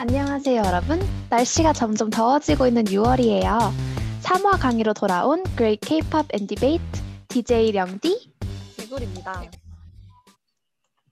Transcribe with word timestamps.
안녕하세요, 0.00 0.62
여러분. 0.64 0.98
날씨가 1.28 1.74
점점 1.74 2.08
더워지고 2.08 2.66
있는 2.66 2.84
6월이에요. 2.84 3.58
3화 4.22 4.58
강의로 4.58 4.94
돌아온 4.94 5.44
Great 5.58 5.86
K-pop 5.86 6.26
and 6.32 6.46
Debate 6.46 7.02
DJ 7.28 7.72
령디. 7.72 8.32
개굴입니다. 8.78 9.42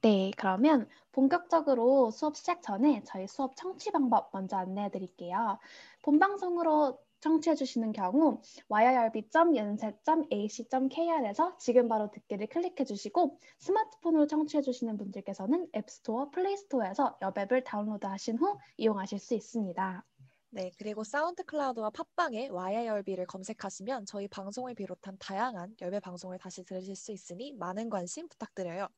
네, 0.01 0.31
그러면 0.39 0.89
본격적으로 1.13 2.11
수업 2.11 2.35
시작 2.35 2.63
전에 2.63 3.03
저희 3.05 3.27
수업 3.27 3.57
청취 3.57 3.91
방법 3.91 4.31
먼저 4.33 4.57
안내해 4.57 4.91
드릴게요. 4.91 5.59
본 6.01 6.19
방송으로 6.19 6.99
청취해 7.21 7.55
주시는 7.55 7.93
경우 7.93 8.41
yrb.연세.ac.kr에서 8.69 11.57
지금 11.59 11.89
바로 11.89 12.11
듣기를 12.11 12.49
클릭해 12.49 12.85
주시고 12.85 13.39
스마트폰으로 13.59 14.27
청취해 14.27 14.63
주시는 14.63 14.97
분들께서는 14.97 15.69
앱스토어, 15.75 16.31
플레이스토어에서 16.31 17.19
여앱을 17.23 17.65
다운로드 17.65 18.07
하신 18.07 18.39
후 18.39 18.59
이용하실 18.77 19.19
수 19.19 19.35
있습니다. 19.35 20.05
네, 20.51 20.71
그리고 20.79 21.05
사운드 21.05 21.45
클라우드와 21.45 21.91
팟빵에 21.91 22.49
YRB를 22.49 23.27
검색하시면 23.27 24.07
저희 24.07 24.27
방송을 24.29 24.75
비롯한 24.75 25.19
다양한 25.19 25.77
YRB 25.81 26.01
방송을 26.01 26.39
다시 26.39 26.65
들으실 26.65 26.97
수 26.97 27.13
있으니 27.13 27.53
많은 27.53 27.91
관심 27.91 28.29
부탁드려요. 28.29 28.89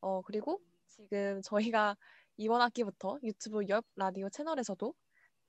어, 0.00 0.22
그리고 0.22 0.62
지금 0.86 1.42
저희가 1.42 1.96
이번 2.38 2.62
학기부터 2.62 3.18
유튜브 3.22 3.68
옆 3.68 3.84
라디오 3.96 4.30
채널에서도 4.30 4.94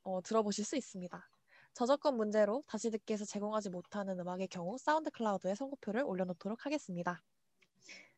어, 0.04 0.22
들어보실 0.22 0.66
수 0.66 0.76
있습니다. 0.76 1.30
저작권 1.74 2.18
문제로 2.18 2.64
다시 2.68 2.92
듣기에서 2.92 3.26
제공하지 3.26 3.70
못하는 3.70 4.20
음악의 4.20 4.48
경우 4.50 4.78
사운드 4.78 5.10
클라우드에 5.12 5.56
선곡표를 5.56 6.04
올려놓도록 6.04 6.66
하겠습니다. 6.66 7.22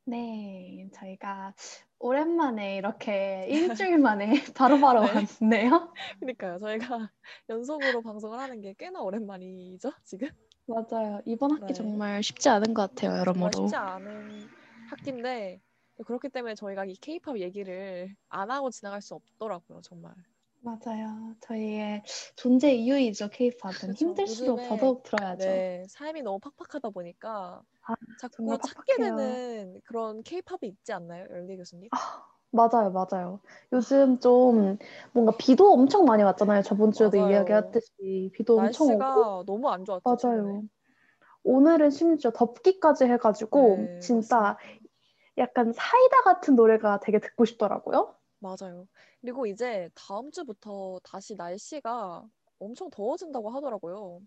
네, 0.03 0.87
저희가 0.93 1.53
오랜만에 1.99 2.77
이렇게 2.77 3.45
일주일 3.49 3.99
만에 3.99 4.31
바로 4.57 4.79
바로 4.79 5.01
네. 5.01 5.11
왔네요. 5.39 5.93
그러니까요. 6.19 6.57
저희가 6.57 7.11
연속으로 7.49 8.01
방송을 8.01 8.39
하는 8.39 8.61
게 8.61 8.73
꽤나 8.77 9.01
오랜만이죠, 9.01 9.91
지금? 10.03 10.29
맞아요. 10.65 11.21
이번 11.25 11.51
학기 11.51 11.67
네. 11.67 11.73
정말 11.73 12.23
쉽지 12.23 12.49
않은 12.49 12.73
것 12.73 12.89
같아요, 12.89 13.19
여러모로. 13.19 13.51
쉽지 13.51 13.75
않은 13.75 14.49
학기인데 14.89 15.61
또 15.97 16.03
그렇기 16.03 16.29
때문에 16.29 16.55
저희가 16.55 16.85
이 16.85 16.95
케이팝 16.95 17.39
얘기를 17.39 18.15
안 18.29 18.49
하고 18.49 18.71
지나갈 18.71 19.01
수 19.01 19.13
없더라고요, 19.13 19.81
정말. 19.81 20.13
맞아요. 20.63 21.33
저희의 21.41 22.03
존재 22.35 22.71
이유이죠, 22.73 23.29
케이팝은. 23.29 23.73
그쵸. 23.73 23.91
힘들수록 23.93 24.59
더더욱 24.69 25.03
들어야죠. 25.03 25.43
네, 25.43 25.83
삶이 25.89 26.21
너무 26.21 26.39
팍팍하다 26.39 26.89
보니까 26.91 27.61
아, 27.81 27.95
자꾸 28.19 28.45
찾게 28.61 28.93
팍팍해요. 28.97 29.17
되는 29.17 29.81
그런 29.83 30.21
케이팝이 30.21 30.59
있지 30.63 30.93
않나요, 30.93 31.25
열리 31.31 31.57
교수님? 31.57 31.89
맞아요, 32.51 32.91
맞아요. 32.91 33.39
요즘 33.71 34.19
좀 34.19 34.77
뭔가 35.13 35.35
비도 35.37 35.71
엄청 35.73 36.05
많이 36.05 36.21
왔잖아요. 36.21 36.61
저번 36.61 36.91
주에도 36.91 37.17
맞아요. 37.17 37.31
이야기했듯이 37.31 38.29
비도 38.33 38.59
엄청 38.59 38.87
오고. 38.87 38.97
날씨가 38.99 39.43
너무 39.47 39.69
안 39.69 39.83
좋았죠. 39.83 40.03
맞아요. 40.03 40.63
오늘은 41.43 41.89
심지어 41.89 42.29
덥기까지 42.31 43.05
해가지고 43.05 43.77
네, 43.77 43.99
진짜 43.99 44.57
약간 45.39 45.73
사이다 45.73 46.21
같은 46.21 46.55
노래가 46.55 46.99
되게 46.99 47.19
듣고 47.19 47.45
싶더라고요. 47.45 48.13
맞아요. 48.41 48.87
그리고 49.21 49.45
이제 49.45 49.89
다음 49.93 50.31
주부터 50.31 50.99
다시 51.03 51.35
날씨가 51.35 52.23
엄청 52.59 52.89
더워진다고 52.89 53.49
하더라고요. 53.51 54.21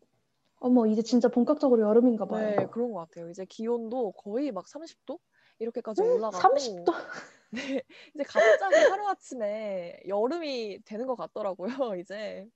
어머, 0.61 0.87
이제 0.87 1.03
진짜 1.03 1.29
본격적으로 1.29 1.83
여름인가 1.83 2.27
봐요. 2.27 2.49
네, 2.51 2.67
그런 2.73 2.93
것 2.93 3.01
같아요. 3.01 3.29
이제 3.29 3.45
기온도 3.45 4.13
거의 4.13 4.53
막 4.53 4.67
30도 4.69 5.19
이렇게까지 5.59 6.01
올라가고 6.01 6.37
30도? 6.39 6.93
네, 7.51 7.83
이제 8.15 8.25
갑자기 8.25 8.77
하루아침에 8.77 10.01
여름이 10.09 10.81
되는 10.85 11.07
것 11.07 11.17
같더라고요, 11.17 11.69
이제. 12.01 12.49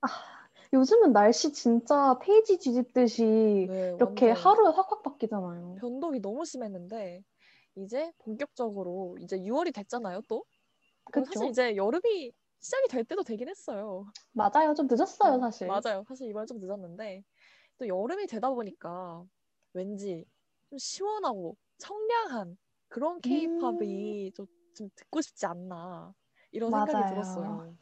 요즘은 0.71 1.13
날씨 1.13 1.51
진짜 1.51 2.17
페이지 2.21 2.57
뒤집듯이 2.57 3.23
네, 3.69 3.93
이렇게 3.97 4.31
하루에 4.31 4.67
확확 4.71 5.03
바뀌잖아요. 5.03 5.75
변동이 5.79 6.19
너무 6.21 6.45
심했는데 6.45 7.23
이제 7.75 8.11
본격적으로 8.19 9.17
이제 9.19 9.37
6월이 9.37 9.71
됐잖아요, 9.71 10.21
또. 10.27 10.45
그쵸? 11.11 11.25
사실 11.25 11.49
이제 11.49 11.75
여름이 11.75 12.31
시작이 12.59 12.87
될 12.89 13.03
때도 13.03 13.23
되긴 13.23 13.49
했어요. 13.49 14.05
맞아요. 14.31 14.73
좀 14.73 14.87
늦었어요, 14.89 15.35
음, 15.35 15.39
사실. 15.39 15.67
맞아요. 15.67 16.03
사실 16.07 16.27
이번에 16.29 16.45
좀 16.45 16.59
늦었는데 16.59 17.23
또 17.77 17.87
여름이 17.87 18.27
되다 18.27 18.49
보니까 18.49 19.23
왠지 19.73 20.25
좀 20.69 20.77
시원하고 20.77 21.55
청량한 21.77 22.57
그런 22.89 23.21
케이팝이 23.21 24.31
좀, 24.33 24.45
좀 24.75 24.89
듣고 24.95 25.21
싶지 25.21 25.45
않나 25.45 26.13
이런 26.51 26.69
생각이 26.69 26.91
음. 26.91 26.99
맞아요. 26.99 27.09
들었어요. 27.09 27.77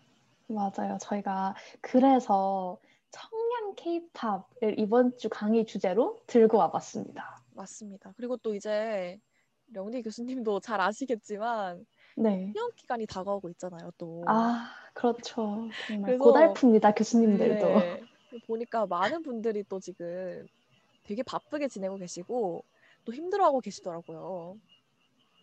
맞아요. 0.48 0.98
저희가 1.02 1.56
그래서 1.82 2.78
청량 3.12 3.76
케이팝을 3.76 4.80
이번 4.80 5.18
주 5.18 5.30
강의 5.30 5.66
주제로 5.66 6.20
들고 6.28 6.58
와봤습니다. 6.58 7.44
맞습니다. 7.56 8.14
그리고 8.16 8.38
또 8.38 8.54
이제 8.54 9.20
령디 9.74 10.04
교수님도 10.04 10.60
잘 10.60 10.80
아시겠지만 10.80 11.86
네. 12.18 12.52
시험 12.54 12.72
기간이 12.76 13.06
다가오고 13.06 13.50
있잖아요, 13.52 13.92
또. 13.98 14.24
아, 14.28 14.74
그렇죠. 14.94 15.70
정말 15.88 16.18
고달픕니다, 16.18 16.96
교수님들도. 16.98 17.68
네. 17.68 18.02
보니까 18.48 18.88
많은 18.88 19.22
분들이 19.22 19.64
또 19.70 19.80
지금 19.80 20.46
되게 21.04 21.24
바쁘게 21.24 21.68
지내고 21.68 21.96
계시고 21.98 22.64
또 23.06 23.14
힘들어하고 23.14 23.62
계시더라고요. 23.62 24.58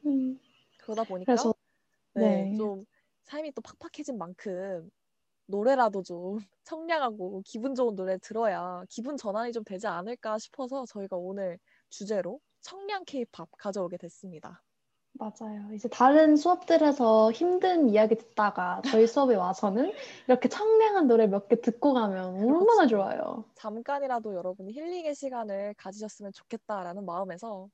음, 0.06 0.38
그러다 0.78 1.04
보니까 1.04 1.32
그래서 1.32 1.54
네, 2.14 2.50
네. 2.50 2.56
좀 2.56 2.84
삶이 3.22 3.52
또 3.52 3.62
팍팍해진 3.62 4.18
만큼 4.18 4.90
노래라도 5.46 6.02
좀 6.02 6.38
청량하고 6.64 7.42
기분 7.44 7.74
좋은 7.74 7.94
노래 7.94 8.18
들어야 8.18 8.82
기분 8.88 9.16
전환이 9.16 9.52
좀 9.52 9.64
되지 9.64 9.86
않을까 9.86 10.38
싶어서 10.38 10.84
저희가 10.86 11.16
오늘 11.16 11.58
주제로 11.88 12.40
청량 12.60 13.04
케이팝 13.04 13.48
가져오게 13.58 13.96
됐습니다. 13.98 14.62
맞아요. 15.16 15.72
이제 15.72 15.88
다른 15.88 16.34
수업들에서 16.36 17.30
힘든 17.30 17.88
이야기 17.88 18.16
듣다가 18.16 18.82
저희 18.84 19.06
수업에 19.06 19.36
와서는 19.36 19.92
이렇게 20.26 20.48
청량한 20.48 21.06
노래 21.06 21.26
몇 21.28 21.46
개 21.48 21.60
듣고 21.60 21.94
가면 21.94 22.34
얼마나. 22.34 22.86
좋아요. 22.88 23.44
잠깐이라도 23.54 24.34
여러분이 24.34 24.72
힐링의 24.72 25.14
시간을 25.14 25.74
가지셨으면 25.78 26.32
좋겠다라는 26.32 27.04
마음에서 27.06 27.68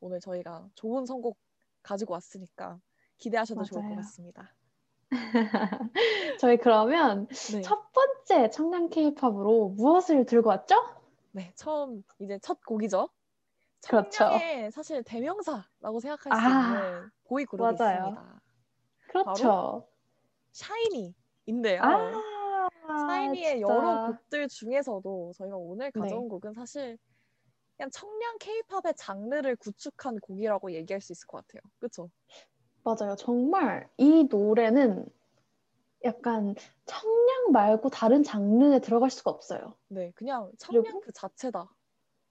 오늘 0.00 0.20
저희가 0.20 0.68
좋은 0.74 1.06
선곡 1.06 1.38
가지고 1.82 2.12
왔으니까 2.14 2.78
기대하셔도 3.16 3.64
좋을 3.64 3.80
것 3.80 3.86
맞아요. 3.88 3.96
같습니다. 3.96 4.54
저희 6.40 6.58
그러면 6.58 7.26
네. 7.52 7.62
첫 7.62 7.90
번째 7.92 8.50
청량 8.50 8.90
케이팝으로 8.90 9.70
무엇을 9.70 10.26
들고 10.26 10.50
왔죠? 10.50 10.74
네, 11.32 11.52
처음 11.54 12.02
이제 12.18 12.38
첫 12.42 12.60
곡이죠. 12.66 13.08
그렇죠. 13.86 14.30
사실 14.72 15.02
대명사라고 15.04 16.00
생각할 16.00 16.32
수 16.32 16.46
아, 16.46 16.48
있는 16.50 17.10
보이 17.24 17.44
그룹이. 17.44 17.72
있습니다. 17.72 18.40
그렇죠. 19.08 19.86
샤이니인데요. 20.52 21.82
아, 21.82 22.68
샤이니의 23.08 23.58
진짜. 23.58 23.60
여러 23.60 24.06
곡들 24.08 24.48
중에서도 24.48 25.32
저희가 25.36 25.56
오늘 25.56 25.90
네. 25.92 26.00
가져온 26.00 26.28
곡은 26.28 26.54
사실 26.54 26.98
그냥 27.76 27.90
청량 27.90 28.38
케이팝의 28.38 28.94
장르를 28.96 29.56
구축한 29.56 30.18
곡이라고 30.20 30.72
얘기할 30.72 31.00
수 31.00 31.12
있을 31.12 31.26
것 31.26 31.46
같아요. 31.46 31.60
그렇죠? 31.78 32.10
맞아요. 32.82 33.16
정말 33.16 33.88
이 33.98 34.24
노래는 34.30 35.06
약간 36.04 36.54
청량 36.86 37.52
말고 37.52 37.90
다른 37.90 38.22
장르에 38.22 38.80
들어갈 38.80 39.10
수가 39.10 39.30
없어요. 39.30 39.74
네, 39.88 40.12
그냥 40.14 40.50
청량 40.58 41.00
그 41.00 41.12
자체다. 41.12 41.68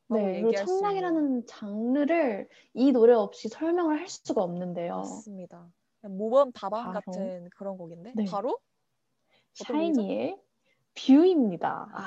네, 0.08 0.42
그리고. 0.42 0.66
청량이라는 0.66 1.46
장르를 1.48 2.48
이 2.74 2.92
노래 2.92 3.14
없이 3.14 3.48
설명을 3.50 4.00
할 4.00 4.08
수가 4.08 4.44
없는데요. 4.44 4.98
맞습니다. 4.98 5.68
모범 6.04 6.52
답안? 6.52 6.94
같은 6.94 7.50
그런 7.56 7.78
곡인데 7.78 8.14
네. 8.14 8.26
바로? 8.26 8.60
샤이니의 9.54 10.38
View입니다. 10.96 11.90
아, 11.94 12.04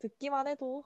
듣기만 0.00 0.46
해도 0.48 0.84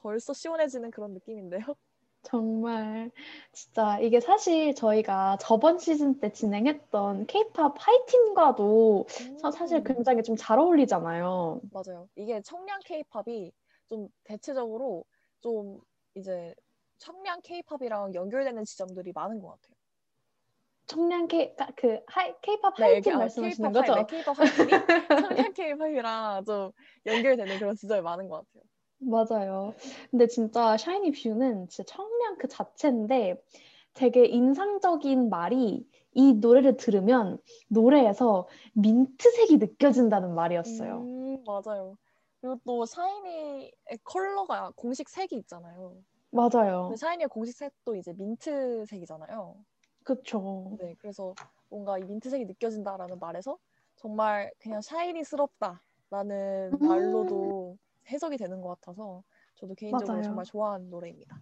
벌써 0.00 0.32
시원해지는 0.32 0.90
그런 0.90 1.12
느낌인데요. 1.14 1.60
정말 2.22 3.10
진짜 3.52 3.98
이게 4.00 4.20
사실 4.20 4.74
저희가 4.74 5.38
저번 5.40 5.78
시즌 5.78 6.18
때 6.20 6.30
진행했던 6.32 7.26
K-pop 7.26 7.74
하이틴과도 7.78 9.06
사- 9.40 9.50
사실 9.50 9.78
음, 9.78 9.84
굉장히 9.84 10.22
좀 10.22 10.36
잘 10.36 10.58
어울리잖아요. 10.58 11.60
맞아요. 11.70 12.08
이게 12.16 12.40
청량 12.42 12.80
케이팝이 12.84 13.52
좀 13.88 14.08
대체적으로 14.24 15.04
좀 15.40 15.80
이제 16.14 16.54
청량 16.98 17.40
케이팝이랑 17.42 18.14
연결되는 18.14 18.64
지점들이 18.64 19.12
많은 19.14 19.40
것 19.40 19.48
같아요. 19.48 19.74
청량 20.86 21.28
K 21.28 21.54
그 21.76 22.00
하이 22.06 22.32
K-pop 22.40 22.74
네, 22.78 22.84
하이틴 22.84 23.12
아, 23.14 23.18
말씀하시는 23.18 23.70
케이팝 23.70 23.82
거죠? 23.82 23.92
하이, 23.92 24.02
네, 24.02 24.06
케이팝 24.06 24.38
하이틴이 24.38 24.70
청량 25.48 25.52
케이팝이랑 25.52 26.44
좀 26.44 26.72
연결되는 27.06 27.58
그런 27.58 27.76
지점이 27.76 28.00
많은 28.02 28.28
것 28.28 28.36
같아요. 28.46 28.64
맞아요. 29.00 29.74
근데 30.10 30.26
진짜 30.26 30.76
샤이니 30.76 31.12
View는 31.12 31.68
진짜 31.68 31.84
청량 31.94 32.38
그 32.38 32.48
자체인데 32.48 33.36
되게 33.94 34.24
인상적인 34.26 35.28
말이 35.28 35.86
이 36.12 36.32
노래를 36.34 36.76
들으면 36.76 37.38
노래에서 37.68 38.48
민트색이 38.74 39.58
느껴진다는 39.58 40.34
말이었어요. 40.34 41.06
음, 41.06 41.44
맞아요. 41.44 41.96
그리고 42.40 42.60
또 42.64 42.86
샤이니의 42.86 43.72
컬러가 44.04 44.72
공식 44.76 45.08
색이 45.08 45.36
있잖아요. 45.36 46.02
맞아요. 46.30 46.96
샤이니의 46.96 47.28
공식 47.28 47.56
색도 47.56 47.96
이제 47.96 48.12
민트색이잖아요. 48.14 49.64
그쵸. 50.04 50.78
네, 50.78 50.94
그래서 50.98 51.36
뭔가 51.68 51.98
이 51.98 52.04
민트색이 52.04 52.44
느껴진다라는 52.46 53.18
말에서 53.18 53.58
정말 53.96 54.50
그냥 54.58 54.80
샤이니스럽다라는 54.80 56.78
음. 56.82 56.82
말로도 56.82 57.78
해석이 58.08 58.36
되는 58.38 58.60
것 58.60 58.68
같아서 58.80 59.22
저도 59.54 59.74
개인적으로 59.74 60.20
맞아요. 60.20 60.22
정말 60.22 60.44
좋아하는 60.44 60.88
노래입니다. 60.90 61.40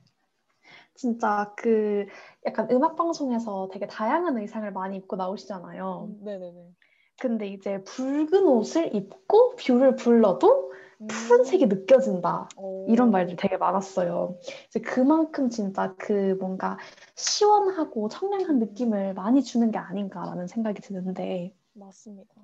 진짜 0.94 1.54
그 1.56 2.06
약간 2.46 2.68
음악 2.70 2.96
방송에서 2.96 3.68
되게 3.72 3.86
다양한 3.86 4.38
의상을 4.38 4.70
많이 4.72 4.96
입고 4.96 5.16
나오시잖아요. 5.16 6.00
음, 6.00 6.24
네네네. 6.24 6.74
근데 7.20 7.48
이제 7.48 7.82
붉은 7.84 8.46
옷을 8.46 8.94
입고 8.94 9.56
View를 9.56 9.96
불러도 9.96 10.72
푸른색이 10.98 11.66
느껴진다. 11.66 12.48
오. 12.56 12.86
이런 12.88 13.10
말들 13.10 13.36
되게 13.36 13.56
많았어요. 13.56 14.38
이제 14.68 14.80
그만큼 14.80 15.50
진짜 15.50 15.94
그 15.96 16.36
뭔가 16.40 16.78
시원하고 17.14 18.08
청량한 18.08 18.58
느낌을 18.58 19.14
많이 19.14 19.42
주는 19.42 19.70
게 19.70 19.78
아닌가라는 19.78 20.46
생각이 20.46 20.80
드는데 20.80 21.54
맞습니다. 21.74 22.34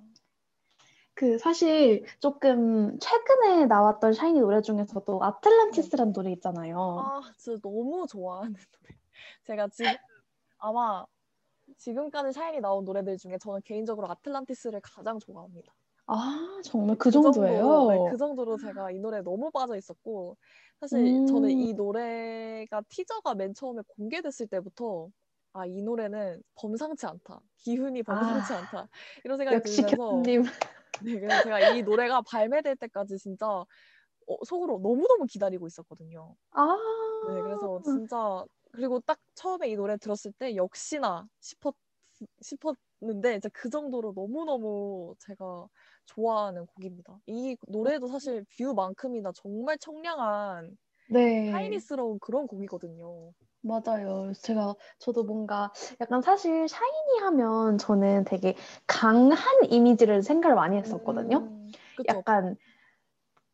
그 1.14 1.38
사실 1.38 2.04
조금 2.20 2.98
최근에 2.98 3.66
나왔던 3.66 4.12
샤이니 4.12 4.40
노래 4.40 4.60
중에서도 4.60 5.22
아틀란티스라는 5.22 6.12
노래 6.12 6.32
있잖아요. 6.32 6.98
아, 7.00 7.20
진짜 7.36 7.60
너무 7.62 8.06
좋아하는 8.08 8.54
노래. 8.54 8.98
제가 9.44 9.68
지금 9.68 9.92
아마 10.58 11.04
지금까지 11.76 12.32
샤이니 12.32 12.60
나온 12.60 12.84
노래들 12.84 13.18
중에 13.18 13.38
저는 13.38 13.60
개인적으로 13.64 14.10
아틀란티스를 14.10 14.80
가장 14.82 15.18
좋아합니다. 15.18 15.72
아, 16.06 16.60
정말 16.64 16.96
그 16.98 17.10
정도예요? 17.10 17.84
정도로, 17.84 17.86
네, 17.86 17.98
그 18.04 18.16
정도로 18.16 18.56
제가 18.58 18.90
이 18.90 18.98
노래에 18.98 19.22
너무 19.22 19.50
빠져 19.50 19.76
있었고 19.76 20.36
사실 20.80 21.22
음. 21.22 21.26
저는 21.26 21.50
이 21.50 21.74
노래가 21.74 22.82
티저가 22.88 23.34
맨 23.34 23.54
처음에 23.54 23.82
공개됐을 23.88 24.46
때부터 24.48 25.10
아, 25.52 25.66
이 25.66 25.82
노래는 25.82 26.42
범상치 26.54 27.06
않다. 27.06 27.40
기훈이 27.58 28.02
범상치 28.02 28.52
아, 28.52 28.54
않다. 28.54 28.88
이런 29.24 29.36
생각이 29.38 29.58
역시 29.58 29.82
들면서. 29.82 30.32
네, 30.98 31.18
그래서 31.20 31.40
제가 31.40 31.60
이 31.60 31.82
노래가 31.82 32.22
발매될 32.22 32.76
때까지 32.76 33.18
진짜 33.18 33.46
어, 33.48 34.44
속으로 34.46 34.80
너무너무 34.82 35.26
기다리고 35.26 35.66
있었거든요. 35.66 36.36
아, 36.52 36.66
네, 37.22 37.42
그래서 37.42 37.80
진짜 37.84 38.44
그리고 38.72 39.00
딱 39.00 39.18
처음에 39.34 39.68
이 39.70 39.76
노래 39.76 39.96
들었을 39.96 40.32
때 40.32 40.56
역시나 40.56 41.28
싶었 41.40 41.74
싶었 42.40 42.76
는데 43.02 43.34
이제 43.36 43.48
그 43.52 43.68
정도로 43.68 44.12
너무너무 44.14 45.14
제가 45.18 45.66
좋아하는 46.06 46.66
곡입니다. 46.66 47.18
이 47.26 47.56
노래도 47.68 48.06
사실 48.06 48.44
뷰만큼이나 48.56 49.32
정말 49.34 49.76
청량한 49.78 50.76
네. 51.08 51.50
하이니스러운 51.52 52.18
그런 52.20 52.46
곡이거든요. 52.46 53.32
맞아요. 53.62 54.32
제가, 54.42 54.74
저도 54.98 55.22
뭔가, 55.24 55.72
약간 56.00 56.20
사실 56.20 56.66
샤이니 56.68 57.20
하면 57.20 57.78
저는 57.78 58.24
되게 58.24 58.56
강한 58.86 59.38
이미지를 59.70 60.22
생각을 60.22 60.56
많이 60.56 60.76
했었거든요. 60.76 61.38
음. 61.38 61.72
약간, 62.08 62.56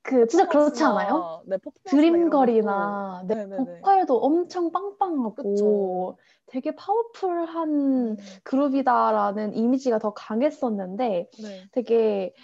그, 0.08 0.26
진짜 0.26 0.46
그렇지 0.49 0.84
않아요? 0.84 1.31
네, 1.46 1.58
Dream 1.84 2.38
Girl이나, 2.38 3.25
것도- 3.26 3.26
네, 3.28 3.34
네네네. 3.46 3.82
보컬도 3.82 4.19
엄청 4.19 4.72
빵빵하고, 4.72 5.34
그쵸. 5.34 6.19
되게 6.46 6.75
파워풀한 6.75 8.16
음, 8.19 8.40
그룹이다라는 8.44 9.55
이미지가 9.55 9.99
더 9.99 10.14
강했었는데, 10.14 11.31
네. 11.37 11.69
되게 11.72 12.34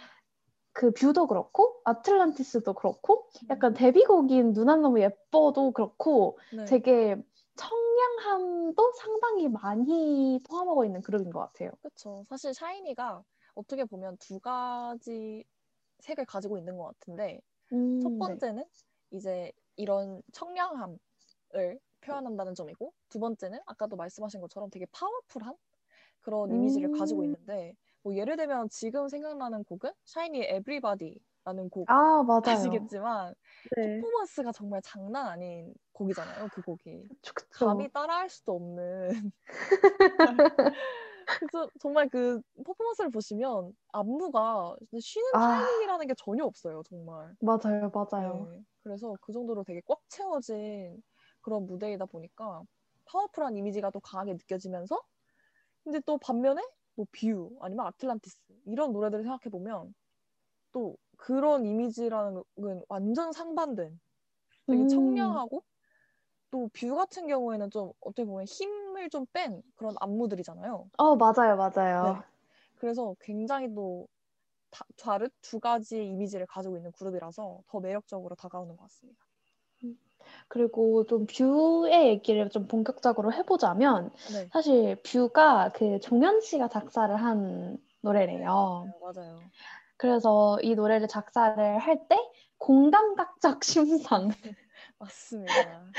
그 0.73 0.93
View도 0.93 1.27
그렇고, 1.29 1.81
아틀란티스도 1.85 2.75
그렇고, 2.75 3.29
약간 3.51 3.73
음, 3.73 3.75
데뷔곡인 3.75 4.53
누나 4.55 4.77
너무 4.77 5.01
예뻐도 5.01 5.73
그렇고, 5.73 6.39
네. 6.51 6.65
되게 6.67 7.17
청량함도 7.57 8.93
상당히 8.95 9.49
많이 9.49 10.41
포함하고 10.49 10.85
있는 10.85 11.03
그룹인 11.03 11.31
것 11.33 11.41
같아요. 11.41 11.71
그쵸. 11.83 12.25
사실 12.29 12.55
샤이니가 12.55 13.25
어떻게 13.55 13.85
보면 13.85 14.17
두 14.19 14.41
가지 14.41 15.45
색을 16.01 16.25
가지고 16.27 16.59
있는 16.59 16.77
것 16.77 16.85
같은데 16.87 17.41
음, 17.73 17.79
첫 17.99 18.17
네. 18.27 18.37
번째는 18.37 18.65
이제 19.11 19.53
이런 19.77 20.23
청량함을 20.33 20.99
표현한다는 22.03 22.55
점이고 22.55 22.93
두 23.09 23.19
번째는 23.21 23.61
아까도 23.67 23.97
말씀하신 23.97 24.41
것처럼 24.41 24.71
되게 24.71 24.87
파워풀한 24.93 25.57
그런 26.21 26.53
이미지를 26.53 26.91
가지고 26.91 27.25
음. 27.25 27.37
있는데 27.47 27.75
뭐 28.03 28.17
예를 28.17 28.37
들면 28.37 28.69
지금 28.71 29.09
생각나는 29.09 29.65
곡은 29.65 29.93
샤이니의 30.07 30.57
Everybody라는 30.57 31.71
곡 31.71 31.91
아, 31.91 32.23
맞아요. 32.27 32.91
아시겠지만 33.01 33.35
네. 33.77 34.05
퍼포먼스가 34.05 34.53
정말 34.53 34.83
장난 34.85 35.27
아닌 35.29 35.75
곡이잖아요. 35.93 36.49
그 36.51 36.63
곡이 36.63 37.09
그쵸, 37.09 37.33
그쵸. 37.35 37.51
감히 37.51 37.91
따라할 37.91 38.29
수도 38.31 38.55
없는 38.57 39.11
그래서 41.39 41.71
정말 41.81 42.09
그 42.09 42.41
퍼포먼스를 42.65 43.11
보시면 43.11 43.73
안무가 43.93 44.77
쉬는 45.01 45.33
아. 45.33 45.41
타이밍이라는 45.41 46.07
게 46.07 46.15
전혀 46.17 46.45
없어요, 46.45 46.83
정말. 46.89 47.35
맞아요, 47.41 47.91
맞아요. 47.95 48.51
네, 48.53 48.65
그래서 48.83 49.17
그 49.23 49.33
정도로 49.33 49.65
되게 49.65 49.83
꽉 49.87 50.01
채워진 50.09 51.03
그런 51.43 51.67
무대이다 51.67 52.07
보니까 52.07 52.63
파워풀한 53.07 53.57
이미지가 53.57 53.91
또 53.91 54.01
강하게 54.01 54.35
느껴지면서 54.35 55.01
근데 55.85 56.01
또 56.07 56.19
반면에 56.19 56.63
뭐뷰 56.97 57.57
아니면 57.63 57.87
아틀란티스 57.89 58.39
이런 58.67 58.93
노래들을 58.93 59.25
생각해 59.25 59.51
보면 59.51 59.95
또 60.73 60.97
그런 61.19 61.67
이미지라는 61.67 62.43
건 62.57 62.83
완전 62.89 63.33
상반된 63.33 64.01
되게 64.69 64.85
음. 64.85 64.87
청량하고 64.87 65.65
또 66.55 66.69
View 66.73 66.95
같은 66.95 67.27
경우에는 67.27 67.69
좀 67.73 67.91
어떻게 68.01 68.25
보면 68.25 68.45
힘을 68.45 69.11
좀 69.11 69.27
뺀 69.33 69.61
그런 69.75 69.97
안무들이잖아요. 69.99 70.89
어, 70.99 71.17
맞아요, 71.17 71.57
맞아요. 71.57 72.15
네. 72.15 72.21
그래서 72.77 73.17
굉장히 73.21 73.75
또 73.75 74.07
다- 74.71 74.85
다른 74.97 75.29
두 75.43 75.59
가지의 75.59 76.07
이미지를 76.07 76.47
가지고 76.47 76.77
있는 76.77 76.93
그룹이라서 76.93 77.61
더 77.67 77.81
매력적으로 77.81 78.37
다가오는 78.37 78.77
것 78.77 78.83
같습니다. 78.85 79.19
그리고 80.49 81.05
좀 81.07 81.27
View의 81.27 82.09
얘기를 82.09 82.49
좀 82.51 82.69
본격적으로 82.69 83.33
해보자면 83.33 84.13
네. 84.33 84.49
사실 84.53 84.97
View가 85.03 85.71
그 85.75 85.99
종현 86.01 86.41
씨가 86.41 86.69
작사를 86.69 87.15
한 87.17 87.79
노래래요. 88.01 88.85
네, 88.87 88.93
맞아요. 89.01 89.41
그래서 89.97 90.59
이 90.63 90.75
노래를 90.77 91.09
작사를 91.09 91.79
할 91.79 92.09
때 92.09 92.17
공감각적 92.59 93.63
심상 93.65 94.31
맞습니다. 95.05 95.95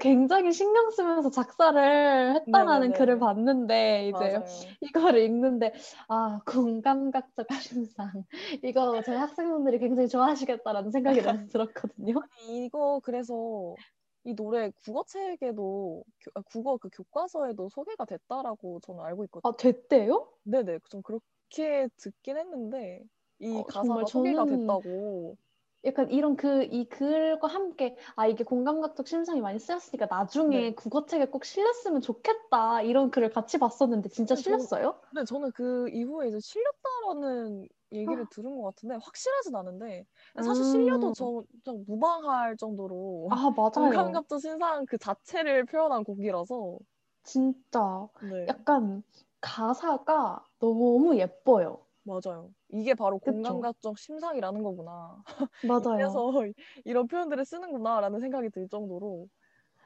굉장히 0.00 0.52
신경 0.52 0.90
쓰면서 0.90 1.30
작사를 1.30 2.34
했다라는 2.36 2.92
네네네. 2.92 2.92
글을 2.92 3.18
봤는데 3.18 4.08
이제 4.10 4.32
맞아요. 4.32 4.76
이거를 4.80 5.20
읽는데 5.22 5.72
아 6.08 6.40
공감각적 6.46 7.46
심상 7.62 8.24
이거 8.64 9.02
저희 9.02 9.16
학생분들이 9.16 9.78
굉장히 9.78 10.08
좋아하시겠다라는 10.08 10.90
생각이 10.90 11.22
너무 11.22 11.46
들었거든요. 11.48 12.14
이거 12.48 13.00
그래서 13.04 13.76
이 14.24 14.34
노래 14.34 14.70
국어책에도 14.84 16.04
교- 16.20 16.30
아, 16.34 16.42
국어 16.42 16.76
그 16.76 16.88
교과서에도 16.92 17.68
소개가 17.70 18.04
됐다라고 18.04 18.80
저는 18.80 19.00
알고 19.04 19.24
있거든요. 19.24 19.50
아 19.52 19.56
됐대요? 19.56 20.32
네네, 20.44 20.78
좀 20.90 21.02
그렇게 21.02 21.88
듣긴 21.96 22.36
했는데 22.36 23.02
이 23.38 23.62
어, 23.62 23.64
가사가 23.66 24.04
소개가 24.10 24.44
저는 24.44 24.46
됐다고. 24.46 25.36
약간 25.84 26.10
이런 26.10 26.36
그 26.36 26.62
이 26.64 26.88
글과 26.88 27.48
함께 27.48 27.96
아 28.16 28.26
이게 28.26 28.44
공감각적 28.44 29.06
심상이 29.08 29.40
많이 29.40 29.58
쓰였으니까 29.58 30.06
나중에 30.06 30.58
네. 30.60 30.74
국어책에 30.74 31.26
꼭 31.26 31.44
실렸으면 31.44 32.00
좋겠다 32.02 32.82
이런 32.82 33.10
글을 33.10 33.30
같이 33.30 33.58
봤었는데 33.58 34.08
진짜 34.10 34.34
근데 34.34 34.42
저는- 34.42 34.68
실렸어요? 34.68 35.00
근데 35.10 35.24
저는 35.24 35.50
그 35.52 35.88
이후에 35.90 36.28
이제 36.28 36.38
실렸다라는 36.40 37.68
얘기를 37.92 38.24
아. 38.24 38.28
들은 38.30 38.56
것 38.56 38.62
같은데 38.64 38.96
확실하진 39.02 39.56
않은데 39.56 40.06
사실 40.42 40.64
실려도 40.64 41.08
음. 41.08 41.12
저, 41.14 41.42
좀 41.64 41.84
무방할 41.86 42.56
정도로 42.56 43.28
아 43.30 43.50
맞아요. 43.56 43.72
공감각적 43.74 44.40
신상 44.40 44.84
그 44.86 44.98
자체를 44.98 45.64
표현한 45.66 46.04
곡이라서 46.04 46.78
진짜 47.22 48.08
네 48.20 48.36
약간 48.46 49.02
가사가 49.40 50.46
너무 50.58 51.16
예뻐요. 51.18 51.86
맞아요. 52.04 52.52
이게 52.72 52.94
바로? 52.94 53.18
공감각적 53.18 53.98
심상이라는 53.98 54.62
거구나. 54.62 55.22
맞아요. 55.66 55.96
그래서 55.96 56.32
이런 56.84 57.06
표현들을 57.06 57.44
쓰는구나라는 57.44 58.20
생각이 58.20 58.50
들 58.50 58.68
정도로 58.68 59.28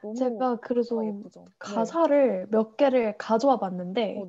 너무 0.01 0.15
제가 0.15 0.57
그래서 0.57 0.95
가사가 0.95 1.07
예쁘죠. 1.07 1.45
네. 1.45 1.55
가사를 1.59 2.47
몇 2.49 2.77
개를 2.77 3.17
가져와 3.17 3.57
봤는데 3.57 4.19
어. 4.19 4.27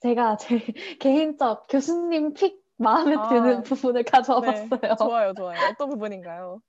제가 0.00 0.36
제 0.36 0.58
개인적 1.00 1.66
교수님 1.68 2.34
pick 2.34 2.62
마음에 2.76 3.14
아. 3.16 3.28
드는 3.28 3.62
부분을 3.62 4.04
가져와 4.04 4.40
네, 4.40 4.68
봤어요. 4.68 4.96
좋아요, 4.96 5.34
좋아요. 5.34 5.58
어떤 5.72 5.88
부분인가요? 5.88 6.60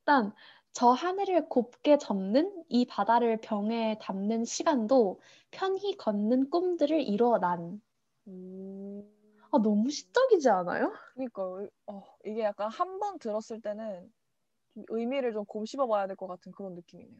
일단 0.00 0.32
저 0.72 0.88
하늘을 0.88 1.48
곱게 1.48 1.98
접는 1.98 2.64
이 2.68 2.86
바다를 2.86 3.36
병에 3.40 3.98
담는 4.00 4.44
시간도 4.44 5.20
편히 5.50 5.96
걷는 5.96 6.50
꿈들을 6.50 7.00
이루어 7.00 7.38
난. 7.38 7.80
음. 8.26 9.21
아, 9.52 9.58
너무 9.58 9.90
시적이지 9.90 10.48
않아요? 10.50 10.92
그러니까 11.14 11.42
어, 11.86 12.02
이게 12.24 12.42
약간 12.42 12.70
한 12.70 12.98
번 12.98 13.18
들었을 13.18 13.60
때는 13.60 14.12
좀 14.74 14.84
의미를 14.90 15.32
좀 15.32 15.44
곱씹어 15.46 15.86
봐야 15.86 16.06
될 16.06 16.16
것 16.16 16.26
같은 16.28 16.52
그런 16.52 16.74
느낌이네요. 16.74 17.18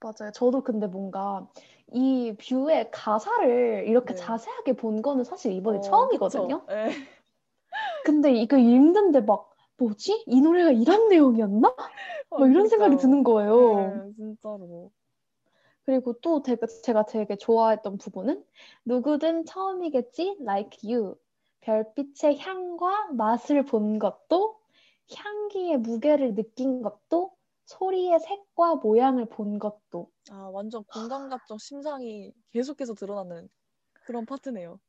맞아요. 0.00 0.32
저도 0.34 0.62
근데 0.64 0.86
뭔가 0.88 1.48
이 1.92 2.34
View의 2.36 2.90
가사를 2.90 3.84
이렇게 3.86 4.14
네. 4.14 4.20
자세하게 4.20 4.72
본 4.74 5.00
거는 5.00 5.24
사실 5.24 5.52
이번에 5.52 5.78
어, 5.78 5.80
처음이거든요. 5.80 6.66
네. 6.66 6.88
근데 8.04 8.32
이거 8.34 8.58
읽는데 8.58 9.20
막 9.20 9.50
뭐지? 9.78 10.24
이 10.26 10.40
노래가 10.40 10.70
이런 10.72 11.08
내용이었나? 11.08 11.74
어, 12.30 12.38
뭐 12.38 12.48
이런 12.48 12.68
생각이. 12.68 12.96
드는 12.96 13.22
거예요. 13.24 14.02
네, 14.06 14.12
진짜로. 14.16 14.90
그리고 15.84 16.14
또 16.20 16.42
되게, 16.42 16.66
제가 16.66 17.04
되게 17.06 17.36
좋아했던 17.36 17.98
부분은 17.98 18.44
누구든 18.84 19.44
처음이겠지, 19.46 20.38
like 20.42 20.78
you. 20.84 21.16
별빛의 21.62 22.38
향과 22.38 23.12
맛을 23.12 23.64
본 23.64 23.98
것도, 23.98 24.60
향기의 25.14 25.78
무게를 25.78 26.34
느낀 26.34 26.82
것도, 26.82 27.36
소리의 27.66 28.20
색과 28.20 28.76
모양을 28.76 29.26
본 29.30 29.58
것도. 29.58 30.10
아 30.30 30.48
완전 30.52 30.84
공감각적 30.84 31.60
심상이 31.60 32.32
계속해서 32.50 32.94
드러나는 32.94 33.48
그런 34.04 34.26
파트네요. 34.26 34.80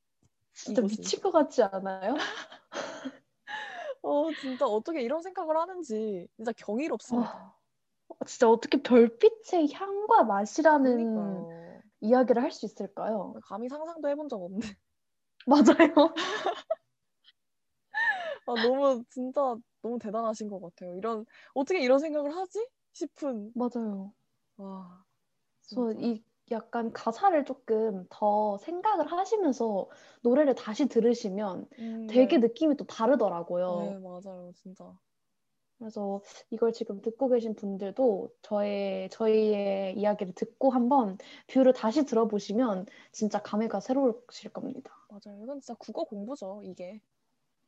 진짜 0.54 0.82
이곳이. 0.82 0.88
미칠 0.88 1.22
것 1.22 1.32
같지 1.32 1.64
않아요? 1.64 2.16
어 4.02 4.34
진짜 4.36 4.66
어떻게 4.68 5.02
이런 5.02 5.22
생각을 5.22 5.58
하는지 5.58 6.28
진짜 6.36 6.52
경이롭습니다. 6.54 7.54
진짜 8.28 8.50
어떻게 8.50 8.82
별빛의 8.82 9.72
향과 9.74 10.24
맛이라는 10.24 11.48
그러니까요. 11.52 11.84
이야기를 12.02 12.42
할 12.44 12.52
수 12.52 12.66
있을까요? 12.66 13.38
감히 13.44 13.70
상상도 13.70 14.10
해본 14.10 14.30
적 14.30 14.42
없는데. 14.42 14.68
맞아요. 15.48 16.14
아, 18.46 18.58
너무 18.58 19.04
진짜 19.10 19.56
너무 19.82 20.00
대단하신 20.00 20.50
것 20.50 20.60
같아요. 20.62 20.96
이런 20.98 21.26
어떻게 21.54 21.82
이런 21.82 22.00
생각을 22.00 22.36
하지 22.36 22.68
싶은. 22.94 23.54
맞아요. 23.54 24.14
와. 24.58 25.06
그래서 25.70 25.94
진짜. 25.94 26.00
이 26.00 26.24
약간 26.52 26.94
가사를 26.94 27.46
조금 27.46 28.06
더 28.10 28.58
생각을 28.60 29.12
하시면서 29.12 29.90
노래를 30.24 30.56
다시 30.56 30.88
들으시면 30.88 31.68
음, 31.80 32.08
되게 32.08 32.38
네. 32.38 32.40
느낌이 32.40 32.78
또 32.78 32.86
다르더라고요. 32.86 33.96
네 33.96 34.00
맞아요 34.00 34.52
진짜. 34.56 34.98
그래서 35.80 36.22
이걸 36.50 36.72
지금 36.72 37.02
듣고 37.02 37.30
계신 37.30 37.56
분들도 37.56 38.30
저의 38.42 39.10
저희의 39.10 39.98
이야기를 39.98 40.34
듣고 40.34 40.70
한번 40.70 41.18
View를 41.48 41.74
다시 41.74 42.06
들어보시면 42.06 42.86
진짜 43.12 43.42
감회가 43.42 43.80
새로우실 43.82 44.52
겁니다. 44.54 44.92
맞아요. 45.10 45.42
이건 45.44 45.60
진짜 45.60 45.74
국어 45.80 46.04
공부죠 46.06 46.62
이게. 46.64 47.02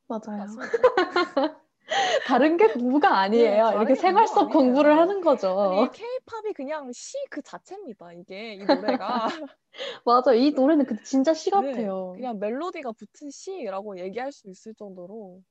맞아요. 0.08 0.46
다른 2.26 2.58
게 2.58 2.68
공부가 2.74 3.20
아니에요. 3.20 3.66
다른 3.66 3.80
이렇게 3.82 3.94
게 3.94 3.96
생활 3.96 4.28
속 4.28 4.50
공부가 4.50 4.60
아니에요. 4.60 4.74
공부를 4.74 4.98
하는 4.98 5.22
거죠. 5.22 5.90
K-팝이 5.92 6.54
그냥 6.54 6.92
시 6.94 7.18
그 7.30 7.42
자체입니다. 7.42 8.14
이게 8.14 8.54
이 8.56 8.60
노래가 8.66 9.28
맞아. 10.06 10.34
이 10.34 10.52
노래는 10.52 10.86
근데 10.86 11.04
진짜 11.04 11.34
시 11.34 11.50
네, 11.52 11.56
같아요. 11.72 12.14
그냥 12.16 12.40
멜로디가 12.40 12.92
붙은 12.94 13.30
시라고 13.30 14.00
얘기할 14.00 14.32
수 14.32 14.50
있을 14.50 14.74
정도로 14.76 15.42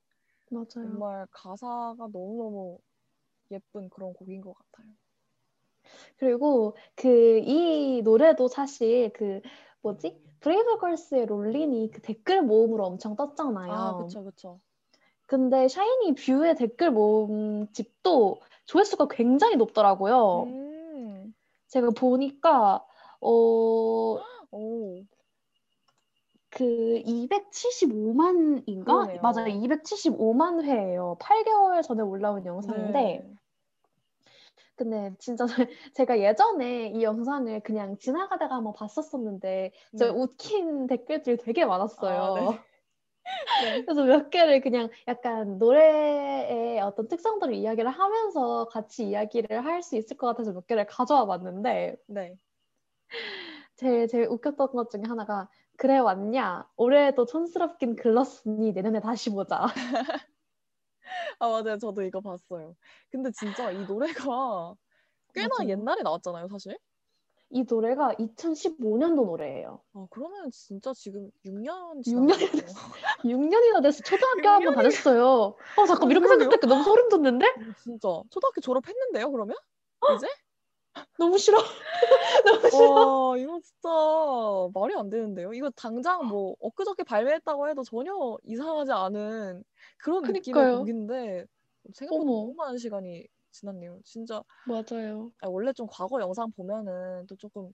맞아요. 0.49 0.65
정말 0.69 1.27
가사가 1.31 1.95
너무너무 2.11 2.79
예쁜 3.51 3.89
그런 3.89 4.13
곡인 4.13 4.41
것 4.41 4.53
같아요. 4.53 4.87
그리고 6.17 6.75
그 6.95 7.39
이 7.45 8.01
노래도 8.03 8.47
사실 8.47 9.11
그 9.13 9.41
뭐지? 9.81 10.17
브레이브걸스의 10.39 11.25
롤린이 11.25 11.89
그 11.91 12.01
댓글 12.01 12.41
모음으로 12.41 12.85
엄청 12.85 13.15
떴잖아요. 13.15 13.73
아, 13.73 14.03
그쵸, 14.03 14.23
그쵸. 14.23 14.59
근데 15.25 15.67
샤이니 15.67 16.15
뷰의 16.15 16.55
댓글 16.55 16.91
모음 16.91 17.71
집도 17.71 18.41
조회수가 18.65 19.07
굉장히 19.09 19.55
높더라고요. 19.55 20.45
음, 20.47 21.33
제가 21.67 21.89
보니까 21.91 22.85
어, 23.21 24.19
오, 24.51 25.03
그 26.55 27.01
275만인가? 27.05 28.85
그러네요. 28.85 29.21
맞아요. 29.21 29.47
275만 29.47 30.63
회예요. 30.63 31.17
8개월 31.19 31.83
전에 31.83 32.01
올라온 32.01 32.45
영상인데 32.45 32.99
네. 32.99 33.35
근데 34.77 35.13
진짜 35.19 35.45
제가 35.95 36.19
예전에 36.19 36.89
이 36.89 37.03
영상을 37.03 37.59
그냥 37.61 37.97
지나가다가 37.97 38.55
한번 38.55 38.73
봤었었는데 38.73 39.73
진짜 39.89 40.05
네. 40.05 40.11
웃긴 40.11 40.87
댓글들이 40.87 41.37
되게 41.37 41.65
많았어요. 41.65 42.21
아, 42.21 42.51
네. 42.51 42.59
네. 43.63 43.83
그래서 43.85 44.03
몇 44.05 44.29
개를 44.29 44.61
그냥 44.61 44.89
약간 45.07 45.57
노래의 45.57 46.79
어떤 46.81 47.07
특성들을 47.07 47.53
이야기를 47.53 47.89
하면서 47.89 48.65
같이 48.67 49.07
이야기를 49.09 49.65
할 49.65 49.81
수 49.81 49.97
있을 49.97 50.17
것 50.17 50.27
같아서 50.27 50.53
몇 50.53 50.67
개를 50.67 50.85
가져와 50.87 51.25
봤는데 51.25 51.97
네. 52.07 52.35
제일 53.75 54.07
제일 54.07 54.27
웃겼던 54.27 54.67
것 54.71 54.89
중에 54.89 55.01
하나가 55.07 55.49
그래 55.77 55.97
왔냐? 55.99 56.67
올해도 56.77 57.25
촌스럽긴 57.25 57.95
글렀으니 57.95 58.71
내년에 58.71 58.99
다시 58.99 59.29
보자. 59.29 59.65
아, 61.39 61.49
맞아요. 61.49 61.77
저도 61.77 62.01
이거 62.03 62.21
봤어요. 62.21 62.75
근데 63.09 63.31
진짜 63.31 63.71
이 63.71 63.85
노래가 63.85 64.75
꽤나 65.33 65.49
맞아요. 65.59 65.69
옛날에 65.69 66.01
나왔잖아요, 66.01 66.47
사실. 66.47 66.77
이 67.51 67.63
노래가 67.69 68.13
2015년도 68.15 69.25
노래예요. 69.25 69.79
아, 69.93 70.07
그러면 70.09 70.49
진짜 70.51 70.93
지금 70.93 71.29
6년 71.45 72.01
6년이 72.01 72.03
지났네요. 72.03 72.67
6년이나 73.23 73.81
돼서 73.83 74.01
초등학교 74.03 74.49
한번 74.49 74.73
6년이 74.73 74.75
다녔어요. 74.75 75.55
어 75.77 75.85
잠깐 75.85 76.07
어, 76.07 76.11
이렇게. 76.11 76.27
생각하니까 76.27 76.67
너무 76.67 76.83
소름 76.83 77.09
돋는데? 77.09 77.45
진짜 77.83 78.07
초등학교 78.29 78.61
졸업했는데요, 78.61 79.31
그러면? 79.31 79.55
이제? 80.15 80.27
너무 81.17 81.37
싫어. 81.37 81.57
너무 82.45 82.69
싫어. 82.69 82.89
와, 83.31 83.37
이거 83.37 83.59
진짜 83.61 83.89
말이 84.73 84.95
안 84.95 85.09
되는데요. 85.09 85.53
이거 85.53 85.69
당장 85.75 86.27
뭐 86.27 86.55
엊그저께 86.59 87.03
발매했다고 87.03 87.69
해도 87.69 87.83
전혀 87.83 88.13
이상하지 88.43 88.91
않은 88.91 89.63
그런 89.97 90.27
느낌의 90.27 90.65
그니까요. 90.65 90.77
곡인데 90.77 91.45
생각보다 91.93 92.31
어머. 92.31 92.41
너무 92.41 92.53
많은 92.55 92.77
시간이 92.77 93.27
지났네요. 93.51 93.99
진짜 94.03 94.43
맞아요. 94.65 95.31
아, 95.41 95.47
원래 95.49 95.73
좀 95.73 95.87
과거 95.91 96.19
영상 96.21 96.51
보면은 96.51 97.25
또 97.27 97.35
조금 97.37 97.71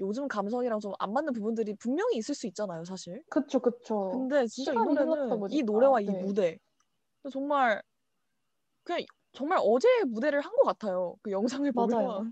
요즘 0.00 0.28
감성이랑 0.28 0.80
좀 0.80 0.92
안 0.98 1.12
맞는 1.12 1.32
부분들이 1.34 1.74
분명히 1.76 2.16
있을 2.16 2.34
수 2.34 2.46
있잖아요, 2.48 2.84
사실. 2.84 3.22
그쵸 3.30 3.60
그쵸. 3.60 4.28
근데 4.28 4.46
진짜 4.46 4.72
이 4.74 4.82
노래는 4.82 5.46
이. 5.50 5.62
노래와 5.62 6.00
이 6.02 6.12
네. 6.12 6.22
무대 6.24 6.58
정말 7.32 7.82
그냥 8.84 9.04
정말 9.32 9.58
어제 9.62 9.88
무대를 10.06 10.40
한 10.40 10.52
것 10.56 10.62
같아요. 10.64 11.16
그 11.22 11.30
영상을 11.30 11.70
맞아요. 11.72 12.24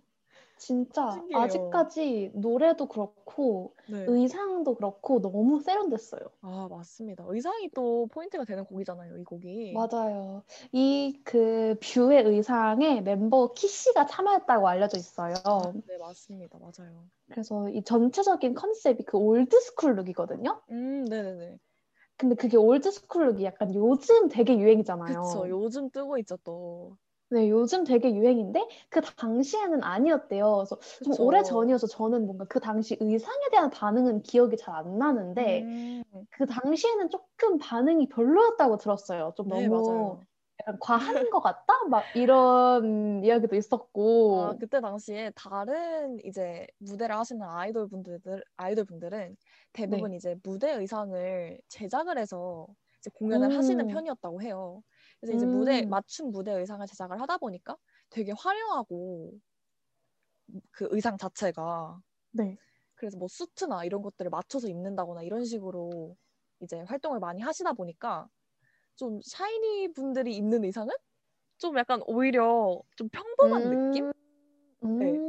진짜 0.61 1.27
신기해요. 1.29 1.33
아직까지 1.33 2.33
노래도 2.35 2.87
그렇고 2.89 3.75
네. 3.87 4.07
의상도 4.07 4.75
그렇고 4.77 5.21
너무 5.21 5.61
세련됐어요. 5.61 6.21
아, 6.43 6.69
맞습니다. 6.71 7.25
의상이 7.29 7.71
또 7.75 8.07
포인트가 8.09 8.45
되는 8.45 8.65
곡이잖아요, 8.65 9.19
이 9.19 9.25
곡이. 9.25 9.87
맞아요. 9.89 10.43
이 10.73 11.23
그 11.25 11.77
View의 11.81 12.25
의상에 12.25 13.01
멤버 13.03 13.53
키 13.53 13.69
씨가 13.69 14.07
참여했다고 14.07 14.69
알려져 14.69 14.97
있어요. 14.99 15.35
아, 15.45 15.73
네, 15.87 15.99
맞습니다. 15.99 16.59
맞아요. 16.59 17.11
그래서 17.29 17.69
이 17.71 17.83
전체적인 17.83 18.55
컨셉이 18.55 19.05
그 19.05 19.17
old 19.17 19.43
school 19.43 19.97
look이거든요. 19.97 20.63
음, 20.71 21.05
네네네. 21.05 21.59
근데 22.17 22.35
그게 22.37 22.57
old 22.57 22.80
school 22.80 23.27
look이 23.29 23.45
약간 23.45 23.75
요즘 23.75 24.29
되게 24.29 24.57
유행이잖아요. 24.59 25.13
그쵸. 25.13 25.49
요즘 25.49 25.91
뜨고 25.91 26.17
있죠, 26.19 26.37
또. 26.45 26.97
네, 27.33 27.49
요즘 27.49 27.85
되게 27.85 28.13
유행인데 28.15 28.69
그 28.89 29.01
당시에는 29.01 29.85
아니었대요. 29.85 30.53
그래서 30.57 30.79
좀 31.03 31.15
그쵸. 31.15 31.25
오래 31.25 31.43
전이어서 31.45 31.87
저는 31.87 32.27
뭔가 32.27 32.45
그 32.47 32.59
당시 32.59 32.97
의상에 33.01 33.39
대한 33.53 33.71
반응은 33.71 34.23
기억이 34.23 34.57
잘 34.57 34.75
안 34.75 34.99
나는데 34.99 35.69
음, 35.69 36.27
그 36.31 36.47
당시에는 36.47 37.11
조금 37.11 37.59
반응이 37.59 38.09
별로였다고 38.11 38.79
들었어요. 38.79 39.35
좀 39.37 39.49
네, 39.49 39.69
너무 39.69 39.69
맞아요. 39.69 40.27
약간 40.61 40.79
과한 40.81 41.31
것 41.31 41.41
같다? 41.41 41.85
막 41.91 42.11
이런 42.15 43.25
이야기도 43.25 43.57
있었고. 43.57 44.53
아, 44.53 44.55
그때 44.59 44.81
당시에 44.81 45.31
다른 45.35 46.19
이제 46.25 46.67
무대를 46.79 47.17
하시는 47.17 47.43
아이돌 47.43 47.89
분들, 47.89 48.45
아이돌 48.57 48.85
분들은 48.85 49.37
대부분 49.73 50.13
네. 50.13 50.15
이제 50.15 50.37
무대 50.45 50.71
의상을 50.73 51.61
제작을 51.69 52.17
해서 52.19 52.67
이제 52.99 53.11
공연을 53.15 53.49
하시는 53.49 53.85
음. 53.85 53.87
편이었다고 53.87 54.43
해요. 54.43 54.83
그래서 55.21 55.35
이제 55.35 55.47
무대, 55.47 55.85
음. 55.85 55.89
맞춤 55.89 56.31
무대 56.31 56.53
의상을 56.53 56.87
제작을 56.87 57.21
하다 57.21 57.39
보니까 57.39 57.77
되게 58.11 58.33
화려하고 58.33 59.41
그 60.73 60.89
의상 60.91 61.17
자체가 61.17 62.01
네. 62.33 62.61
그래서 62.97 63.19
뭐 63.19 63.29
수트나 63.29 63.85
이런 63.85 64.03
것들을 64.03 64.31
맞춰서 64.31 64.69
입는다거나 64.69 65.23
이런 65.23 65.45
식으로 65.45 66.17
이제 66.61 66.81
활동을 66.83 67.21
많이 67.21 67.41
하시다 67.43 67.73
보니까 67.75 68.29
좀 68.97 69.21
샤이니 69.25 69.93
분들이 69.95 70.37
입는 70.37 70.65
의상은 70.65 70.95
좀 71.59 71.79
약간 71.79 72.03
오히려 72.07 72.81
좀 72.97 73.09
평범한 73.11 73.65
음, 73.65 73.71
느낌? 73.71 74.13
네. 74.99 75.21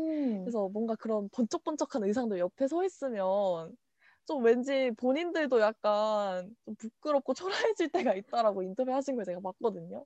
음. 0.45 0.45
그래서 0.45 0.69
뭔가 0.69 0.95
그런 0.95 1.29
번쩍번쩍한 1.31 2.03
의상들 2.05 2.39
옆에 2.39 2.67
서 2.67 2.83
있으면 2.85 3.77
좀 4.25 4.43
왠지 4.43 4.91
본인들도 4.97 5.59
약간 5.61 6.55
좀 6.65 6.75
부끄럽고 6.75 7.33
초라해질 7.75 7.89
때가 7.91 8.15
있다라고 8.15 8.63
인터뷰 8.63 8.91
하신 8.93 9.15
걸 9.15 9.25
제가 9.25 9.39
봤거든요. 9.41 10.05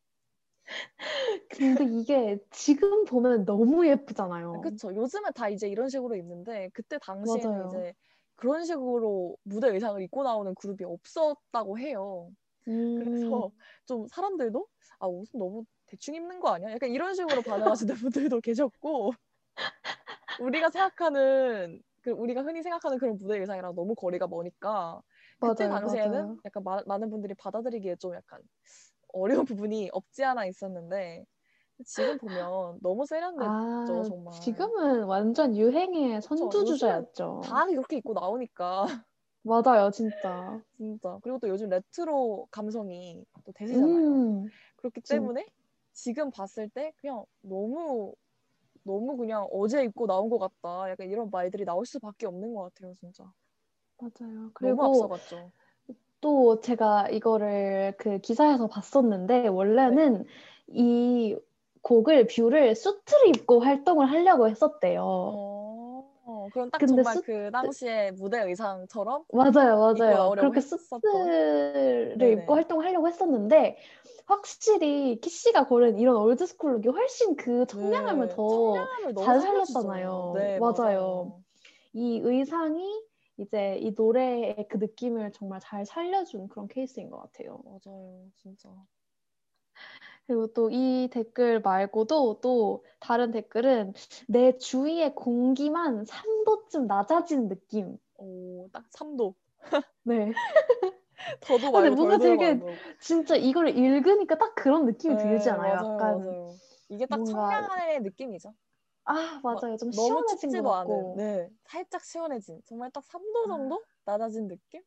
근데 1.49 1.85
이게 1.85 2.39
지금 2.51 3.05
보면 3.05 3.45
너무 3.45 3.87
예쁘잖아요. 3.87 4.61
그쵸. 4.61 4.93
요즘은 4.95 5.33
다 5.33 5.49
이제 5.49 5.67
이런 5.67 5.89
식으로 5.89 6.15
입는데 6.15 6.69
그때 6.73 6.97
당시에는. 6.99 7.53
이제 7.65 7.93
그런 8.35 8.63
식으로 8.65 9.37
무대 9.43 9.69
의상을 9.69 10.01
입고 10.01 10.23
나오는 10.23 10.53
그룹이 10.55 10.83
없었다고 10.85 11.79
해요. 11.79 12.31
음, 12.67 13.39
그래서 13.39 13.51
좀 13.85 14.07
사람들도 14.07 14.67
아 14.99 15.07
옷은 15.07 15.39
너무 15.39 15.65
대충 15.87 16.15
입는 16.15 16.39
거 16.41 16.49
아니야? 16.49 16.71
약간 16.73 16.91
이런 16.91 17.15
식으로 17.15 17.43
반응하시는 17.43 17.95
분들도 18.31 18.41
계셨고 18.41 19.13
우리가 20.37 20.69
생각하는 20.69 21.81
그 22.05 22.11
우리가 22.11 22.43
흔히 22.43 22.61
생각하는 22.61 22.99
그런 22.99 23.17
무대 23.17 23.39
의상이랑 23.39 23.73
너무 23.73 23.95
거리가 23.95 24.27
머니까 24.27 25.01
그때 25.39 25.65
맞아요, 25.65 25.69
당시에는 25.73 26.11
맞아요. 26.11 26.37
약간 26.45 26.63
마- 26.63 26.83
많은 26.85 27.09
분들이 27.09 27.33
받아들이기에 27.33 27.95
좀 27.95 28.13
약간 28.13 28.39
어려운 29.11 29.43
부분이 29.59 29.89
없지 29.91 30.23
않아 30.23 30.45
있었는데 30.45 31.25
지금 31.83 32.17
보면 32.19 32.77
너무 32.83 33.07
세련됐죠 33.07 33.49
아, 33.49 34.03
정말. 34.07 34.33
지금은 34.33 35.05
완전 35.05 35.57
유행의 35.57 36.21
선두주자였죠. 36.21 37.41
다 37.41 37.67
이렇게 37.69 37.97
입고 37.97 38.13
나오니까 38.13 38.85
맞아요, 39.43 39.89
진짜. 39.91 40.61
진짜 40.77 41.17
그리고 41.23 41.39
또 41.39 41.47
요즘 41.49 41.69
레트로 41.69 42.47
감성이 42.51 43.23
또 43.45 43.51
대세잖아요. 43.53 43.97
음, 43.97 44.49
그렇기 44.77 45.01
진- 45.01 45.17
때문에 45.17 45.45
지금 45.93 46.29
봤을 46.29 46.69
때 46.69 46.91
그냥 46.97 47.25
너무 47.41 48.13
너무 48.85 49.17
그냥 49.17 49.47
어제 49.51 49.83
입고 49.83 50.05
나온 50.07 50.29
것 50.29 50.37
같다. 50.37 50.89
약간 50.89 51.09
이런 51.09 51.29
말들이 51.29 51.65
나올 51.65 51.85
수밖에 51.85 52.27
없는 52.27 52.53
것 52.53 52.73
같아요, 52.73 52.93
진짜. 52.95 53.25
맞아요. 53.97 54.51
그리고 54.53 54.83
앞서갔죠. 54.83 55.51
또 56.21 56.59
제가 56.61 57.09
이거를 57.09 57.95
그 57.97 58.19
기사에서 58.19 58.67
봤었는데 58.67 59.47
원래는 59.47 60.25
이 60.67 61.35
곡을 61.81 62.27
View를 62.27 62.75
수트를 62.75 63.29
입고 63.29 63.59
활동을 63.59 64.09
하려고 64.09 64.49
했었대요. 64.49 65.03
어, 65.03 65.64
그럼 66.51 66.69
딱 66.71 66.79
근데 66.79 67.03
정말 67.03 67.15
수- 67.15 67.21
그 67.23 67.51
당시에 67.51 68.11
무대 68.11 68.41
의상처럼 68.41 69.23
맞아요, 69.33 69.79
맞아요. 69.79 70.31
그렇게. 70.37 70.61
수트를 70.61 72.15
네네. 72.17 72.41
입고 72.41 72.53
활동을 72.55 72.85
하려고 72.85 73.07
했었는데 73.07 73.77
확실히 74.25 75.19
키씨가 75.21 75.67
고른 75.67 75.99
이런 75.99 76.15
old 76.17 76.36
school 76.36 76.73
look이 76.81 76.87
훨씬 76.87 77.35
그 77.35 77.65
청량함을 77.67 78.27
네, 78.27 78.35
더 78.35 78.45
청량함을 78.45 79.13
너무 79.13 79.25
잘 79.25 79.39
살려주죠. 79.41 79.79
살렸잖아요. 79.81 80.33
네, 80.35 80.59
맞아요. 80.59 80.81
맞아요. 80.83 81.43
이 81.93 82.19
의상이 82.23 83.03
이제 83.37 83.77
이 83.79 83.91
노래의 83.95 84.67
그 84.69 84.77
느낌을 84.77 85.31
정말 85.31 85.59
잘 85.61 85.85
살려준 85.85 86.47
그런 86.47 86.67
케이스인 86.67 87.09
것 87.09 87.19
같아요. 87.21 87.61
맞아요, 87.65 88.29
진짜. 88.37 88.69
그리고 90.27 90.47
또 90.53 90.69
이 90.71 91.09
댓글 91.11 91.61
말고도 91.61 92.41
또 92.41 92.83
다른 92.99 93.31
댓글은 93.31 93.93
내 94.27 94.57
주위의 94.57 95.15
공기만 95.15 96.05
3도쯤 96.05 96.87
낮아진 96.87 97.47
느낌. 97.47 97.97
오, 98.17 98.69
딱 98.73 98.85
3도. 98.91 99.35
네. 100.03 100.35
더도 101.41 101.71
근데 101.71 101.89
뭔가 101.89 102.17
되게. 102.19 102.61
진짜 102.99 103.35
이걸 103.35 103.69
읽으니까 103.69 104.37
딱 104.37 104.55
그런 104.55 104.85
느낌이 104.85 105.17
들지 105.17 105.49
네, 105.49 105.51
않아요? 105.51 105.73
맞아요, 105.77 105.77
약간 105.77 106.23
맞아요. 106.23 106.59
이게 106.89 107.05
딱 107.05 107.23
뭔가 107.23 107.69
청량함의 107.69 108.01
느낌이죠. 108.01 108.55
아막 109.05 109.43
맞아요. 109.43 109.77
좀 109.77 109.91
너무 109.95 110.23
시원해진 110.23 110.55
것 110.55 110.63
춥지도 110.63 110.73
않은, 110.73 111.15
같고 111.15 111.17
네, 111.17 111.49
살짝 111.65 112.03
시원해진, 112.05 112.61
정말 112.65 112.91
딱 112.91 113.03
3도 113.05 113.47
아, 113.47 113.47
정도 113.47 113.85
낮아진 114.05 114.47
느낌? 114.47 114.83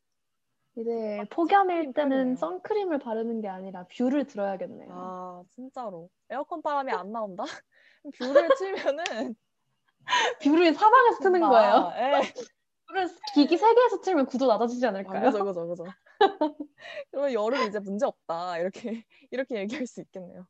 이제 0.79 1.17
딱 1.19 1.29
폭염일 1.29 1.93
때는. 1.93 2.35
선크림을 2.35 2.99
바르는 2.99 3.41
게 3.41 3.47
아니라 3.49 3.85
View를 3.95 4.25
들어야겠네요. 4.25 4.89
아, 4.91 5.43
진짜로. 5.49 6.09
에어컨 6.29 6.61
바람이 6.61 6.91
안 6.91 7.11
나온다? 7.11 7.43
View를 8.19 8.49
틀면은 8.57 9.35
View를 10.41 10.73
사방에서 10.73 11.19
트는 11.19 11.41
거예요. 11.41 11.73
춥다. 11.73 12.01
예. 12.01 12.21
View를 12.87 13.07
기기 13.33 13.57
세 13.57 13.73
개에서 13.75 13.99
틀면 14.01 14.27
9도 14.27 14.47
낮아지지 14.47 14.85
아, 14.85 14.89
않을까요? 14.89 15.31
그죠, 15.31 15.45
그죠, 15.45 15.67
그죠. 15.67 15.83
그러면 17.11 17.33
여름 17.33 17.67
이제 17.67 17.79
문제 17.79 18.05
없다. 18.05 18.57
이렇게, 18.57 19.03
이렇게 19.31 19.57
얘기할 19.57 19.85
수 19.85 20.01
있겠네요. 20.01 20.47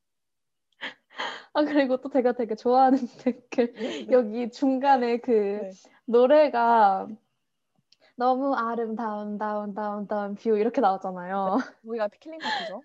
아 1.54 1.64
그리고 1.64 1.98
또 1.98 2.10
제가 2.10 2.34
되게 2.34 2.56
좋아하는 2.56 3.00
댓글 3.24 3.74
네, 3.74 4.06
네, 4.06 4.08
여기 4.12 4.50
중간에 4.52 5.18
그 5.18 5.32
네. 5.32 5.72
노래가 6.06 7.08
너무 8.20 8.54
아름다운 8.54 9.38
다운 9.38 9.74
다운 9.74 10.06
다운 10.06 10.36
View 10.36 10.58
이렇게 10.58 10.82
나왔잖아요. 10.82 11.56
거기가 11.86 12.10
killing 12.20 12.38
part죠. 12.40 12.84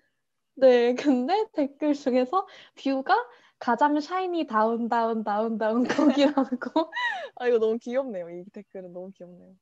네, 0.55 0.95
근데 0.95 1.45
댓글 1.53 1.93
중에서 1.93 2.47
View가 2.81 3.27
가장 3.59 3.99
샤이니 3.99 4.47
다운 4.47 4.87
다운 4.87 5.25
다운 5.25 5.57
다운 5.57 5.83
거기라고 5.83 6.45
아, 7.35 7.47
이거 7.49 7.59
너무 7.59 7.77
귀엽네요. 7.77 8.29
이 8.29 8.45
댓글은 8.53 8.93
너무 8.93 9.11
귀엽네요. 9.11 9.53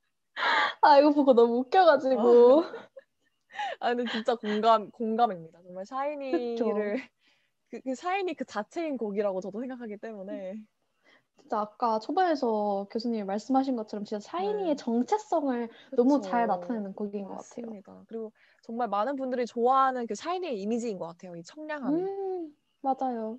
아 0.80 1.00
이거 1.00 1.10
보고 1.10 1.34
너무 1.34 1.58
웃겨가지고 1.58 2.62
아, 3.80 3.94
근데 3.94 4.08
진짜 4.12 4.36
공감, 4.36 4.92
공감입니다. 4.92 5.60
정말. 5.62 5.84
샤이니를, 5.86 7.00
그, 7.70 7.80
그 7.80 7.94
샤이니 7.96 8.34
그 8.34 8.44
자체인 8.44 8.96
곡이라고 8.96 9.40
저도 9.40 9.58
생각하기 9.58 9.96
때문에. 9.96 10.54
진짜 11.44 11.60
아까 11.60 11.98
초반에서 11.98 12.86
교수님이 12.90 13.24
말씀하신 13.24 13.76
것처럼 13.76 14.04
진짜 14.06 14.18
샤이니의 14.18 14.68
네. 14.70 14.74
정체성을 14.76 15.68
너무 15.94 16.16
그쵸. 16.16 16.22
잘 16.22 16.46
나타내는 16.46 16.94
곡인 16.94 17.24
것 17.24 17.36
같아요. 17.36 17.66
맞습니다. 17.66 18.02
그리고 18.08 18.32
정말 18.62 18.88
많은 18.88 19.16
분들이 19.16 19.44
좋아하는 19.44 20.06
그 20.06 20.14
샤이니의 20.14 20.58
이미지인 20.60 20.98
것 20.98 21.06
같아요. 21.06 21.36
이 21.36 21.42
청량함이. 21.42 22.00
음, 22.00 22.56
맞아요. 22.80 23.38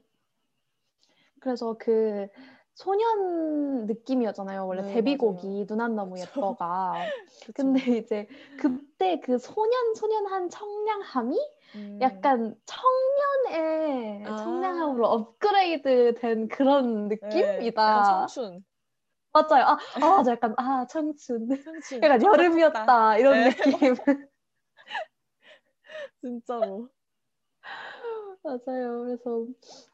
그래서 1.39 1.75
그 1.77 2.27
소년 2.75 3.85
느낌이었잖아요. 3.87 4.67
원래 4.67 4.81
네, 4.81 4.93
데뷔곡이 4.95 5.47
맞아요. 5.47 5.65
눈안 5.67 5.95
너무. 5.95 6.19
예뻐가. 6.19 6.93
근데 7.55 7.97
이제 7.97 8.27
그때 8.59 9.19
그 9.21 9.37
소년 9.37 9.95
소년한 9.95 10.49
청량함이 10.49 11.37
음. 11.75 11.99
약간 12.01 12.55
청년의 12.65 14.25
아. 14.25 14.35
청량함으로 14.35 15.07
업그레이드 15.07 16.15
된 16.19 16.49
그런 16.49 17.07
네, 17.07 17.15
느낌이다. 17.15 17.81
약간 17.81 18.27
청춘. 18.27 18.65
맞아요. 19.31 19.63
아, 19.65 19.77
아, 19.95 19.99
맞아. 20.17 20.31
약간 20.31 20.53
아 20.57 20.85
청춘. 20.87 21.47
청춘. 21.63 22.03
약간 22.03 22.19
좀더 22.19 22.37
여름이었다. 22.43 23.17
이런 23.17 23.33
네, 23.35 23.49
느낌. 23.51 23.95
진짜로. 26.21 26.89
맞아요. 28.43 29.03
그래서 29.05 29.45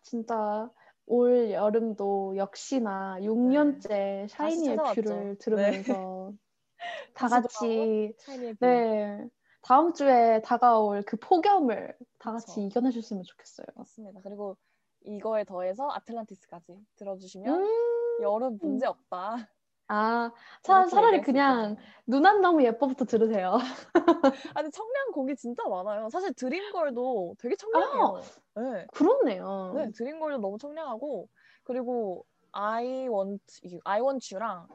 진짜 0.02 0.70
올 1.12 1.52
여름도 1.52 2.38
역시나 2.38 3.18
6년째 3.20 4.30
샤이니의 4.30 4.78
찾아왔죠. 4.78 5.02
View를 5.02 5.30
네. 5.30 5.38
들으면서 5.40 6.32
다 7.14 7.28
다시 7.28 7.42
같이 7.42 8.14
샤이니의 8.18 8.54
View. 8.54 8.66
네 8.66 9.28
다음 9.62 9.94
주에 9.94 10.42
다가올 10.42 11.04
그 11.04 11.18
폭염을 11.18 11.98
다 12.18 12.32
같이 12.32 12.46
그쵸. 12.48 12.62
이겨내줬으면 12.62 13.24
좋겠어요. 13.24 13.68
맞습니다. 13.76 14.22
그리고 14.24 14.56
이거에 15.04 15.44
더해서 15.44 15.90
아틀란티스까지 15.92 16.80
들어주시면 16.96 17.62
음, 17.62 18.24
여름 18.24 18.58
문제 18.62 18.86
없다. 18.86 19.50
아 19.88 20.32
차, 20.64 20.86
차라리 20.88 21.22
그냥 21.22 21.72
있겠네요. 21.72 21.92
누난 22.08 22.42
너무 22.42 22.64
예뻐부터 22.64 23.06
들으세요. 23.06 23.58
아니 24.58 24.72
청량 24.72 25.12
곡이 25.14 25.36
진짜 25.36 25.64
많아요. 25.68 26.10
사실 26.10 26.34
Dream 26.34 26.80
Girl도 26.80 27.36
되게 27.40 27.56
청량해요. 27.56 28.22
네. 28.56 28.86
그렇네요. 28.94 29.74
네, 29.76 29.92
Dream 29.92 30.12
Girl도 30.12 30.38
너무 30.38 30.58
청량하고 30.58 31.28
그리고 31.64 32.26
I 32.54 33.08
want 33.08 33.44
you, 33.64 33.80
I 33.84 34.02
want 34.02 34.34
you랑 34.34 34.68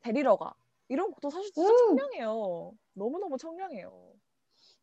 데리러가 0.00 0.54
이런 0.88 1.10
곡도 1.10 1.30
사실 1.30 1.52
진짜 1.52 1.70
음. 1.70 1.76
청량해요. 1.96 2.72
너무 2.94 3.18
너무 3.18 3.38
청량해요. 3.38 4.12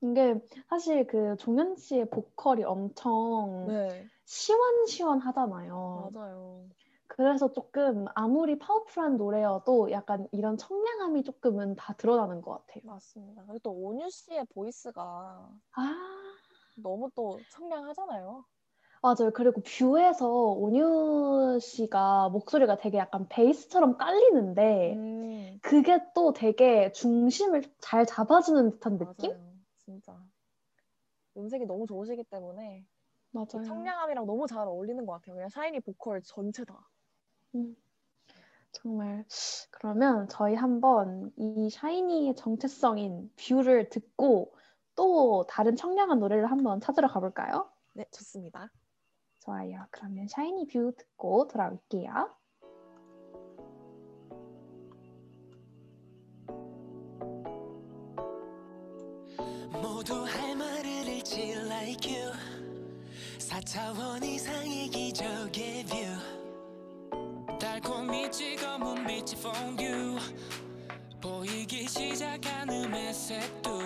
이게 0.01 0.35
사실 0.69 1.05
그 1.07 1.35
종현 1.37 1.75
씨의 1.75 2.09
보컬이 2.09 2.63
엄청 2.63 3.65
네, 3.67 4.07
시원시원하잖아요. 4.25 6.11
맞아요. 6.13 6.65
그래서 7.09 7.51
조금 7.51 8.05
아무리 8.15 8.57
파워풀한 8.57 9.17
노래여도 9.17 9.91
약간 9.91 10.27
이런 10.31 10.55
청량함이 10.57 11.23
조금은 11.23 11.75
다 11.75 11.93
드러나는 11.93 12.41
것 12.41 12.51
같아요. 12.51 12.81
맞습니다. 12.85 13.43
그리고 13.45 13.59
또 13.59 13.71
온유 13.71 14.09
씨의 14.09 14.45
voice가 14.53 15.49
아, 15.73 15.95
너무 16.75 17.09
또 17.15 17.43
청량하잖아요. 17.49 18.45
맞아요. 19.01 19.31
그리고 19.33 19.61
View에서 19.61 20.29
온유 20.29 21.59
씨가 21.61 22.29
목소리가 22.29 22.77
되게 22.77 22.97
약간 22.97 23.27
베이스처럼 23.27 23.97
깔리는데 23.97 24.93
음, 24.95 25.59
그게 25.61 25.99
또 26.13 26.31
되게 26.33 26.91
중심을 26.91 27.63
잘 27.79 28.05
잡아주는 28.05 28.71
듯한 28.71 28.97
느낌? 28.97 29.31
맞아요. 29.31 29.53
진짜 29.77 30.17
음색이 31.37 31.65
너무 31.65 31.87
좋으시기 31.87 32.23
때문에 32.25 32.85
맞아요. 33.31 33.63
청량함이랑 33.65 34.25
너무 34.25 34.47
잘 34.47 34.67
어울리는 34.67 35.05
것 35.05 35.13
같아요. 35.13 35.35
그냥 35.35 35.49
샤이니 35.49 35.79
보컬 35.81 36.21
전체 36.21 36.63
다. 36.65 36.89
음, 37.55 37.75
정말 38.71 39.25
그러면 39.71 40.27
저희 40.29 40.55
한번 40.55 41.31
이 41.37 41.69
샤이니의 41.69 42.35
정체성인 42.35 43.31
View를 43.35 43.89
듣고 43.89 44.53
또 44.95 45.45
다른 45.49 45.75
청량한 45.75 46.19
노래를 46.19 46.51
한번 46.51 46.79
찾으러 46.81 47.07
가볼까요? 47.07 47.69
네, 47.93 48.05
좋습니다. 48.11 48.69
좋아요. 49.39 49.85
그러면 49.91 50.27
샤이니 50.27 50.67
View 50.67 50.93
듣고 50.95 51.47
돌아올게요. 51.47 52.35
모두 59.81 60.23
할 60.25 60.55
말을 60.55 60.85
잃지 60.85 61.51
like 61.51 62.13
you 62.13 62.31
4차원 63.37 64.23
이상의 64.23 64.89
기적의 64.89 65.85
View 65.85 66.38
달콤히 67.59 68.31
찍어 68.31 68.80
문 68.80 69.05
빛의 69.05 69.35
퐁듀 69.41 70.17
보이기 71.21 71.87
시작하는 71.87 72.89
매색도. 72.89 73.79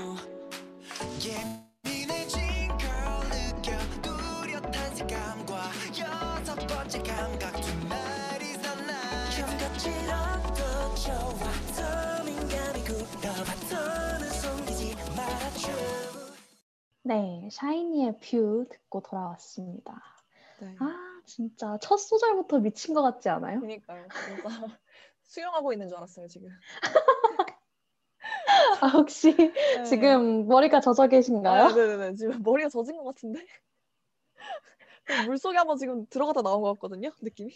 예민해진 1.20 2.40
girl 2.78 3.24
느껴 3.32 3.78
뚜렷한 4.02 4.96
색감과 4.96 5.72
여섯 6.00 6.56
번째 6.68 7.02
감각. 7.02 7.56
is 8.42 8.62
the 8.62 8.76
night 8.84 9.42
감각지럽도 9.42 10.96
좋아 10.96 11.34
더 11.76 11.82
굴러봐. 12.84 13.56
더는 13.70 14.30
숨기지 14.30 14.96
말아줘. 15.18 15.72
네, 17.06 17.50
샤이니의 17.52 18.20
뷰 18.20 18.66
듣고 18.70 19.02
돌아왔습니다. 19.02 20.00
네. 20.62 20.76
아, 20.80 21.13
진짜 21.26 21.78
첫 21.82 21.98
소절부터 21.98 22.60
미친 22.60 22.94
것 22.94 23.02
같지 23.02 23.30
않아요? 23.30 23.60
그러니까요. 23.60 24.06
진짜 24.26 24.44
수영하고 25.24 25.74
있는 25.74 25.88
줄 25.88 25.98
알았어요, 25.98 26.28
지금. 26.28 26.50
아, 28.82 28.88
혹시 28.88 29.36
네. 29.36 29.84
지금 29.84 30.48
머리가 30.48 30.80
젖어 30.82 31.08
계신가요? 31.08 31.64
아, 31.64 31.74
네네네. 31.74 32.16
지금 32.16 32.42
머리가 32.44 32.70
젖은 32.70 32.98
것 32.98 33.04
같은데? 33.06 33.46
물 35.28 35.38
속에 35.38 35.58
한번 35.58 35.78
지금 35.78 36.06
들어갔다 36.08 36.42
나온 36.42 36.62
것 36.62 36.74
같거든요, 36.74 37.12
느낌이. 37.22 37.52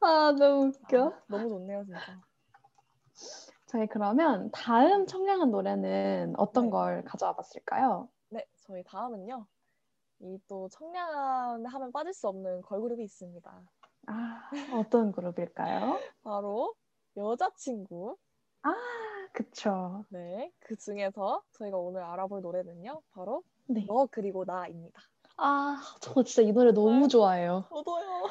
아, 0.00 0.32
너무 0.38 0.68
웃겨. 0.68 1.06
아, 1.06 1.22
너무 1.28 1.48
좋네요, 1.48 1.84
진짜. 1.84 2.20
저희 3.66 3.86
그러면 3.86 4.50
다음 4.52 5.06
청량한 5.06 5.50
노래는 5.50 6.34
어떤 6.38 6.64
네. 6.64 6.70
걸 6.70 7.04
가져와 7.04 7.34
봤을까요? 7.34 8.08
네, 8.30 8.44
저희 8.56 8.82
다음은요. 8.84 9.46
이 10.20 10.38
또 10.48 10.68
청량 10.68 11.66
하면 11.66 11.92
빠질 11.92 12.12
수 12.12 12.28
없는 12.28 12.62
걸그룹이 12.62 13.02
있습니다. 13.04 13.62
아, 14.06 14.50
어떤 14.72 15.12
그룹일까요? 15.12 15.98
바로 16.22 16.74
여자친구. 17.16 18.16
아, 18.62 18.72
그쵸. 19.32 20.04
네, 20.08 20.50
그 20.60 20.76
중에서 20.76 21.42
저희가 21.52 21.76
오늘 21.76 22.02
알아볼 22.02 22.40
노래는요. 22.40 23.02
바로 23.10 23.42
네. 23.66 23.86
너 23.86 24.06
그리고 24.10 24.44
나입니다. 24.44 25.02
아, 25.36 25.80
저 26.00 26.22
진짜 26.22 26.42
이 26.48 26.52
노래 26.52 26.72
너무 26.72 27.02
네. 27.02 27.08
좋아해요. 27.08 27.64
저도요. 27.68 28.28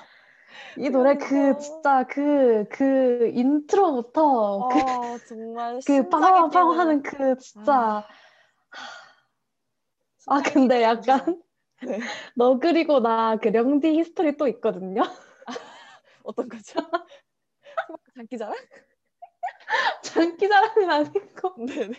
이 0.78 0.89
노래. 0.89 1.15
그 1.17 1.58
진짜 1.58 2.06
그 2.06 2.65
그 2.69 3.32
인트로부터 3.34 4.67
그, 4.67 4.80
아, 4.80 5.19
정말 5.26 5.82
그 5.86 6.10
빵빵빵 6.10 6.80
하는 6.80 7.02
그 7.04 7.38
진짜 7.38 8.08
아 10.26 10.41
심장이 10.41 10.43
근데 10.43 10.84
약간 10.84 11.41
네. 11.82 12.00
너 12.36 12.60
그리고 12.60 13.00
나 13.02 13.38
그 13.38 13.50
령디 13.50 13.98
history 14.00 14.38
또 14.38 14.48
있거든요. 14.48 15.02
어떤 16.24 16.50
거죠? 16.50 16.80
장기자랑? 18.16 18.56
장기자랑은 20.04 20.90
아니고 20.90 21.66
네네. 21.66 21.94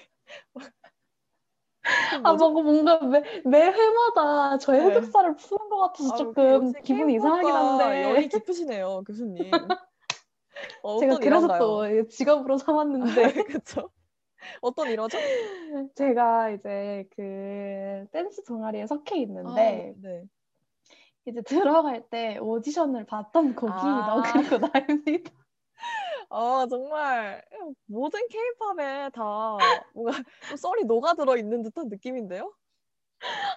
아 2.25 2.33
뭔가 2.33 2.63
뭔가 2.63 2.99
매, 3.07 3.23
매 3.45 3.61
회마다 3.71 4.59
저의 4.59 4.81
네. 4.81 4.87
흑역사를 4.89 5.37
푸는 5.37 5.69
것 5.69 5.79
같아서 5.79 6.15
조금 6.17 6.73
기분이 6.83 7.15
이상하긴 7.15 7.55
한데 7.55 8.03
열이 8.03 8.29
깊으시네요, 8.29 9.03
교수님. 9.07 9.53
어, 10.83 10.99
제가 11.01 11.19
그래서? 11.19 11.59
또 11.59 12.07
직업으로 12.09 12.59
삼았는데 12.59 13.33
그쵸? 13.45 13.91
어떤 14.63 14.89
일화죠? 14.91 15.19
제가 15.95 16.51
이제 16.51 17.05
그 17.17 18.07
댄스 18.13 18.45
동아리에 18.45 18.87
속해 18.87 19.19
있는데 19.23 19.95
아, 19.97 20.01
네. 20.03 20.25
이제 21.27 21.43
들어갈 21.43 22.09
때 22.09 22.39
오디션을 22.39 23.05
봤던 23.07 23.55
곡이 23.55 23.73
아. 23.73 24.07
너 24.07 24.23
그리고 24.23 24.67
나입니다. 24.67 25.33
아, 26.31 26.67
정말 26.69 27.43
모든 27.87 28.21
케이팝에 28.29 29.11
다 29.11 29.59
뭔가 29.95 30.13
좀 30.49 30.57
썰이 30.57 30.85
녹아들어 30.85 31.37
있는 31.37 31.63
듯한 31.63 31.89
느낌인데요? 31.89 32.53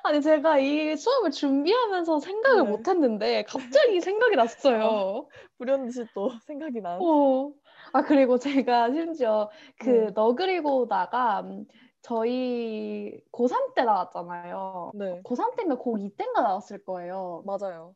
아니 0.04 0.22
제가 0.22 0.58
이 0.58 0.98
수업을 0.98 1.32
준비하면서 1.32 2.20
생각을 2.20 2.63
네. 2.63 2.70
못했는데 2.70 3.44
갑자기 3.44 4.02
생각이 4.02 4.36
났어요. 4.36 5.28
불현듯이 5.58 6.06
또 6.13 6.32
생각이 6.46 6.82
난. 6.82 7.00
어. 7.02 7.52
아 7.93 8.01
그리고 8.04 8.38
제가 8.38 8.91
심지어 8.93 9.49
그 9.77 9.89
네. 9.89 10.13
너 10.13 10.36
그리고 10.36 10.88
나가 10.88 11.41
음, 11.41 11.65
저희 12.01 13.21
고3 13.32 13.73
때 13.75 13.84
나왔잖아요. 13.84 14.93
네, 14.93 15.23
고3 15.23 15.56
때인가 15.56 15.75
고2 15.77 16.15
때인가 16.15 16.41
나왔을 16.41 16.84
거예요. 16.84 17.43
맞아요. 17.45 17.95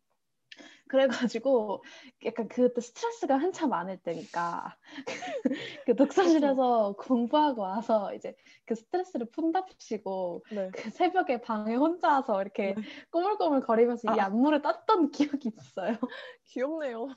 그래가지고 0.88 1.84
약간 2.26 2.48
그때 2.48 2.80
스트레스가 2.82 3.38
한참 3.38 3.70
많을 3.70 3.98
때니까 3.98 4.78
그 5.86 5.96
독서실에서 5.96 6.96
공부하고 7.00 7.62
와서 7.62 8.14
이제 8.14 8.36
그 8.66 8.76
스트레스를 8.76 9.30
푼답시고 9.32 10.46
네. 10.50 10.76
그 10.76 10.90
새벽에 10.92 11.42
방에 11.42 11.76
혼자서 11.76 12.42
이렇게 12.42 12.76
네. 12.76 12.86
꼬물꼬물 13.12 13.62
거리면서 13.62 14.08
이 14.10 14.20
아. 14.20 14.20
안무를 14.20 14.62
땄던 14.62 15.12
기억이 15.12 15.52
있어요. 15.58 15.94
귀엽네요. 16.46 17.08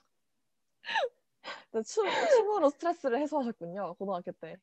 네, 1.73 1.83
춤, 1.83 2.05
춤으로 2.37 2.71
스트레스를 2.71 3.19
해소하셨군요, 3.21 3.95
고등학교 3.99 4.33
때. 4.33 4.57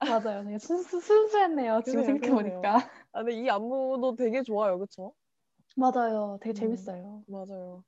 맞아요. 0.00 0.44
되게 0.44 0.58
순수, 0.58 1.00
순수했네요. 1.00 1.82
지금 1.84 2.02
생각해보니까. 2.02 2.76
아, 3.12 3.22
근데 3.22 3.32
이 3.34 3.48
안무도 3.48 4.16
되게 4.16 4.42
좋아요, 4.42 4.78
그쵸? 4.78 5.14
맞아요. 5.76 6.38
되게 6.40 6.52
음. 6.52 6.54
재밌어요. 6.54 7.24
맞아요. 7.26 7.84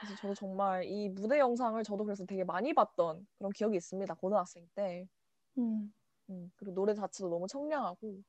그래서 0.00 0.14
저도 0.16 0.34
정말 0.34 0.84
이 0.84 1.08
무대 1.10 1.38
영상을 1.38 1.82
저도 1.84 2.04
그래서 2.04 2.24
되게 2.26 2.44
많이 2.44 2.74
봤던 2.74 3.26
그런 3.38 3.52
기억이 3.52 3.76
있습니다, 3.76 4.14
고등학생 4.14 4.68
때. 4.74 5.08
음. 5.58 5.92
음, 6.30 6.50
그리고 6.56 6.74
노래 6.74 6.94
자체도 6.94 7.28
너무 7.28 7.46
청량하고. 7.46 8.22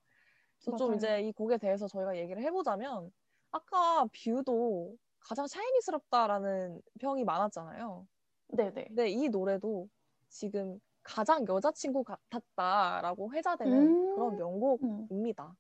그래서 0.66 0.78
좀. 0.78 0.94
이제 0.96 1.22
이 1.22 1.32
곡에 1.34 1.58
대해서 1.58 1.88
저희가 1.88 2.18
얘기를 2.18 2.42
해보자면, 2.44 3.12
아까 3.52 4.06
View도 4.26 4.96
가장 5.20 5.48
샤이니스럽다라는 5.48 6.82
평이 7.00 7.24
많았잖아요. 7.26 8.08
네네. 8.50 8.86
근데 8.88 9.10
이 9.10 9.30
노래도 9.30 9.90
지금 10.30 10.80
가장 11.04 11.46
여자친구 11.48 12.04
같았다라고 12.04 13.34
회자되는 13.34 13.78
음. 13.78 14.16
그런 14.16 14.34
음. 14.34 14.38
명곡입니다. 14.38 15.56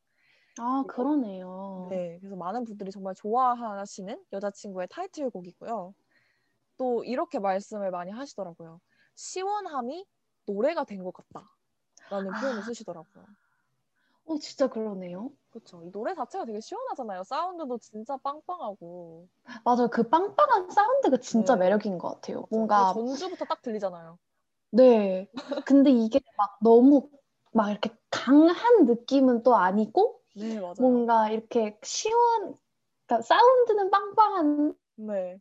아, 0.58 0.84
그리고- 0.88 0.88
그러네요. 0.88 1.88
네, 1.90 2.18
그래서 2.20 2.36
많은 2.36 2.64
분들이 2.64 2.90
정말 2.92 3.14
좋아하시는 3.16 4.26
여자친구의 4.32 4.88
타이틀곡이고요. 4.90 5.94
또 6.78 7.04
이렇게 7.04 7.40
말씀을 7.40 7.92
많이 7.92 8.12
하시더라고요. 8.12 8.80
시원함이 9.16 10.06
노래가 10.48 10.84
된 10.86 11.04
것 11.04 11.14
같다 11.14 11.50
라는 12.10 12.32
표현을 12.32 12.60
아. 12.60 12.64
쓰시더라고요. 12.64 13.26
어, 14.26 14.38
진짜 14.40 14.68
그러네요. 14.68 15.32
그렇죠. 15.52 15.84
이 15.84 15.92
노래 15.92 16.16
자체가 16.16 16.46
되게 16.46 16.60
시원하잖아요. 16.60 17.24
사운드도 17.24 17.78
진짜 17.78 18.18
빵빵하고. 18.18 19.28
맞아요. 19.64 19.88
그 19.90 20.10
빵빵한 20.10 20.72
사운드가 20.72 21.18
진짜 21.18 21.56
네. 21.56 21.66
매력인 21.66 21.98
것 21.98 22.16
같아요. 22.16 22.46
뭔가 22.50 22.94
그 22.94 23.06
전주부터 23.06 23.46
딱 23.46 23.62
들리잖아요. 23.62 24.18
네. 24.72 25.30
근데 25.66 25.92
이게 25.92 26.20
막 26.38 26.58
너무 26.62 27.10
막 27.54 27.70
이렇게 27.70 27.90
강한 28.10 28.86
느낌은 28.86 29.44
또 29.44 29.56
아니고 29.56 30.20
네, 30.36 30.60
맞아요. 30.60 30.76
뭔가 30.80 31.30
이렇게 31.30 31.78
시원, 31.84 32.58
그러니까 33.06 33.22
사운드는 33.26 33.92
빵빵한 33.92 34.76
네. 34.96 35.40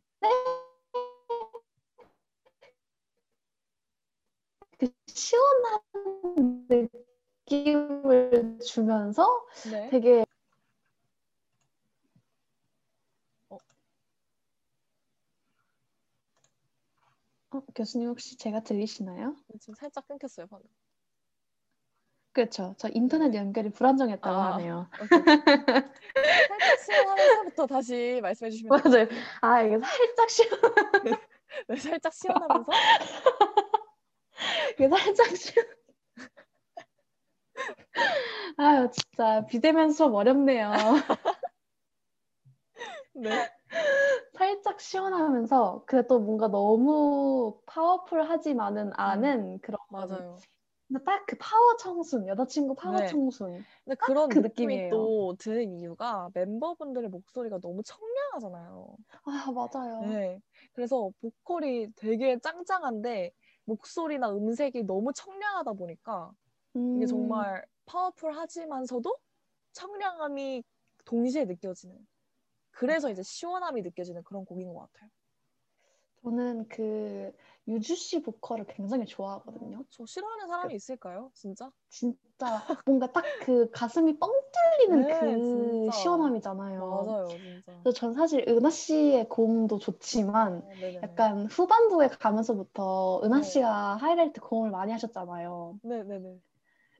그 4.77 4.87
시원한 5.07 5.79
느낌 6.69 7.14
을 7.51 8.57
주면서 8.59 9.45
네. 9.71 9.87
되게 9.91 10.25
어. 13.49 13.57
어, 17.51 17.61
교수님 17.75 18.09
혹시 18.09 18.35
제가 18.37 18.61
들리시나요? 18.61 19.35
지금 19.59 19.75
살짝 19.75 20.07
끊겼어요, 20.07 20.47
방금. 20.47 20.67
그렇죠. 22.31 22.73
저 22.79 22.89
인터넷 22.91 23.33
연결이 23.35 23.69
불안정했다고 23.69 24.35
아. 24.35 24.53
하네요. 24.55 24.89
살짝 26.47 26.79
시원하면서부터 26.83 27.67
다시 27.67 28.19
말씀해 28.23 28.49
주시면. 28.49 28.81
맞아요. 28.83 29.07
아 29.41 29.61
이게 29.61 29.77
살짝 29.79 30.29
시 30.29 30.49
네, 31.69 31.75
살짝 31.77 32.11
시원하면서 32.13 32.71
이게 34.73 34.89
살짝 34.89 35.27
시 35.37 35.53
아유 38.57 38.89
진짜 38.91 39.45
비대면 39.45 39.91
수업 39.91 40.13
어렵네요. 40.13 40.71
네. 43.13 43.49
살짝 44.33 44.79
시원하면서 44.81 45.83
그래 45.87 46.03
또 46.07 46.19
뭔가 46.19 46.47
너무 46.47 47.61
파워풀하지만은 47.65 48.91
않은 48.95 49.59
그런 49.61 49.77
맞아요. 49.89 50.35
근데 50.87 51.03
딱 51.03 51.25
그 51.27 51.35
파워 51.39 51.75
청순 51.77 52.27
여자친구 52.27 52.75
파워 52.75 52.99
네. 52.99 53.05
청순 53.07 53.65
근데 53.83 53.95
그런 53.99 54.29
그 54.29 54.39
느낌이 54.39 54.75
느낌이에요. 54.75 54.89
또 54.89 55.35
드는 55.39 55.79
이유가 55.79 56.29
멤버분들의 56.33 57.09
목소리가 57.09 57.59
너무 57.59 57.81
청량하잖아요. 57.83 58.95
아 59.25 59.51
맞아요. 59.51 60.01
네. 60.07 60.39
그래서 60.73 61.09
보컬이 61.21 61.87
되게 61.95 62.37
짱짱한데 62.39 63.31
목소리나 63.65 64.29
음색이 64.31 64.83
너무 64.83 65.11
청량하다 65.13 65.73
보니까 65.73 66.31
이게 66.93 67.05
음, 67.05 67.05
정말 67.05 67.65
파워풀하지만서도 67.85 69.17
청량함이 69.73 70.63
동시에 71.05 71.45
느껴지는. 71.45 72.07
그래서 72.71 73.11
이제 73.11 73.23
시원함이 73.23 73.81
느껴지는 73.83 74.23
그런 74.23 74.45
곡인 74.45 74.73
것 74.73 74.91
같아요. 74.93 75.11
저는 76.23 76.67
그 76.67 77.31
유주 77.67 77.95
씨 77.95 78.21
보컬을 78.21 78.65
굉장히 78.67 79.05
좋아하거든요. 79.05 79.85
저 79.89 80.05
싫어하는 80.05 80.47
사람이 80.47 80.75
있을까요? 80.75 81.31
진짜? 81.33 81.71
진짜 81.89 82.65
뭔가 82.85 83.11
딱 83.11 83.23
그 83.39 83.69
가슴이 83.71 84.17
뻥 84.17 84.31
뚫리는 84.79 85.05
네, 85.05 85.07
그 85.07 85.89
진짜. 85.91 85.91
시원함이잖아요. 85.91 86.83
맞아요, 86.87 87.37
진짜. 87.39 87.71
그래서 87.83 87.95
전 87.99 88.13
사실 88.13 88.45
은하 88.49 88.69
씨의 88.71 89.29
고음도 89.29 89.79
좋지만 89.79 90.63
어, 90.63 90.75
네네네. 90.79 91.03
약간 91.03 91.47
후반부에 91.47 92.09
가면서부터 92.09 93.21
은하 93.23 93.41
네. 93.41 93.43
씨가 93.43 93.97
하이라이트 93.97 94.41
고음을 94.41 94.71
많이 94.71 94.91
하셨잖아요. 94.93 95.79
네 95.83 96.03
네 96.03 96.19
네. 96.19 96.41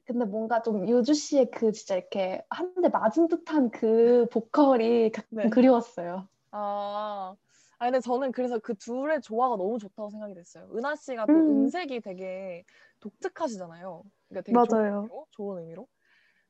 근데 0.06 0.24
뭔가 0.24 0.62
좀 0.62 0.88
유주 0.88 1.14
씨의 1.14 1.50
그 1.50 1.72
진짜 1.72 1.96
이렇게 1.96 2.44
한 2.50 2.74
대 2.82 2.88
맞은 2.88 3.28
듯한 3.28 3.70
그 3.70 4.26
보컬이 4.30 5.10
가끔 5.12 5.48
네. 5.48 5.50
그리웠어요. 5.50 6.28
아, 6.50 7.36
아 7.78 7.84
근데 7.86 8.00
저는 8.00 8.32
그래서 8.32 8.58
그 8.58 8.74
둘의 8.76 9.20
조화가 9.22 9.56
너무 9.56 9.78
좋다고 9.78 10.10
생각이 10.10 10.34
됐어요. 10.34 10.70
은하 10.76 10.96
씨가 10.96 11.28
또 11.28 11.44
음. 11.48 11.48
음색이 11.48 12.00
되게 12.00 12.64
독특하시잖아요. 13.00 14.04
그러니까 14.28 14.42
되게 14.46 14.58
좋은 14.60 14.78
맞아요. 14.78 15.10
의미로, 15.10 15.26
좋은 15.32 15.58
의미로. 15.60 15.88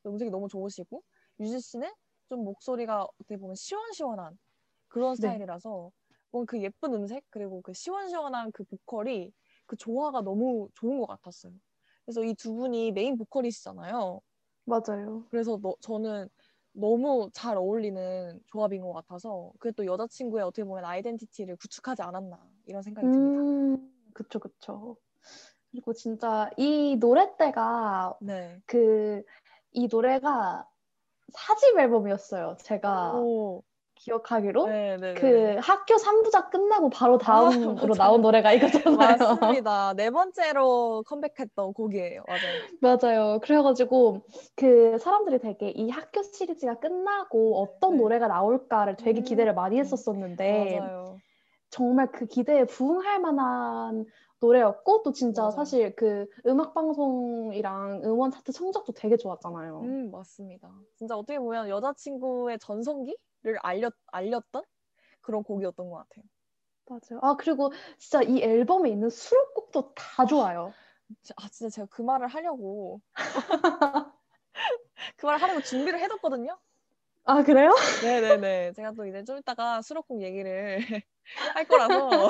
음색이 0.06 0.30
너무 0.30 0.48
좋으시고 0.48 1.02
유지 1.40 1.60
씨는 1.60 1.92
좀 2.28 2.44
목소리가 2.44 3.04
어떻게 3.20 3.38
보면 3.38 3.56
시원시원한 3.56 4.38
그런 4.88 5.16
네. 5.16 5.36
스타일이라서 5.36 5.92
뭔가 6.32 6.50
그 6.52 6.62
예쁜 6.62 6.94
음색 6.94 7.24
그리고 7.30 7.62
그 7.62 7.72
시원시원한 7.74 8.52
그 8.52 8.64
보컬이 8.64 9.32
그 9.66 9.76
조화가 9.76 10.22
너무 10.22 10.68
좋은 10.74 10.98
것 11.00 11.06
같았어요. 11.06 11.54
그래서 12.06 12.24
이 12.24 12.34
두 12.34 12.54
분이 12.54 12.92
메인 12.92 13.16
보컬이시잖아요. 13.18 14.20
맞아요. 14.64 15.24
그래서 15.30 15.58
너- 15.62 15.76
저는 15.80 16.28
너무 16.72 17.30
잘 17.32 17.56
어울리는 17.56 18.40
조합인 18.46 18.82
것 18.82 18.92
같아서 18.92 19.52
그게 19.58 19.72
또 19.72 19.86
여자친구의 19.86 20.44
어떻게 20.44 20.64
보면 20.64 20.84
아이덴티티를 20.84 21.56
구축하지 21.56 22.02
않았나 22.02 22.38
이런 22.66 22.82
생각이 22.82 23.08
듭니다. 23.10 23.42
음, 23.42 23.92
그쵸, 24.14 24.38
그쵸. 24.38 24.96
그리고 25.70 25.92
진짜 25.94 26.50
이 26.56 26.96
노래 27.00 27.36
때가 27.36 28.18
네. 28.20 28.60
그, 28.66 29.22
이 29.72 29.88
노래가 29.90 30.68
사집 31.32 31.78
앨범이었어요. 31.78 32.56
제가 32.60 33.28
오, 33.28 33.62
기억하기로. 33.96 34.66
네, 34.66 34.96
네, 34.98 35.14
그 35.14 35.56
학교 35.60 35.96
3부작 35.96 36.50
끝나고 36.50 36.90
바로 36.90 37.18
다음으로 37.18 37.74
맞아요. 37.74 37.94
나온 37.96 38.20
노래가 38.22 38.52
이거잖아요. 38.52 38.96
맞습니다. 38.96 39.94
네 39.94 40.10
번째로 40.10 41.02
컴백했던 41.06 41.72
곡이에요. 41.72 42.24
맞아요. 42.26 42.60
맞아요. 42.80 43.40
그래가지고 43.42 44.22
그 44.54 44.98
사람들이 44.98 45.38
되게 45.40 45.70
이 45.70 45.90
학교 45.90 46.22
시리즈가 46.22 46.78
끝나고 46.78 47.58
어떤 47.60 47.92
네. 47.92 47.98
노래가 47.98 48.28
나올까를 48.28 48.96
되게 48.96 49.20
음, 49.20 49.24
기대를 49.24 49.54
많이 49.54 49.78
했었었는데 49.78 50.78
맞아요. 50.80 51.20
정말 51.70 52.10
그 52.12 52.26
기대에 52.26 52.64
부응할 52.64 53.20
만한 53.20 54.06
노래였고 54.40 55.02
또 55.02 55.12
진짜 55.12 55.42
맞아요. 55.42 55.50
사실 55.52 55.96
그 55.96 56.26
음악 56.46 56.74
방송이랑 56.74 58.02
음원 58.04 58.30
차트 58.30 58.52
성적도 58.52 58.92
되게 58.92 59.16
좋았잖아요. 59.16 59.80
음, 59.82 60.10
맞습니다. 60.10 60.70
진짜 60.96 61.16
어떻게 61.16 61.38
보면 61.38 61.68
여자친구의 61.68 62.58
전성기 62.60 63.16
를 63.46 63.58
알렸, 63.62 63.94
알렸던 64.08 64.64
그런 65.20 65.44
곡이었던 65.44 65.88
것 65.88 65.96
같아요. 65.98 66.24
맞아요. 66.88 67.20
아 67.22 67.36
그리고 67.36 67.72
진짜 67.96 68.22
이 68.22 68.42
앨범에 68.42 68.90
있는 68.90 69.08
수록곡도 69.08 69.94
다 69.94 70.26
좋아요. 70.26 70.72
지- 71.22 71.32
아, 71.36 71.48
진짜 71.48 71.72
제가 71.72 71.86
그 71.90 72.02
말을 72.02 72.26
하려고 72.26 73.00
그 75.16 75.26
말을 75.26 75.40
하려고 75.42 75.60
준비를 75.60 76.00
해뒀거든요. 76.00 76.58
아 77.24 77.42
그래요? 77.42 77.70
네네네. 78.02 78.72
제가 78.72 78.92
또 78.92 79.06
이제 79.06 79.22
좀 79.24 79.38
이따가 79.38 79.80
수록곡 79.82 80.22
얘기를 80.22 80.78
할 81.54 81.66
거라서. 81.68 82.28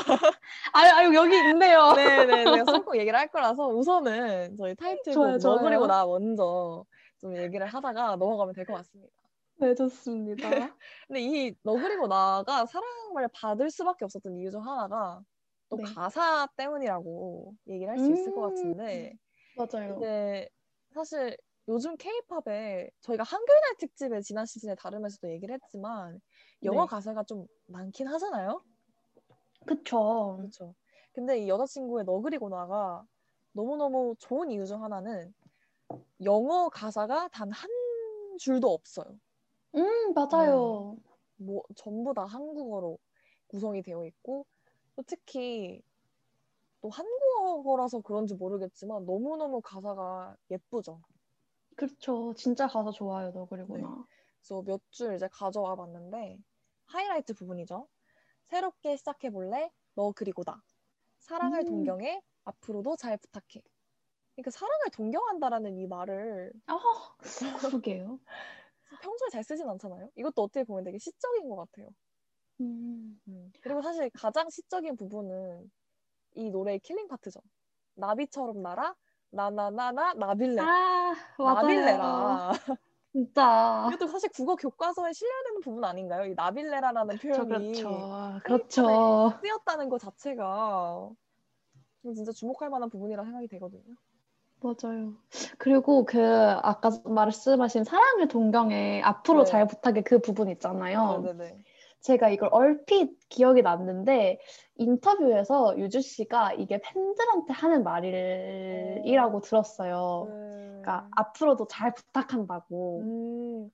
아유 0.73 0.91
아유 0.95 1.15
여기 1.15 1.37
있네요. 1.37 1.93
네네. 1.95 2.45
제가 2.45 2.65
수록곡 2.65 2.97
얘기를 2.99 3.19
할 3.19 3.29
거라서 3.29 3.69
우선은 3.69 4.57
저희 4.57 4.75
타이틀곡 4.75 5.13
좋아요, 5.15 5.39
좋아요. 5.39 5.57
너 5.57 5.63
그리고 5.63 5.87
나 5.87 6.05
먼저 6.07 6.85
좀 7.21 7.35
얘기를 7.37 7.67
하다가 7.67 8.17
넘어가면 8.17 8.55
될 8.55 8.65
것 8.67 8.75
같습니다. 8.75 9.16
네 9.59 9.75
좋습니다. 9.75 10.77
근데 11.09 11.21
이 11.23 11.55
너 11.63 11.79
그리고 11.79 12.07
나가 12.09 12.67
사랑을 12.67 13.29
받을 13.33 13.71
수밖에 13.71 14.05
없었던 14.05 14.37
이유 14.37 14.51
중 14.51 14.63
하나가 14.67 15.23
또 15.69 15.77
네. 15.77 15.83
가사 15.83 16.47
때문이라고 16.57 17.55
얘기를 17.69 17.91
할 17.91 17.99
수 17.99 18.13
있을 18.13 18.33
것 18.33 18.41
음. 18.41 18.43
같은데 18.43 19.15
맞아요. 19.55 20.09
근데 20.09 20.49
사실 20.95 21.37
요즘 21.69 21.97
케이팝에 21.97 22.91
저희가 23.03 23.25
한글날 23.25 23.77
특집에 23.79 24.23
지난 24.23 24.47
시즌에 24.47 24.75
다루면서도 24.77 25.31
얘기를 25.33 25.55
했지만 25.55 26.21
영어 26.65 26.87
네. 26.87 26.89
가사가 26.89 27.25
좀 27.25 27.47
많긴 27.69 28.09
하잖아요. 28.09 28.63
그쵸. 29.67 30.51
그렇죠. 30.59 30.75
근데 31.13 31.39
이 31.39 31.49
여자친구의 31.49 32.05
너 32.05 32.21
그리고 32.21 32.49
나가 32.49 33.05
너무너무 33.53 34.15
좋은 34.19 34.51
이유 34.51 34.67
중 34.67 34.83
하나는 34.85 35.35
영어 36.25 36.69
가사가 36.71 37.29
단 37.31 37.51
한 37.53 37.71
줄도 38.41 38.69
없어요. 38.73 39.19
음 39.75 40.13
맞아요. 40.15 40.97
뭐 41.37 41.63
전부 41.77 42.15
다 42.15 42.25
한국어로 42.25 42.99
구성이 43.49 43.83
되어 43.83 44.05
있고 44.07 44.47
또 44.97 45.03
특히 45.07 45.83
또 46.81 46.89
한국어라서 46.89 48.01
그런지 48.01 48.35
모르겠지만 48.35 49.05
너무너무 49.05 49.61
가사가 49.61 50.37
예쁘죠. 50.51 51.03
그렇죠. 51.77 52.35
진짜 52.35 52.67
가사 52.67 52.91
좋아요. 52.91 53.33
너 53.33 53.47
그리고 53.47 53.77
네. 53.77 53.83
나. 53.83 54.07
그래서 54.41 54.63
몇 54.63 54.81
줄 54.91 55.15
이제 55.15 55.29
가져와 55.31 55.77
봤는데 55.77 56.39
하이라이트 56.87 57.35
부분이죠. 57.35 57.89
새롭게 58.45 58.97
시작해 58.97 59.31
볼래? 59.31 59.71
너 59.95 60.13
그리고 60.13 60.45
나. 60.45 60.63
사랑을 61.19 61.65
음. 61.65 61.65
동경해. 61.65 62.23
앞으로도 62.45 62.97
잘 62.97 63.17
부탁해. 63.19 63.63
그러니까 64.37 64.51
사랑을 64.53 64.91
동경한다라는 64.93 65.79
이 65.79 65.87
말을 65.87 66.53
아 66.67 66.79
그러게요. 67.61 68.21
평소에 69.03 69.29
잘 69.31 69.45
쓰진 69.45 69.69
않잖아요. 69.69 70.09
이것도 70.17 70.43
어떻게 70.43 70.65
보면 70.65 70.85
되게 70.85 70.99
시적인 70.99 71.49
것 71.49 71.57
같아요. 71.57 71.89
음. 72.61 73.21
음. 73.29 73.53
그리고 73.63 73.83
사실 73.83 74.11
가장 74.11 74.49
시적인 74.49 74.97
부분은 74.97 75.71
이 76.35 76.51
노래의 76.51 76.81
killing 76.81 77.09
part죠. 77.09 77.41
나비처럼 77.95 78.63
날아 78.63 78.95
나나나나 79.31 80.15
나빌레 80.15 80.63
아. 80.63 81.15
나빌레라 81.39 82.53
진짜. 83.13 83.89
이것도 83.89 84.09
사실 84.09 84.29
국어 84.31 84.57
교과서에 84.57 85.13
실려야 85.13 85.43
되는 85.45 85.61
부분 85.63 85.85
아닌가요? 85.85 86.27
이 86.27 86.35
나빌레라라는 86.35 87.17
그렇죠, 87.19 87.47
표현이 87.47 87.73
그렇죠. 87.73 88.41
그렇죠. 88.45 89.39
쓰였다는 89.41 89.89
것 89.89 89.99
자체가 89.99 91.11
좀 92.03 92.15
진짜 92.15 92.33
주목할 92.33 92.69
만한 92.71 92.91
부분이라 92.91 93.25
생각이 93.25 93.49
되거든요. 93.49 93.95
맞아요. 94.61 95.15
그리고 95.59 96.05
그 96.05 96.19
아까 96.63 96.91
말씀하신 97.05 97.85
사랑을 97.85 98.29
동경에 98.29 99.03
앞으로 99.03 99.45
네. 99.45 99.51
잘 99.51 99.67
부탁해 99.67 100.03
그 100.03 100.19
부분 100.21 100.49
있잖아요. 100.49 101.21
네네네. 101.23 101.63
제가 102.01 102.31
이걸 102.31 102.49
얼핏 102.53 103.19
기억이 103.29 103.63
났는데 103.63 104.39
인터뷰에서 104.77 105.77
유주 105.79 106.01
씨가 106.01 106.55
이게 106.55 106.81
팬들한테 106.81 107.53
하는 107.53 107.83
말이라고 107.85 109.41
들었어요. 109.41 110.27
네. 110.29 110.35
그러니까 110.83 111.09
앞으로도 111.17 111.67
잘 111.69 111.93
부탁한다고. 111.95 113.01
음, 113.03 113.71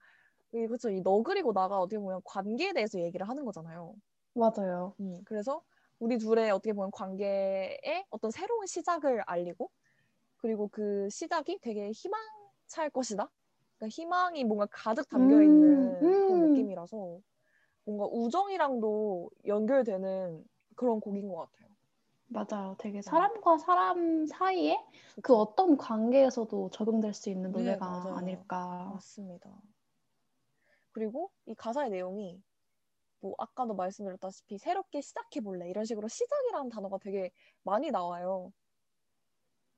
이 0.54 0.66
그렇죠. 0.66 0.90
이 0.90 1.02
너 1.02 1.22
그리고 1.22 1.52
나가 1.52 1.78
어떻게 1.80 1.98
보면 1.98 2.20
관계에 2.24 2.72
대해서 2.72 3.00
얘기를 3.00 3.28
하는 3.28 3.44
거잖아요. 3.44 3.94
맞아요. 4.34 4.94
음, 5.00 5.14
그래서 5.24 5.62
우리 5.98 6.18
둘의 6.18 6.50
어떻게 6.50 6.72
보면 6.72 6.90
관계에 6.92 8.04
어떤 8.10 8.30
새로운 8.30 8.66
시작을 8.66 9.22
알리고 9.26 9.70
그리고 10.42 10.68
그 10.68 11.08
시작이 11.10 11.58
되게 11.62 11.90
희망찬 11.92 12.32
찰 12.68 12.90
것이다. 12.90 13.30
그러니까 13.78 13.88
희망이 13.94 14.44
뭔가 14.44 14.66
가득 14.70 15.08
담겨 15.08 15.42
있는 15.42 15.96
음, 16.02 16.06
그런 16.22 16.40
음. 16.40 16.42
느낌이라서 16.42 17.20
뭔가 17.84 18.06
우정이랑도 18.12 19.30
연결되는 19.46 20.44
그런 20.76 21.00
곡인 21.00 21.28
것 21.28 21.36
같아요. 21.36 21.70
맞아요. 22.26 22.74
되게 22.80 23.00
사람과 23.00 23.58
사람 23.58 24.26
사이에 24.26 24.76
그? 25.22 25.34
어떤 25.34 25.76
관계에서도 25.76 26.70
적용될 26.70 27.14
수 27.14 27.30
있는 27.30 27.52
네, 27.52 27.80
노래가 27.80 27.86
맞아요. 27.86 28.18
아닐까. 28.18 28.86
맞습니다. 28.86 29.62
그리고 30.92 31.30
이 31.46 31.54
가사의 31.54 31.90
내용이 31.90 32.42
뭐 33.20 33.34
아까도 33.38 33.74
말씀드렸다시피 33.74 34.58
새롭게 34.58 35.00
시작해 35.02 35.40
볼래 35.40 35.68
이런 35.70 35.84
식으로 35.84 36.08
시작이라는 36.08 36.70
단어가 36.70 36.98
되게 36.98 37.32
많이 37.64 37.90
나와요. 37.90 38.52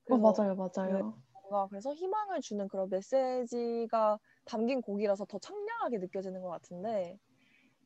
어, 0.07 0.17
맞아요, 0.17 0.55
맞아요. 0.55 1.21
뭔가 1.33 1.67
그래서 1.69 1.93
희망을 1.93 2.41
주는 2.41 2.67
그런 2.67 2.89
메시지가 2.89 4.19
담긴 4.45 4.81
곡이라서 4.81 5.25
더 5.25 5.39
청량하게 5.39 5.97
느껴지는 5.99 6.41
것 6.41 6.49
같은데 6.49 7.17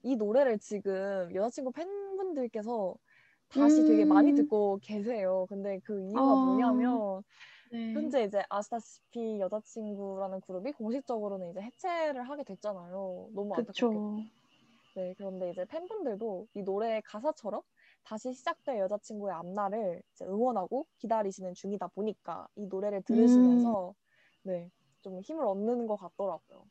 이 0.03 0.15
노래를 0.15 0.59
지금 0.59 1.33
여자친구 1.35 1.71
팬분들께서 1.73 2.95
다시 3.49 3.83
되게 3.83 4.05
많이 4.05 4.33
음. 4.33 4.35
듣고 4.35 4.79
계세요. 4.83 5.45
근데 5.49 5.79
그 5.83 6.01
이유가 6.01 6.35
아. 6.35 6.37
뭐냐면 6.37 7.23
네. 7.71 7.93
현재 7.93 8.23
이제 8.23 8.43
아시다시피 8.49 9.39
여자친구라는 9.41 10.41
그룹이 10.41 10.73
공식적으로는 10.73 11.51
이제 11.51 11.61
해체를 11.61 12.29
하게 12.29 12.43
됐잖아요. 12.45 13.29
너무 13.33 13.55
안타깝게. 13.55 14.31
네, 14.95 15.13
그런데 15.17 15.51
이제 15.51 15.65
팬분들도 15.65 16.47
이 16.55 16.63
노래의 16.63 17.01
가사처럼 17.03 17.61
다시 18.09 18.33
시작될 18.33 18.79
여자친구의 18.79 19.35
앞날을 19.35 20.01
응원하고 20.23 20.87
기다리시는 20.97 21.53
중이다 21.53 21.89
보니까 21.89 22.47
이 22.55 22.65
노래를 22.65 23.03
들으시면서 23.03 23.93
네, 24.41 24.71
좀 25.01 25.21
힘을 25.21 25.45
얻는 25.45 25.85
것 25.85 25.95
같더라고요. 25.95 26.65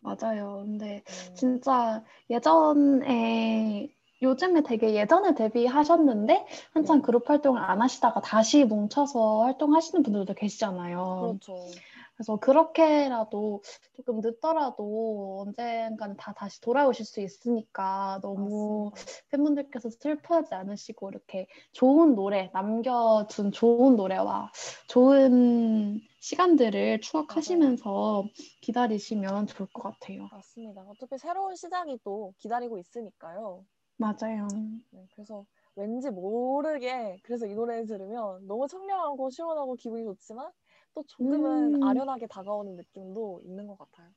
맞아요. 0.00 0.62
근데 0.64 1.02
네. 1.06 1.34
진짜 1.34 2.04
예전에 2.30 3.94
요즘에 4.22 4.62
되게 4.62 4.94
예전에 4.94 5.34
데뷔하셨는데 5.34 6.46
한참 6.72 7.02
네. 7.02 7.02
그룹 7.02 7.28
활동을 7.28 7.60
안 7.62 7.82
하시다가 7.82 8.20
다시 8.20 8.64
뭉쳐서 8.64 9.42
활동하시는 9.44 10.02
분들도 10.02 10.34
계시잖아요. 10.34 11.38
그렇죠. 11.40 11.82
그래서 12.18 12.36
그렇게라도 12.36 13.62
조금 13.94 14.18
늦더라도 14.20 15.44
언젠가는 15.46 16.16
다 16.16 16.34
다시 16.36 16.60
돌아오실 16.60 17.06
수 17.06 17.20
있으니까 17.20 18.18
너무 18.22 18.90
맞습니다. 18.90 19.22
팬분들께서 19.30 19.90
슬퍼하지 19.90 20.52
않으시고 20.52 21.10
이렇게 21.10 21.46
좋은 21.72 22.16
노래, 22.16 22.50
남겨둔 22.52 23.52
좋은 23.52 23.94
노래와 23.94 24.50
좋은 24.88 26.00
시간들을 26.18 27.02
추억하시면서 27.02 28.24
기다리시면 28.62 29.46
좋을 29.46 29.68
것 29.72 29.82
같아요. 29.84 30.28
맞습니다. 30.32 30.82
어차피 30.88 31.18
새로운 31.18 31.54
시작이 31.54 32.00
또 32.02 32.34
기다리고 32.38 32.78
있으니까요. 32.78 33.64
맞아요. 33.96 34.48
네, 34.90 35.06
그래서 35.14 35.46
왠지 35.76 36.10
모르게 36.10 37.20
그래서 37.22 37.46
이 37.46 37.54
노래 37.54 37.84
들으면 37.84 38.44
너무 38.48 38.66
청량하고 38.66 39.30
시원하고 39.30 39.76
기분이 39.76 40.02
좋지만 40.02 40.50
또 40.94 41.04
조금은 41.06 41.74
음. 41.74 41.82
아련하게 41.82 42.26
다가오는 42.26 42.76
느낌도 42.76 43.42
있는 43.44 43.66
것 43.66 43.78
같아요. 43.78 44.08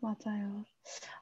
맞아요. 0.00 0.64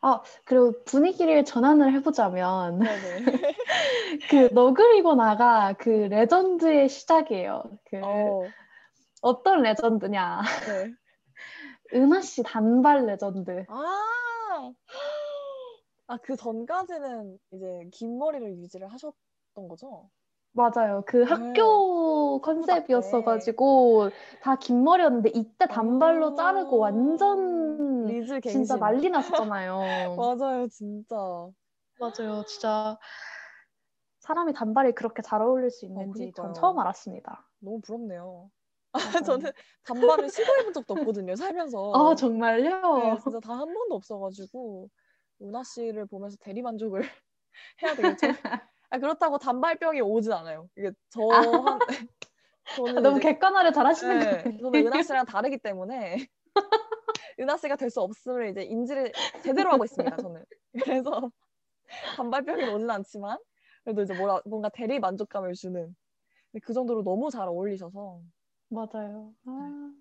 아, 0.02 0.22
그리고 0.44 0.84
분위기를 0.84 1.44
전환을 1.44 1.92
해보자면, 1.94 2.78
네네. 2.78 3.16
그, 4.30 4.54
너 4.54 4.74
그리고 4.74 5.14
나가 5.14 5.72
그 5.72 5.88
legend의 5.88 6.88
시작이에요. 6.88 7.64
그, 7.90 8.00
어, 8.02 8.48
어떤 9.22 9.62
legend냐. 9.62 10.42
네. 10.66 10.94
은하 11.94 12.20
씨 12.20 12.42
단발 12.42 13.06
레전드. 13.06 13.64
아, 13.68 14.72
아, 16.08 16.16
그 16.18 16.36
전까지는 16.36 17.38
이제 17.52 17.88
긴 17.92 18.18
머리를 18.18 18.58
유지를 18.58 18.88
하셨던 18.92 19.68
거죠? 19.68 20.10
맞아요. 20.56 21.02
그 21.06 21.22
네. 21.28 21.80
학교 21.80 22.40
컨셉이었어가지고 22.40 24.10
다 24.40 24.56
긴 24.56 24.82
머리였는데 24.84 25.30
이때 25.34 25.66
단발로 25.66 26.34
아. 26.34 26.34
자르고 26.34 26.78
완전 26.78 28.16
리즈 28.16 28.40
갱신. 28.40 28.66
진짜 28.66 28.76
난리 28.78 29.10
났었잖아요. 29.10 30.30
맞아요, 30.36 30.68
진짜. 30.68 31.16
맞아요. 31.98 32.42
진짜 32.46 32.98
사람이 34.20 34.52
단발이 34.52 34.92
그렇게 34.94 35.22
잘 35.22 35.40
어울릴 35.42 35.70
수 35.70 35.86
있는지 35.86 36.32
전 36.34 36.52
그니까요. 36.52 36.54
처음 36.54 36.78
알았습니다. 36.78 37.48
너무 37.60 37.80
부럽네요. 37.80 38.50
저는 39.24 39.52
단발을 39.84 40.30
시도해본 40.30 40.72
적도 40.72 40.94
없거든요, 40.94 41.36
살면서. 41.36 41.80
아 41.92 42.14
정말요? 42.14 42.72
네, 42.92 43.18
진짜 43.18 43.40
단한 43.40 43.72
번도 43.74 43.96
없어가지고 43.96 44.90
은하 45.42 45.64
씨를 45.64 46.06
보면서 46.06 46.36
대리 46.40 46.62
만족을 46.62 47.02
해야 47.82 47.94
되겠죠. 47.96 48.38
아, 48.96 48.98
그렇다고 48.98 49.38
단발병이 49.38 50.00
오진 50.00 50.32
않아요. 50.32 50.68
이게 50.76 50.90
저 51.10 51.20
한, 51.28 51.78
저는 52.76 53.02
너무 53.02 53.18
이제- 53.18 53.28
객관화를 53.32 53.72
잘 53.72 53.86
하시는 53.86 54.18
네, 54.18 54.42
거예요. 54.42 54.58
저는 54.58 54.86
은하 54.86 55.02
씨랑 55.02 55.24
다르기 55.26 55.58
때문에 55.58 56.16
은하 57.40 57.56
씨가 57.58 57.76
될 57.76 57.90
수 57.90 58.00
없음을 58.00 58.48
이제 58.50 58.62
인지를 58.62 59.12
제대로 59.42 59.70
하고 59.70 59.84
있습니다. 59.84 60.16
저는 60.16 60.44
그래서 60.82 61.30
단발병이 62.16 62.64
오진 62.70 62.90
않지만 62.90 63.38
그래도 63.84 64.02
이제 64.02 64.14
뭐라 64.14 64.40
뭔가 64.46 64.68
대리 64.70 64.98
만족감을 64.98 65.52
주는 65.54 65.94
그 66.62 66.72
정도로 66.72 67.04
너무 67.04 67.30
잘 67.30 67.46
어울리셔서 67.48 68.20
맞아요. 68.70 69.32
아, 69.44 69.92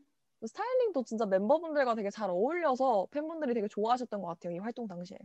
스타일링도 0.45 1.03
진짜 1.03 1.25
멤버분들과 1.25 1.95
되게 1.95 2.10
잘 2.10 2.29
어울려서 2.29 3.08
팬분들이 3.12 3.53
되게 3.53 3.67
좋아하셨던 3.67 4.21
것 4.21 4.27
같아요. 4.27 4.53
이 4.55 4.60
활동 4.60 4.88
당시에. 4.88 5.17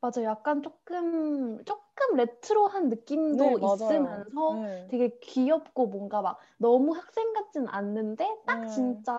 맞아요. 0.00 0.24
약간 0.28 0.62
조금 0.62 1.64
조금 1.64 2.16
레트로한 2.16 2.88
느낌도 2.88 3.58
네. 3.58 3.60
있으면서 3.60 4.60
네. 4.64 4.88
되게 4.88 5.18
귀엽고 5.20 5.86
뭔가 5.86 6.22
막 6.22 6.38
너무 6.58 6.92
학생 6.94 7.32
같진 7.32 7.66
않는데 7.68 8.42
딱 8.46 8.66
네. 8.66 8.66
진짜 8.66 9.18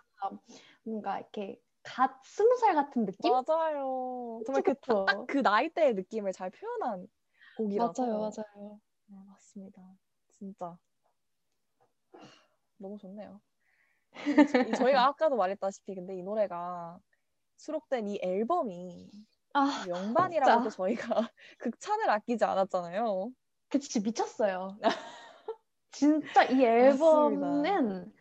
뭔가 0.83 1.19
이렇게 1.19 1.61
갓 1.83 2.23
스무 2.25 2.57
살 2.57 2.75
같은 2.75 3.05
느낌? 3.05 3.33
맞아요. 3.47 4.41
정말 4.45 4.61
그? 4.63 4.73
딱그 5.05 5.37
나이대의 5.39 5.93
느낌을 5.95 6.31
잘 6.33 6.49
표현한 6.51 7.07
곡이라서. 7.53 8.03
맞아요, 8.05 8.17
맞아요. 8.19 8.81
네, 9.07 9.17
맞습니다. 9.27 9.97
진짜. 10.29 10.77
너무 12.77 12.97
좋네요. 12.97 13.41
저희가 14.75 15.05
아까도 15.07 15.35
말했다시피 15.37 15.95
근데 15.95 16.15
이 16.17 16.23
노래가 16.23 16.99
수록된 17.57 18.07
이 18.07 18.19
앨범이 18.23 19.11
아, 19.53 19.83
명반이라고 19.87 20.63
또 20.63 20.69
진짜. 20.69 20.75
저희가 20.77 21.29
극찬을 21.59 22.09
아끼지 22.09 22.43
않았잖아요. 22.43 23.31
그치 23.69 24.01
미쳤어요. 24.01 24.77
진짜 25.91 26.43
이 26.45 26.55
맞습니다. 26.55 26.67
앨범은 26.67 28.13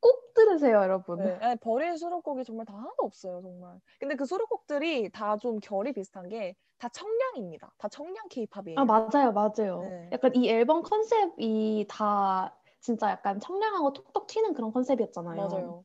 꼭 0.00 0.34
들으세요, 0.34 0.76
여러분. 0.78 1.18
네, 1.18 1.56
버릴 1.56 1.96
수록곡이 1.96 2.44
정말 2.44 2.66
다 2.66 2.74
하나도 2.74 2.96
없어요, 3.04 3.42
정말. 3.42 3.78
근데 3.98 4.14
그 4.16 4.24
수록곡들이 4.24 5.10
다 5.12 5.36
좀 5.36 5.58
결이 5.60 5.92
비슷한 5.92 6.28
게 6.28 6.54
다 6.78 6.88
청량입니다. 6.88 7.70
다 7.76 7.88
청량 7.88 8.28
케이팝이에요. 8.30 8.80
아, 8.80 8.84
맞아요, 8.86 9.32
맞아요. 9.32 9.82
네. 9.82 10.08
약간 10.12 10.34
이 10.34 10.48
앨범 10.48 10.82
컨셉이 10.82 11.86
다 11.90 12.56
진짜 12.80 13.10
약간 13.10 13.38
청량하고 13.38 13.92
톡톡 13.92 14.26
튀는 14.26 14.54
그런 14.54 14.72
컨셉이었잖아요. 14.72 15.36
맞아요. 15.48 15.84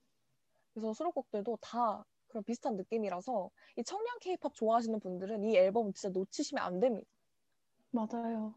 그래서 0.73 0.93
수록곡들도 0.93 1.57
다 1.59 2.05
그런 2.35 2.43
비슷한 2.43 2.75
느낌이라서 2.75 3.49
이 3.77 3.83
청량 3.85 4.19
케이팝 4.19 4.53
좋아하시는 4.55 4.99
분들은 4.99 5.45
이 5.45 5.55
앨범 5.55 5.93
진짜 5.93 6.09
놓치시면 6.09 6.61
안 6.61 6.81
됩니다. 6.81 7.07
맞아요. 7.91 8.53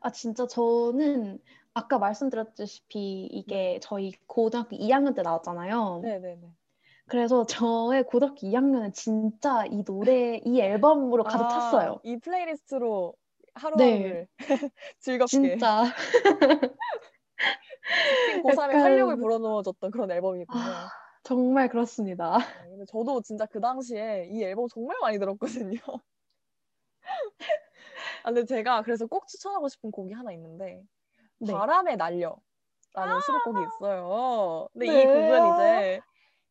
아, 0.00 0.12
진짜 0.12 0.46
저는 0.46 1.40
아까 1.72 1.98
말씀드렸다시피 1.98 3.24
이게 3.24 3.80
저희 3.82 4.12
고등학교 4.26 4.76
2학년 4.76 5.14
때 5.14 5.22
나왔잖아요. 5.22 6.00
네네네. 6.02 6.52
그래서 7.06 7.46
저의 7.46 8.04
고등학교 8.04 8.46
2학년은 8.46 8.92
진짜 8.92 9.64
이 9.64 9.82
노래, 9.82 10.36
이 10.44 10.60
앨범으로 10.60 11.24
가득 11.24 11.44
아, 11.46 11.48
찼어요. 11.48 12.00
이 12.02 12.18
플레이리스트로 12.18 13.14
네. 13.16 13.50
하루하루를 13.54 14.28
즐겁게 15.00 15.26
진짜. 15.28 15.84
고3의 18.44 18.58
약간- 18.72 18.82
활력을 18.82 19.16
불어넣어줬던 19.16 19.90
그런 19.90 20.10
앨범이군요. 20.10 20.60
아, 20.62 20.88
정말 21.22 21.68
그렇습니다. 21.68 22.38
네, 22.54 22.68
근데 22.70 22.84
저도 22.86 23.22
진짜 23.22 23.46
그 23.46 23.60
당시에 23.60 24.28
이 24.30 24.42
앨범 24.42 24.68
정말 24.68 24.96
많이 25.00 25.18
들었거든요. 25.18 25.78
아, 28.22 28.30
근데 28.32 28.44
제가 28.44 28.82
그래서 28.82 29.06
꼭 29.06 29.26
추천하고 29.28 29.68
싶은 29.68 29.90
곡이 29.90 30.12
하나 30.12 30.32
있는데 30.32 30.82
네. 31.38 31.62
바람에 31.62 31.96
날려라는 31.96 33.20
수록곡이 33.22 33.62
있어요. 33.64 34.68
근데 34.74 34.88
이 34.88 35.06
네. 35.06 35.08
곡은 35.08 35.46
이제 35.46 36.02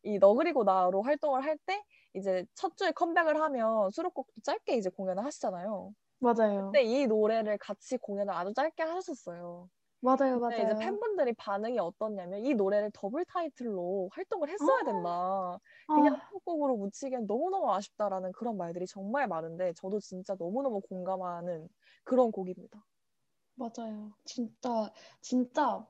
이 0.04 0.18
너 0.20 0.34
그리고 0.34 0.64
나로 0.64 1.02
활동을 1.02 1.44
할 1.44 1.58
때 1.66 1.84
이제 2.14 2.46
첫 2.54 2.76
주에 2.78 2.92
컴백을 2.92 3.40
하면 3.42 3.90
수록곡도 3.90 4.42
짧게 4.44 4.76
이제 4.76 4.90
공연을 4.90 5.24
하시잖아요. 5.24 5.92
맞아요. 6.20 6.72
근데 6.72 6.84
이 6.84 7.06
노래를 7.08 7.58
같이 7.58 7.98
공연을 7.98 8.32
아주 8.34 8.52
짧게 8.54 8.82
하셨었어요. 8.84 9.70
맞아요, 10.02 10.38
근데 10.46 10.62
이제 10.62 10.74
맞아요. 10.74 10.78
팬분들이 10.78 11.32
반응이 11.34 11.78
어떻냐면 11.78 12.40
이 12.44 12.54
노래를 12.54 12.90
더블 12.94 13.24
타이틀로 13.24 14.08
활동을 14.12 14.48
했어야 14.50 14.82
아. 14.82 14.84
된다. 14.84 15.58
그냥 15.92 16.14
아, 16.14 16.28
수록곡으로 16.28 16.76
묻히기엔 16.76 17.26
너무너무 17.26 17.72
아쉽다라는 17.72 18.32
그런 18.32 18.56
말들이 18.56 18.86
정말 18.86 19.28
많은데 19.28 19.72
저도 19.74 20.00
진짜 20.00 20.34
너무너무 20.38 20.80
공감하는 20.80 21.68
그런 22.04 22.32
곡입니다. 22.32 22.84
맞아요. 23.54 24.18
진짜, 24.24 24.92
진짜. 25.20 25.86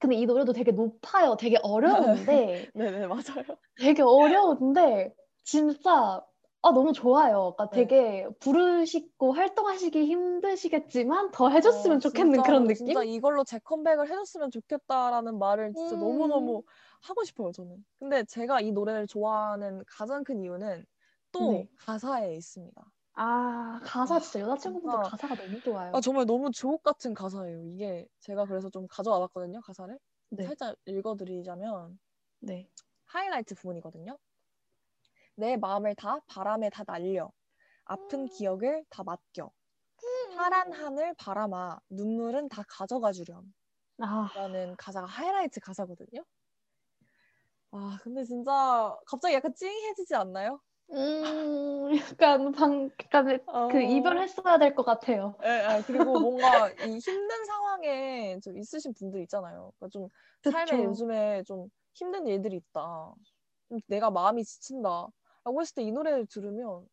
근데 0.00 0.16
이 0.16 0.26
노래도 0.26 0.52
되게 0.52 0.72
높아요. 0.72 1.36
되게 1.38 1.58
어려운데, 1.62 2.70
네네 2.74 3.06
맞아요. 3.06 3.58
되게 3.76 4.02
어려운데, 4.02 5.14
진짜, 5.44 6.24
아, 6.64 6.72
너무 6.72 6.92
좋아요. 6.92 7.54
그러니까 7.56 7.70
네. 7.70 7.88
되게 7.88 8.26
부르시고 8.40 9.32
활동하시기 9.32 10.04
힘드시겠지만 10.06 11.30
더 11.30 11.48
해줬으면 11.50 11.98
어, 11.98 12.00
좋겠는 12.00 12.42
진짜로, 12.42 12.42
그런 12.42 12.66
느낌? 12.66 12.96
진짜 12.96 13.02
이걸로 13.02 13.44
재컴백을 13.44 14.08
해줬으면 14.10 14.50
좋겠다라는 14.50 15.38
말을 15.38 15.74
진짜 15.74 15.96
음. 15.96 15.96
너무너무 15.96 16.62
하고 17.02 17.24
싶어요, 17.24 17.52
저는. 17.52 17.84
근데 17.98 18.24
제가 18.24 18.60
이 18.60 18.72
노래를 18.72 19.06
좋아하는 19.06 19.82
가장 19.86 20.24
큰 20.24 20.40
이유는 20.40 20.84
또 21.32 21.64
네. 21.64 21.70
가사에 21.76 22.34
있습니다. 22.36 22.92
아, 23.14 23.80
가사 23.84 24.18
진짜 24.20 24.40
여자친구분들 24.40 24.98
진짜. 24.98 25.10
가사가 25.10 25.34
너무 25.36 25.60
좋아요. 25.60 25.92
아, 25.92 26.00
정말 26.00 26.26
너무 26.26 26.50
주옥 26.52 26.82
같은 26.82 27.14
가사예요. 27.14 27.62
이게 27.64 28.08
제가 28.20 28.46
그래서 28.46 28.70
좀 28.70 28.86
가져와 28.88 29.20
봤거든요, 29.20 29.60
가사를. 29.62 29.98
네, 30.30 30.54
살짝 30.54 30.76
읽어드리자면 30.86 31.98
네. 32.40 32.70
하이라이트 33.06 33.54
부분이거든요. 33.54 34.18
내 35.36 35.56
마음을 35.56 35.94
다 35.94 36.18
바람에 36.26 36.70
다 36.70 36.84
날려. 36.84 37.26
음. 37.26 37.34
아픈 37.86 38.28
기억을 38.28 38.84
다 38.90 39.04
맡겨. 39.04 39.52
파란 40.36 40.72
하늘 40.72 41.14
바람아. 41.14 41.80
눈물은 41.90 42.48
다 42.48 42.64
가져가 42.68 43.12
주렴. 43.12 43.54
아, 43.98 44.30
라는 44.34 44.76
가사가 44.76 45.06
하이라이트 45.06 45.60
가사거든요. 45.60 46.24
아, 47.70 47.98
근데 48.02 48.24
진짜 48.24 48.96
갑자기 49.06 49.34
약간 49.34 49.52
찡해지지 49.54 50.14
않나요? 50.14 50.60
음, 50.92 51.96
약간 51.96 52.52
방, 52.52 52.90
약간 53.02 53.40
어. 53.48 53.68
그 53.68 53.80
이별했어야 53.82 54.58
될 54.58 54.74
것 54.74 54.84
같아요. 54.84 55.36
예, 55.44 55.48
예, 55.78 55.82
그리고 55.86 56.18
뭔가 56.18 56.70
이 56.70 56.98
힘든 56.98 57.44
상황에 57.46 58.38
좀 58.40 58.56
있으신 58.58 58.92
분들 58.94 59.20
있잖아요. 59.22 59.72
그러니까 59.78 59.88
좀 59.92 60.08
삶에 60.42 60.82
그쵸. 60.82 60.84
요즘에 60.84 61.42
좀 61.44 61.68
힘든 61.94 62.26
일들이 62.26 62.56
있다. 62.56 63.14
좀 63.68 63.78
내가 63.88 64.10
마음이 64.10 64.44
지친다. 64.44 65.08
했을 65.60 65.74
때 65.76 65.82
이 65.82 65.92
노래를 65.92 66.26
들으면 66.26 66.88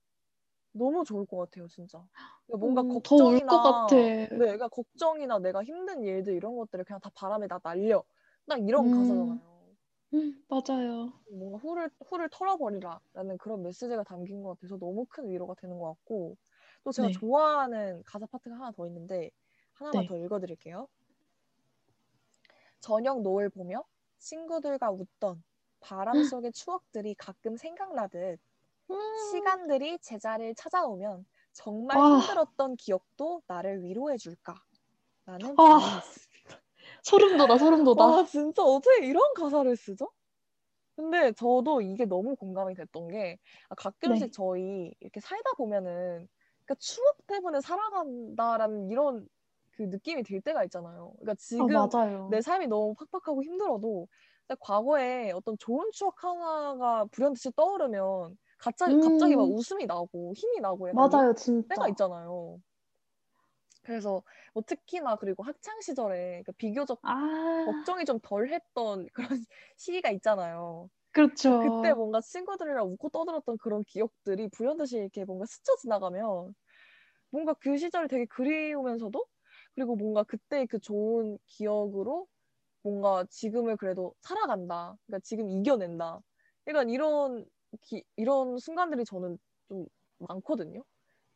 너무 0.74 1.04
좋을 1.06 1.26
것 1.26 1.38
같아요, 1.38 1.68
진짜. 1.68 2.00
그러니까 2.48 2.60
뭔가 2.60 2.84
음, 2.84 2.84
걱정이나 2.84 3.46
것 3.48 3.62
같아. 3.62 3.96
네, 3.96 4.46
그러니까 4.46 4.70
걱정이나 4.70 5.40
내가 5.40 5.64
힘든 5.64 6.04
일들 6.04 6.34
이런 6.36 6.56
것들을 6.58 6.86
그냥 6.86 7.00
다 7.02 7.12
바람에 7.16 7.48
다 7.48 7.60
날려. 7.64 8.04
딱 8.48 8.60
이런 8.68 8.90
음. 8.90 8.92
가사잖아요. 8.92 9.78
음, 10.14 10.44
맞아요. 10.50 11.24
뭔가 11.32 11.58
후를 11.60 11.90
후를 12.08 12.30
털어버리라라는 12.30 13.38
그런 13.40 13.64
메시지가 13.64 14.04
담긴 14.04 14.44
것 14.44 14.50
같아서 14.50 14.78
너무 14.78 15.06
큰 15.10 15.30
위로가 15.30 15.56
되는 15.56 15.78
것 15.80 15.88
같고 15.94 16.38
또 16.84 16.92
제가 16.92 17.10
네. 17.10 17.12
좋아하는 17.12 18.04
가사 18.06 18.26
파트가 18.28 18.56
하나 18.56 18.72
더 18.72 18.86
있는데 18.88 19.32
하나만 19.74 20.06
네. 20.06 20.06
더 20.06 20.18
읽어드릴게요. 20.18 20.88
저녁 22.80 23.22
노을 23.22 23.50
보며 23.50 23.84
친구들과 24.18 24.92
웃던 24.92 25.44
바람 25.82 26.24
속의 26.24 26.54
추억들이 26.54 27.16
가끔 27.16 27.58
생각나듯 27.58 28.40
음, 28.92 28.96
시간들이 29.14 30.00
제자리를 30.00 30.56
찾아오면 30.56 31.26
정말 31.54 32.02
아. 32.02 32.02
힘들었던 32.04 32.78
기억도 32.78 33.44
나를 33.48 33.84
위로해 33.84 34.18
줄까? 34.18 34.56
라는 35.26 35.58
아. 35.58 36.02
소름 37.04 37.38
돋아, 37.38 37.58
소름 37.58 37.84
돋아. 37.84 38.14
와 38.14 38.26
진짜 38.26 38.64
어떻게 38.64 39.06
이런 39.06 39.34
가사를 39.34 39.76
쓰죠? 39.76 40.12
근데 40.96 41.32
저도 41.34 41.82
이게 41.82 42.06
너무 42.06 42.36
공감이 42.36 42.76
됐던 42.76 43.08
게 43.10 43.40
아, 43.70 43.76
가끔씩 43.76 44.32
네. 44.32 44.34
저희 44.34 44.94
이렇게 45.00 45.20
살다 45.20 45.54
보면은 45.58 46.28
그러니까 46.66 46.76
추억 46.80 47.26
때문에 47.28 47.62
살아간다라는 47.62 48.90
이런 48.90 49.28
그 49.72 49.84
느낌이 49.84 50.24
들 50.24 50.42
때가 50.42 50.64
있잖아요. 50.66 51.14
그러니까 51.20 51.36
아, 51.58 51.68
지금 51.68 51.70
맞아요. 51.70 52.28
내 52.28 52.42
삶이 52.42 52.68
너무 52.68 52.96
팍팍하고 52.96 53.44
힘들어도 53.44 54.08
과거에 54.60 55.32
어떤 55.32 55.58
좋은 55.60 55.92
추억 55.94 56.24
하나가 56.24 57.06
불현듯이 57.12 57.52
떠오르면 57.56 58.38
갑자기 58.58 58.98
갑자기 59.00 59.36
막 59.36 59.44
음. 59.44 59.52
웃음이 59.52 59.86
나고 59.86 60.34
힘이 60.36 60.60
나고 60.62 60.90
맞아요, 60.90 61.34
진짜. 61.36 61.66
때가 61.70 61.88
있잖아요. 61.90 62.60
그래서 63.84 64.24
뭐 64.54 64.64
특히나 64.64 65.16
그리고 65.18 65.44
학창 65.44 65.82
시절에 65.82 66.18
그러니까 66.44 66.52
비교적 66.58 67.02
아, 67.04 67.18
걱정이 67.66 68.06
좀 68.06 68.20
덜했던 68.22 69.08
그런 69.14 69.46
시기가 69.78 70.12
있잖아요. 70.12 70.90
그렇죠. 71.14 71.52
그때 71.60 71.94
뭔가 71.94 72.22
친구들이랑 72.22 72.88
웃고 72.88 73.10
떠들었던 73.10 73.58
그런 73.60 73.84
기억들이 73.86 74.50
불현듯이 74.50 74.98
이렇게 75.00 75.26
뭔가 75.26 75.46
스쳐 75.48 75.76
지나가면 75.78 76.56
뭔가 77.32 77.54
그 77.56 77.78
시절이 77.78 78.08
되게 78.10 78.26
그리우면서도 78.28 79.26
그리고 79.76 79.96
뭔가 79.98 80.24
그때 80.24 80.66
그 80.68 80.80
좋은 80.80 81.40
기억으로 81.48 82.28
뭔가 82.84 83.26
지금을 83.30 83.78
그래도 83.78 84.14
살아간다. 84.22 84.98
그러니까 85.06 85.22
지금 85.24 85.50
이겨낸다. 85.50 86.22
약간 86.68 86.90
이런 86.90 87.46
기- 87.82 88.04
이런 88.18 88.58
순간들이 88.58 89.06
저는 89.06 89.38
좀 89.68 89.86
많거든요. 90.20 90.84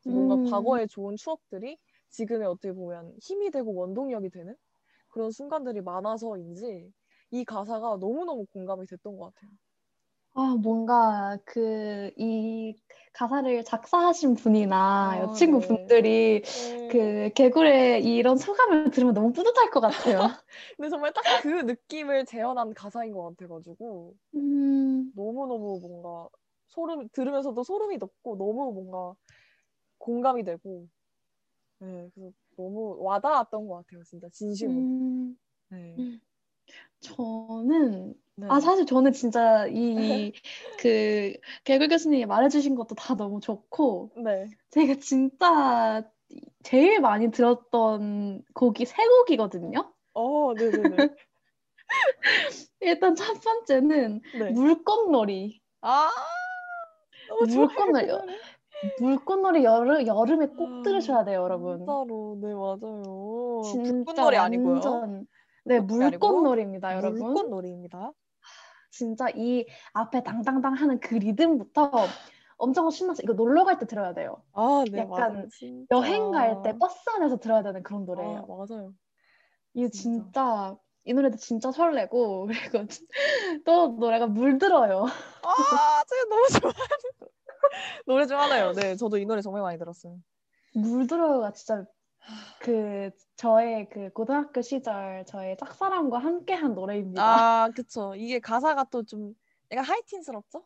뭔가 0.05 0.37
음. 0.37 0.43
과거의 0.43 0.87
좋은 0.89 1.15
추억들이 1.17 1.77
지금의 2.09 2.47
어떻게 2.47 2.73
보면 2.73 3.17
힘이 3.21 3.51
되고 3.51 3.73
원동력이 3.75 4.29
되는 4.31 4.55
그런 5.09 5.31
순간들이 5.31 5.81
많아서인지 5.81 6.91
이 7.31 7.45
가사가 7.45 7.97
너무너무 7.97 8.45
공감이 8.47 8.85
됐던 8.87 9.17
것 9.17 9.33
같아요. 9.35 9.51
아, 10.37 10.55
뭔가 10.61 11.37
그, 11.45 12.11
이 12.17 12.75
가사를 13.13 13.63
작사하신 13.63 14.35
분이나 14.35 15.17
아, 15.17 15.19
여친구분들이 15.21 16.41
네. 16.53 16.89
그 16.89 17.29
개굴의 17.33 18.03
이런 18.03 18.35
소감을 18.37 18.91
들으면 18.91 19.13
너무 19.13 19.31
뿌듯할 19.31 19.69
것 19.71 19.79
같아요. 19.79 20.19
근데 20.77 20.89
정말 20.89 21.13
딱 21.13 21.25
그 21.37 21.47
느낌을 21.63 22.25
재현한 22.25 22.73
가사인 22.73 23.13
것 23.13 23.23
같아가지고 23.37 24.15
음, 24.35 25.13
너무너무 25.13 25.79
뭔가 25.81 26.29
소름 26.67 27.09
들으면서도 27.11 27.63
소름이 27.63 27.99
돋고 27.99 28.37
너무 28.37 28.73
뭔가 28.73 29.15
공감이 29.99 30.43
되고 30.43 30.87
네, 31.79 32.09
그래서 32.15 32.33
너무 32.57 32.97
와닿았던 33.01 33.67
것 33.67 33.77
같아요, 33.87 34.03
진짜 34.05 34.29
진심으로. 34.31 34.85
음, 34.85 35.37
네. 35.69 35.99
음. 35.99 36.19
저는 37.01 38.15
네. 38.37 38.47
아 38.49 38.59
사실 38.59 38.85
저는 38.85 39.13
진짜 39.13 39.65
이 39.67 40.33
그 40.85 41.33
개굴 41.63 41.87
교수님이 41.87 42.25
말해주신 42.25 42.75
것도 42.75 42.95
다 42.95 43.15
너무 43.15 43.39
좋고 43.39 44.11
네. 44.17 44.47
제가 44.71 44.95
진짜 44.99 46.03
제일 46.63 46.99
많이 46.99 47.31
들었던 47.31 48.43
곡이 48.53 48.85
세 48.85 49.05
곡이거든요. 49.07 49.93
어, 50.13 50.53
네네네. 50.53 51.09
일단 52.81 53.15
첫 53.15 53.39
번째는 53.41 54.21
네. 54.37 54.51
물꽃놀이. 54.51 55.61
아, 55.81 56.09
물꽃놀이. 57.47 58.11
물꽃놀이 58.99 59.63
여름 59.63 60.05
여름에 60.05 60.47
꼭 60.47 60.69
아, 60.69 60.81
들으셔야 60.83 61.23
돼요, 61.23 61.43
여러분. 61.43 61.79
진짜로, 61.79 62.37
네, 62.41 62.53
맞아요. 62.53 63.61
진짜 63.63 63.91
불꽃놀이 63.91 64.37
아니고요. 64.37 65.25
네 65.65 65.79
물꽃놀이입니다, 65.79 66.95
여러분. 66.95 67.19
물꽃놀이입니다. 67.19 68.11
진짜 68.95 69.27
이 69.35 69.65
앞에 69.93 70.23
당당당 70.23 70.73
하는 70.73 70.99
그 71.01 71.15
리듬부터 71.15 71.91
엄청 72.57 72.89
신나서 72.89 73.23
이거 73.23 73.33
놀러 73.33 73.65
갈 73.65 73.77
때 73.79 73.85
들어야 73.85 74.13
돼요. 74.13 74.41
아, 74.53 74.85
네, 74.91 74.99
약간 74.99 75.05
맞아요. 75.05 75.45
진짜. 75.49 75.95
여행 75.97 76.31
갈 76.31 76.61
때 76.61 76.77
버스 76.79 77.09
안에서 77.09 77.37
들어야 77.39 77.61
되는 77.63 77.83
그런 77.83 78.05
아, 78.05 78.07
노래예요. 78.07 78.45
맞아요. 78.47 78.93
이거 79.73 79.89
진짜. 79.89 80.23
진짜 80.23 80.77
이 81.05 81.13
노래도 81.13 81.37
진짜 81.37 81.71
설레고 81.71 82.47
그리고 82.47 82.87
또 83.65 83.87
노래가 83.99 84.27
물들어요. 84.27 85.05
아, 85.43 86.03
제가 86.09 86.23
너무 86.29 86.47
좋아하는 86.59 87.15
노래 88.05 88.25
중 88.25 88.39
하나예요. 88.39 88.73
네, 88.73 88.95
저도 88.95 89.17
이 89.17 89.25
노래 89.25 89.41
정말 89.41 89.61
많이 89.61 89.77
들었어요. 89.77 90.19
물들어요가 90.73 91.51
진짜 91.53 91.85
그 92.59 93.11
저의 93.35 93.87
그 93.89 94.09
고등학교 94.11 94.61
시절 94.61 95.25
저의 95.25 95.57
짝사랑과 95.57 96.17
함께한 96.19 96.73
노래입니다. 96.73 97.21
아, 97.23 97.69
그쵸. 97.75 98.13
이게 98.15 98.39
가사가 98.39 98.85
또 98.85 99.03
좀 99.03 99.33
약간 99.71 99.85
하이틴스럽죠? 99.85 100.65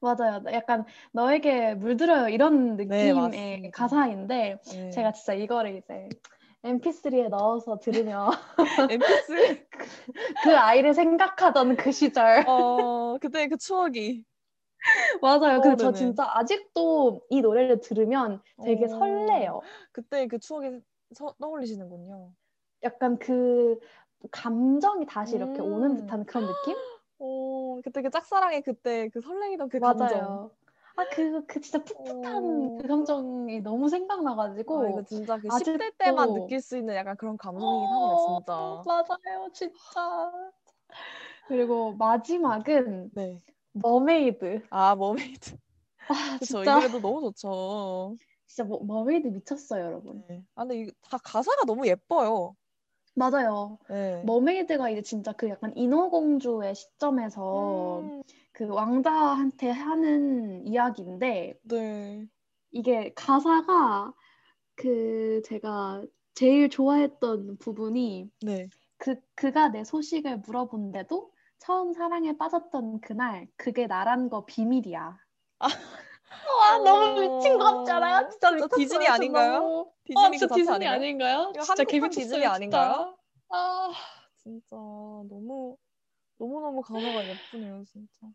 맞아요. 0.00 0.42
약간 0.52 0.84
너에게 1.12 1.74
물들어요 1.74 2.28
이런 2.28 2.76
네, 2.76 3.12
느낌의 3.12 3.12
맞습니다. 3.14 3.70
가사인데 3.72 4.58
네. 4.70 4.90
제가 4.90 5.12
진짜 5.12 5.34
이거를 5.34 5.76
이제 5.76 6.08
MP3에 6.62 7.28
넣어서 7.28 7.78
들으며 7.80 8.30
MP3. 8.90 9.66
그 10.44 10.56
아이를 10.56 10.94
생각하던 10.94 11.76
그 11.76 11.90
시절. 11.92 12.44
어, 12.46 13.18
그때 13.18 13.48
그 13.48 13.56
추억이. 13.56 14.24
맞아요. 15.22 15.60
근데 15.60 15.74
어, 15.74 15.76
저. 15.76 15.92
진짜 15.92 16.30
아직도 16.34 17.22
이 17.30 17.40
노래를 17.40 17.80
들으면 17.80 18.42
되게 18.64 18.86
어. 18.86 18.88
설레요. 18.88 19.60
그때 19.92 20.26
그 20.26 20.38
추억이 20.38 20.80
서, 21.12 21.34
떠올리시는군요. 21.40 22.32
약간 22.82 23.18
그 23.18 23.78
감정이 24.30 25.06
다시 25.06 25.36
이렇게 25.36 25.62
오는 25.62 25.90
음. 25.90 25.96
듯한 25.96 26.24
그런 26.26 26.46
느낌? 26.46 26.76
오, 27.18 27.80
그때 27.84 28.02
그 28.02 28.10
짝사랑의 28.10 28.62
그때 28.62 29.08
그 29.08 29.20
설레이던 29.20 29.68
그 29.68 29.80
감정. 29.80 30.08
맞아요. 30.08 30.50
아, 30.96 31.04
그, 31.10 31.44
그 31.46 31.60
진짜 31.60 31.82
풋풋한 31.82 32.66
오. 32.68 32.78
그 32.78 32.86
감정이 32.86 33.60
너무 33.62 33.88
생각나가지고. 33.88 34.82
아, 34.84 34.88
이거 34.90 35.02
진짜 35.02 35.36
그 35.38 35.48
아직도- 35.48 35.74
10대 35.74 35.90
때만 35.98 36.34
느낄 36.34 36.60
수 36.60 36.76
있는 36.76 36.94
약간 36.94 37.16
그런 37.16 37.36
감성이긴 37.36 37.88
하네요, 37.90 38.16
진짜. 38.16 38.52
어, 38.54 38.82
맞아요, 38.86 39.48
진짜. 39.52 40.32
그리고 41.48 41.94
마지막은 41.94 43.10
네. 43.12 43.42
Mermaid. 43.74 44.66
아, 44.70 44.94
Mermaid. 44.94 45.56
아, 46.08 46.38
그쵸. 46.38 46.62
이 46.62 46.64
진짜, 46.64 46.74
노래도 46.74 47.00
너무 47.00 47.20
좋죠. 47.20 48.16
진짜 48.46 48.64
머, 48.68 48.78
Mermaid 48.80 49.28
미쳤어요, 49.28 49.84
여러분. 49.84 50.24
네. 50.28 50.44
아, 50.54 50.64
근데 50.64 50.82
이다 50.82 51.18
가사가 51.18 51.64
너무 51.66 51.86
예뻐요. 51.86 52.56
맞아요. 53.16 53.78
네. 53.88 54.22
머메이드가 54.24 54.90
이제 54.90 55.02
진짜 55.02 55.32
그 55.32 55.48
약간 55.48 55.72
인어공주의 55.76 56.74
시점에서 56.74 58.00
음, 58.00 58.22
그 58.52 58.66
왕자한테 58.66 59.70
하는 59.70 60.66
이야기인데 60.66 61.58
네. 61.62 62.26
이게 62.72 63.12
가사가 63.14 64.12
그 64.74 65.42
제가 65.44 66.02
제일 66.34 66.68
좋아했던 66.68 67.58
부분이 67.58 68.30
네. 68.42 68.68
그 68.98 69.16
그가 69.36 69.68
내 69.68 69.84
소식을 69.84 70.38
물어본데도 70.38 71.32
처음 71.64 71.92
사랑에 71.94 72.36
빠졌던 72.36 73.00
그날 73.00 73.48
그게 73.56 73.86
나란 73.86 74.28
거 74.28 74.44
비밀이야. 74.44 75.16
아. 75.60 75.66
와 76.58 76.78
너무 76.78 77.20
미친 77.20 77.58
것 77.58 77.64
같지 77.64 77.90
않아요? 77.92 78.28
진짜 78.30 78.50
미쳤어요. 78.50 78.76
디즈니 78.76 79.06
아닌가요? 79.08 79.58
너무. 79.60 79.92
디즈니 80.04 80.24
아, 80.26 80.30
그 80.30 80.36
진짜 80.36 80.54
디즈니 80.54 80.86
아닌가요? 80.86 80.92
아닌가요? 80.92 81.52
진짜 81.64 81.84
개미쳤어요, 81.84 82.20
디즈니. 82.24 82.46
아닌가요? 82.46 83.16
아, 83.48 83.90
진짜 84.36 84.76
너무 84.76 85.76
너무 86.38 86.60
너무 86.60 86.82
가사가 86.82 87.26
예쁘네요, 87.28 87.84
진짜. 87.86 88.26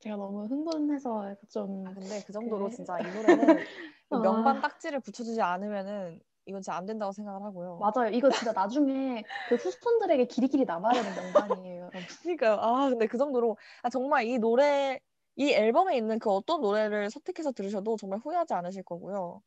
제가 0.00 0.16
너무 0.16 0.44
흥분해서 0.46 1.34
좀 1.50 1.86
아, 1.86 1.92
근데 1.94 2.22
그 2.26 2.32
정도로 2.32 2.70
그- 2.70 2.76
진짜 2.76 2.98
이 2.98 3.04
노래는 3.04 3.26
그 4.08 4.14
아. 4.16 4.20
명반 4.20 4.60
딱지를 4.62 5.00
붙여주지 5.00 5.42
않으면은 5.42 6.20
이건 6.46 6.60
진짜 6.60 6.76
안 6.76 6.86
된다고 6.86 7.12
생각을 7.12 7.42
하고요. 7.42 7.78
맞아요. 7.78 8.10
이거 8.10 8.30
진짜 8.30 8.52
나중에 8.52 9.22
그 9.48 9.54
후손들에게 9.54 10.26
길이길이 10.26 10.64
남아야 10.64 10.92
되는 11.02 11.14
명반이에요. 11.32 11.90
그러니까요. 12.22 12.54
아, 12.60 12.88
근데 12.90 13.06
그 13.06 13.16
정도로 13.18 13.56
아, 13.82 13.88
정말 13.88 14.26
이 14.26 14.38
노래 14.38 15.00
이 15.36 15.52
앨범에 15.52 15.96
있는 15.96 16.18
그 16.18 16.30
어떤 16.30 16.60
노래를 16.60 17.10
선택해서 17.10 17.52
들으셔도 17.52 17.96
정말 17.96 18.18
후회하지 18.20 18.54
않으실 18.54 18.82
거고요. 18.82 19.42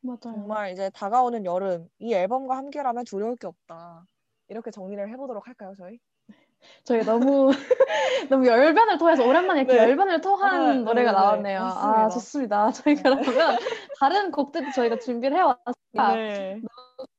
맞아요. 0.00 0.18
정말 0.22 0.72
이제 0.72 0.90
다가오는 0.90 1.44
여름 1.44 1.88
이 1.98 2.12
앨범과 2.14 2.56
함께라면 2.56 3.04
두려울 3.04 3.36
게 3.36 3.46
없다. 3.46 4.04
이렇게 4.48 4.70
정리를 4.70 5.08
해보도록 5.10 5.46
할까요, 5.46 5.72
저희? 5.76 5.98
저희 6.84 7.02
너무 7.04 7.50
너무 8.30 8.46
열변을 8.46 8.98
토해서 8.98 9.26
오랜만에 9.26 9.60
이렇게 9.62 9.76
네. 9.76 9.82
열변을 9.82 10.20
토한 10.20 10.54
아, 10.54 10.72
네, 10.74 10.82
노래가 10.82 11.10
네, 11.12 11.16
네. 11.16 11.22
나왔네요. 11.22 11.60
아, 11.60 11.64
맞습니다. 11.64 12.08
좋습니다. 12.10 12.72
저희 12.72 12.94
그러면 12.96 13.56
다른 13.98 14.30
곡들도 14.30 14.70
저희가 14.72 14.98
준비를 14.98 15.36
해왔으니까 15.36 15.72
네. 15.92 16.60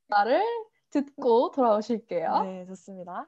나를 0.07 0.43
듣고 0.89 1.51
돌아오실게요. 1.51 2.43
네, 2.43 2.65
좋습니다. 2.65 3.27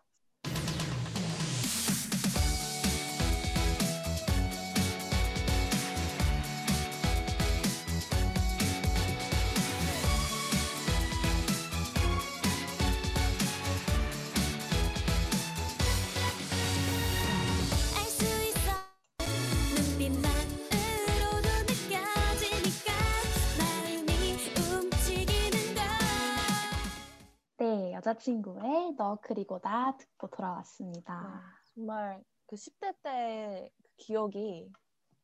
여자친구의 28.06 28.94
너 28.98 29.18
그리고 29.22 29.60
나 29.60 29.98
듣고 29.98 30.28
돌아왔습니다. 30.28 31.42
정말 31.74 32.24
그 32.46 32.56
10대 32.56 32.94
때그 33.02 33.70
기억이 33.98 34.72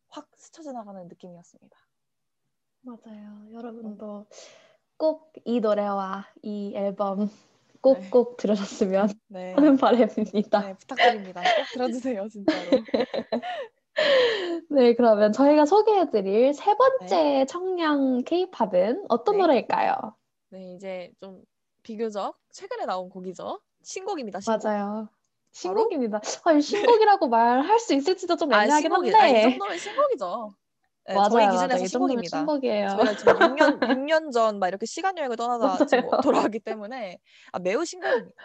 확 0.10 0.28
스쳐 0.36 0.64
지나가는 0.64 1.08
느낌이었습니다. 1.08 1.78
맞아요. 2.82 3.54
여러분도 3.54 4.26
꼭 4.98 5.32
이 5.46 5.60
노래와 5.60 6.28
이 6.42 6.74
앨범 6.76 7.30
꼭꼭 7.82 8.38
들으셨으면 8.38 9.10
네. 9.28 9.54
하는 9.58 9.78
바람입니다. 9.78 10.60
네, 10.62 10.76
부탁드립니다. 10.78 11.42
꼭 11.42 11.66
들어주세요, 11.74 12.28
진짜로. 12.30 12.70
네, 14.70 14.94
그러면 14.96 15.32
저희가 15.32 15.66
소개해드릴 15.66 16.54
세 16.54 16.76
번째 16.76 17.46
청량 17.46 18.24
케이팝은 18.24 19.06
어떤 19.10 19.36
네. 19.36 19.42
노래일까요? 19.42 20.16
네, 20.50 20.76
이제 20.76 21.12
좀 21.20 21.44
비교적 21.84 22.36
최근에 22.52 22.86
나온 22.86 23.10
곡이죠. 23.10 23.60
신곡입니다. 23.84 24.40
신곡. 24.40 24.64
맞아요. 24.64 25.10
신곡입니다. 25.52 26.22
아, 26.46 26.52
이 26.54 26.62
신곡이라고 26.62 27.28
말할 27.28 27.80
수 27.80 27.94
있을지도 27.94 28.36
좀 28.38 28.54
아, 28.54 28.64
애매하긴 28.64 28.92
한데. 28.92 29.16
아, 29.16 29.28
이 29.28 29.42
정도면 29.52 29.78
신곡이죠. 29.78 30.52
네, 31.08 31.16
맞아요, 31.16 31.30
저희. 31.30 31.50
기준에서 31.50 31.86
신곡입니다. 31.88 32.38
신곡이에요. 32.38 32.90
저희가 32.90 33.16
지금 33.18 33.34
6년, 33.34 33.80
6년 33.80 34.32
전 34.32 34.60
막 34.60 34.68
이렇게 34.68 34.86
시간 34.86 35.18
여행을 35.18 35.36
떠나다 35.36 35.86
지금. 35.86 36.10
돌아가기 36.24 36.60
때문에 36.60 37.20
아, 37.52 37.60
매우 37.60 37.84
신곡입니다. 37.84 38.36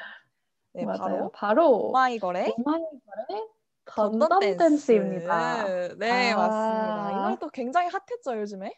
네, 0.72 0.84
맞아요. 0.84 0.98
바로 0.98 1.30
바로 1.32 1.70
오마이걸의 1.88 2.54
오마이걸의 2.58 3.48
던던 3.84 4.18
던던 4.18 4.40
댄스. 4.40 4.58
댄스입니다. 4.58 5.64
네, 5.98 6.32
아. 6.32 6.36
맞습니다. 6.36 7.10
이 7.12 7.22
노래 7.22 7.36
또 7.38 7.48
굉장히 7.50 7.88
핫했죠, 7.88 8.40
요즘에? 8.40 8.72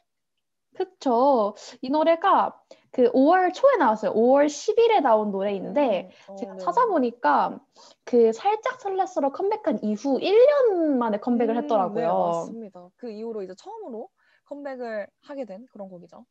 그쵸. 0.76 1.54
이 1.80 1.88
노래가 1.90 2.60
그 2.90 3.10
5월 3.12 3.52
초에 3.52 3.76
나왔어요. 3.76 4.12
5월 4.12 4.46
10일에 4.46 5.00
나온 5.00 5.30
노래인데 5.30 6.10
음, 6.28 6.32
어, 6.32 6.36
제가 6.36 6.54
네. 6.54 6.58
찾아보니까 6.58 7.60
그 8.04 8.32
살짝 8.32 8.78
설렜어로 8.78 9.32
컴백한 9.32 9.82
이후 9.82 10.18
1년 10.18 10.96
만에 10.96 11.18
컴백을 11.18 11.56
음, 11.56 11.62
했더라고요. 11.62 12.06
네, 12.06 12.06
맞습니다. 12.06 12.88
그 12.96 13.10
이후로 13.10 13.42
이제 13.42 13.54
처음으로 13.56 14.08
컴백을 14.46 15.06
하게 15.22 15.44
된 15.44 15.66
그런 15.72 15.88
곡이죠. 15.88 16.24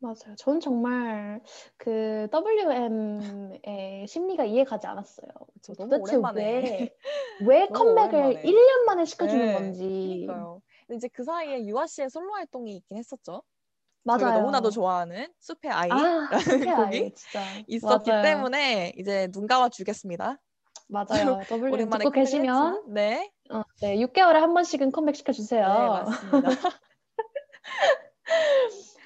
맞아요. 0.00 0.34
전 0.36 0.58
정말 0.58 1.40
그 1.76 2.26
WM의 2.32 4.06
심리가 4.08 4.44
이해가지 4.44 4.88
않았어요. 4.88 5.28
그쵸, 5.54 5.74
너무 5.74 5.90
도대체 5.90 6.16
오랜만에. 6.16 6.42
왜, 6.42 6.90
왜 7.46 7.66
컴백을 7.68 8.18
오랜만에. 8.18 8.42
1년 8.42 8.84
만에 8.84 9.04
시켜주는 9.04 9.46
네, 9.46 9.52
건지. 9.52 10.24
그러니까요. 10.26 10.60
근데 10.88 10.96
이제 10.96 11.08
그 11.12 11.22
사이에 11.22 11.64
유아 11.66 11.86
씨의 11.86 12.10
솔로 12.10 12.32
활동이 12.32 12.74
있긴 12.78 12.96
했었죠. 12.96 13.44
맞아요. 14.04 14.40
너무나도 14.40 14.70
좋아하는 14.70 15.32
숲의 15.38 15.70
아이 15.70 15.90
아, 15.90 16.28
숲의 16.38 16.68
아이, 16.70 16.84
곡이 16.84 17.14
진짜. 17.14 17.40
있었기 17.66 18.10
맞아요. 18.10 18.22
때문에 18.22 18.92
이제 18.96 19.28
눈 19.28 19.46
감아 19.46 19.68
주겠습니다. 19.68 20.38
맞아요. 20.88 21.40
오랜만에 21.72 22.04
듣고 22.04 22.10
계시면 22.10 22.92
네, 22.92 23.30
어, 23.50 23.62
네, 23.80 23.96
6개월에 23.96 24.34
한 24.34 24.52
번씩은 24.54 24.92
컴백 24.92 25.16
시켜 25.16 25.32
주세요. 25.32 25.66
네 25.66 25.88
맞습니다. 25.88 26.48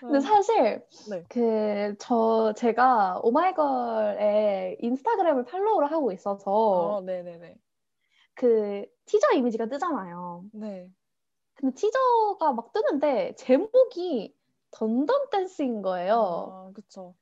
근데 0.00 0.20
사실 0.20 0.84
네. 1.10 1.24
그저 1.28 2.52
제가 2.56 3.20
오마이걸의 3.22 4.78
인스타그램을 4.80 5.44
팔로우를 5.46 5.90
하고 5.90 6.12
있어서 6.12 6.50
어, 6.50 7.00
네, 7.00 7.22
네, 7.22 7.38
네, 7.38 7.56
그 8.34 8.84
티저 9.06 9.32
이미지가 9.34 9.66
뜨잖아요. 9.66 10.44
네. 10.52 10.88
근데 11.54 11.74
teaser가 11.74 12.52
막 12.52 12.72
뜨는데 12.72 13.34
제목이 13.36 14.35
Dun 14.70 15.00
Dun 15.00 15.30
Dance인 15.30 15.82
거예요. 15.82 16.54
아, 16.54 16.70
그쵸. 16.74 17.14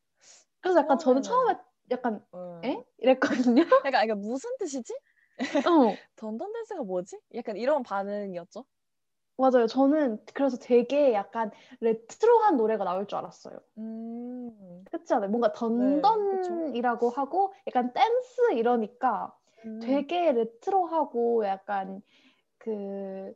그래서 0.61 0.81
약간 0.81 0.99
저는 0.99 1.23
처음에 1.23 1.57
약간 1.91 2.25
네. 2.63 2.71
에? 2.71 2.85
이랬거든요. 2.99 3.63
약간 3.85 4.05
이게 4.05 4.15
무슨 4.15 4.57
뜻이지? 4.59 4.95
어, 5.65 5.99
Dun 6.17 6.35
Dun 6.35 6.53
Dance가 6.53 6.83
뭐지? 6.85 7.21
약간 7.35 7.57
이런 7.57 7.83
반응이었죠. 7.83 8.65
맞아요. 9.37 9.67
저는 9.67 10.25
그래서 10.35 10.57
되게 10.59 11.13
약간 11.13 11.51
레트로한 11.81 12.57
노래가 12.57 12.85
나올 12.85 13.07
줄 13.07 13.19
알았어요. 13.19 13.59
음, 13.79 14.85
그렇지 14.85 15.13
않아요? 15.15 15.31
뭔가 15.31 15.53
네, 15.77 16.09
Dun 16.33 16.54
Dun이라고 16.54 17.11
하고 17.11 17.53
약간 17.67 17.93
댄스 17.93 18.53
이러니까 18.55 19.37
음. 19.65 19.81
되게 19.81 20.33
레트로하고 20.33 21.45
약간 21.47 22.03
그 22.59 23.35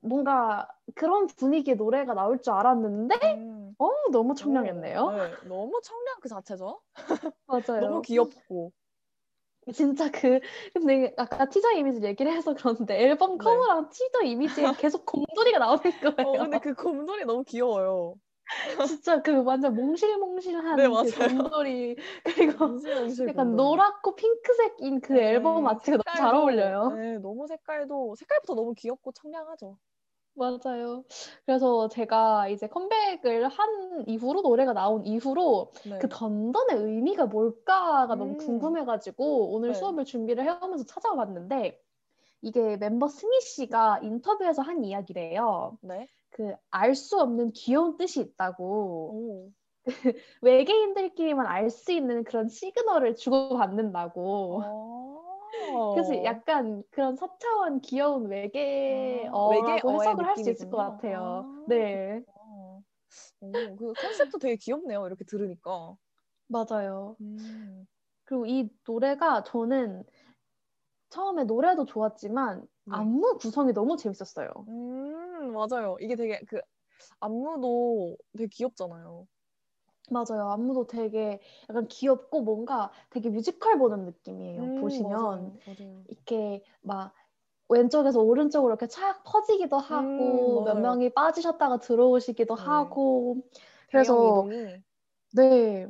뭔가 0.00 0.68
그런 0.94 1.26
분위기의 1.26 1.76
노래가 1.76 2.14
나올 2.14 2.40
줄 2.40 2.52
알았는데 2.54 3.16
음. 3.22 3.76
어 3.78 3.88
너무 4.12 4.34
청량했네요. 4.34 5.04
어, 5.04 5.28
네, 5.30 5.36
너무 5.42 5.80
청량 5.82 6.20
그 6.20 6.28
자체죠. 6.28 6.82
맞아요. 7.46 7.78
너무 7.78 8.02
귀엽고. 8.02 8.72
진짜 9.74 10.10
그 10.10 10.40
근데 10.74 11.12
아까 11.18 11.46
티저 11.48 11.72
이미지 11.72 12.02
얘기를 12.02 12.32
해서 12.32 12.54
그런데 12.54 12.98
앨범 13.02 13.36
네. 13.36 13.38
커버랑 13.38 13.90
티저 13.90 14.22
이미지에 14.24 14.70
계속 14.78 15.04
곰돌이가 15.06 15.58
나오는 15.58 15.82
어, 16.20 16.36
거예요. 16.36 16.38
근데 16.38 16.58
그 16.58 16.74
곰돌이 16.74 17.24
너무 17.24 17.44
귀여워요. 17.44 18.14
진짜 18.82 19.22
그 19.22 19.42
완전 19.42 19.74
몽실몽실한 19.74 20.80
네, 20.80 20.88
그. 21.00 21.12
곰돌이 21.12 21.96
그리고 22.24 22.74
몽실몽실 22.74 23.28
약간 23.28 23.56
곰돌이. 23.56 23.56
노랗고 23.56 24.14
핑크색인 24.16 25.00
그 25.00 25.14
네, 25.14 25.18
앨범 25.18 25.66
아트가 25.66 25.98
너무 25.98 26.16
잘 26.16 26.34
어울려요. 26.34 26.98
네, 27.02 27.18
너무 27.18 27.46
색깔도 27.46 28.14
색깔부터 28.16 28.54
너무 28.54 28.74
귀엽고 28.74 29.12
청량하죠. 29.12 29.78
맞아요. 30.38 31.04
그래서 31.44 31.88
제가 31.88 32.48
이제 32.48 32.68
컴백을 32.68 33.48
한 33.48 34.04
이후로 34.08 34.42
노래가 34.42 34.72
나온 34.72 35.04
이후로 35.04 35.72
네. 35.84 35.98
그 35.98 36.08
던던의 36.08 36.76
의미가 36.76 37.26
뭘까가 37.26 38.14
너무 38.14 38.32
음. 38.32 38.36
궁금해가지고 38.38 39.52
오늘 39.54 39.70
네. 39.70 39.74
수업을 39.74 40.04
준비를 40.04 40.44
해오면서 40.44 40.84
찾아봤는데 40.84 41.80
이게 42.42 42.76
멤버 42.76 43.08
승희 43.08 43.40
씨가 43.40 44.00
인터뷰에서 44.02 44.62
한 44.62 44.84
이야기래요. 44.84 45.78
네. 45.82 46.08
그 46.30 46.54
알 46.70 46.94
수 46.94 47.18
없는 47.20 47.52
귀여운 47.52 47.96
뜻이 47.96 48.20
있다고 48.20 48.64
오. 48.64 49.52
외계인들끼리만 50.42 51.46
알 51.46 51.70
수 51.70 51.92
있는 51.92 52.22
그런 52.24 52.48
시그널을 52.48 53.16
주고받는다고. 53.16 54.62
어. 54.64 55.27
그래서 55.92 56.22
약간 56.24 56.82
그런 56.90 57.16
서차원 57.16 57.80
귀여운 57.80 58.26
외계어라고 58.28 59.92
외계어의 59.92 59.92
해석을 59.94 60.26
할 60.26 60.36
수 60.36 60.50
있을 60.50 60.68
것 60.68 60.76
느낌이군요. 60.78 60.78
같아요. 60.78 61.46
아, 61.56 61.66
네, 61.66 62.24
어. 62.26 62.82
오, 63.40 63.76
그 63.76 63.94
컨셉도 63.96 64.38
되게 64.38 64.56
귀엽네요. 64.56 65.06
이렇게 65.06 65.24
들으니까. 65.24 65.96
맞아요. 66.48 67.18
음. 67.20 67.86
그리고 68.24 68.46
이 68.46 68.68
노래가 68.86 69.42
저는 69.42 70.04
처음에 71.10 71.44
노래도 71.44 71.84
좋았지만 71.84 72.66
네. 72.84 72.88
안무 72.88 73.36
구성이 73.38 73.72
너무 73.74 73.96
재밌었어요. 73.98 74.48
음, 74.68 75.52
맞아요. 75.52 75.96
이게 76.00 76.14
되게 76.16 76.40
그 76.46 76.60
안무도 77.20 78.16
되게 78.36 78.48
귀엽잖아요. 78.52 79.28
맞아요. 80.10 80.50
안무도 80.50 80.86
되게 80.86 81.40
약간 81.68 81.86
귀엽고 81.88 82.42
뭔가 82.42 82.90
되게 83.10 83.28
뮤지컬 83.30 83.78
보는 83.78 84.04
느낌이에요. 84.06 84.62
음, 84.62 84.74
보시면 84.76 85.10
맞아요. 85.30 85.58
맞아요. 85.64 86.06
이렇게 86.08 86.62
막 86.82 87.14
왼쪽에서 87.68 88.20
오른쪽으로 88.20 88.72
이렇게 88.72 88.86
착 88.88 89.22
퍼지기도 89.24 89.76
하고 89.78 90.62
음, 90.62 90.64
몇. 90.64 90.74
명이 90.74 91.10
빠지셨다가 91.14 91.78
들어오시기도 91.78 92.54
네. 92.54 92.62
하고 92.64 93.36
그래서 93.90 94.16
그래서 94.16 94.18
이동이 94.18 94.82
네. 95.32 95.88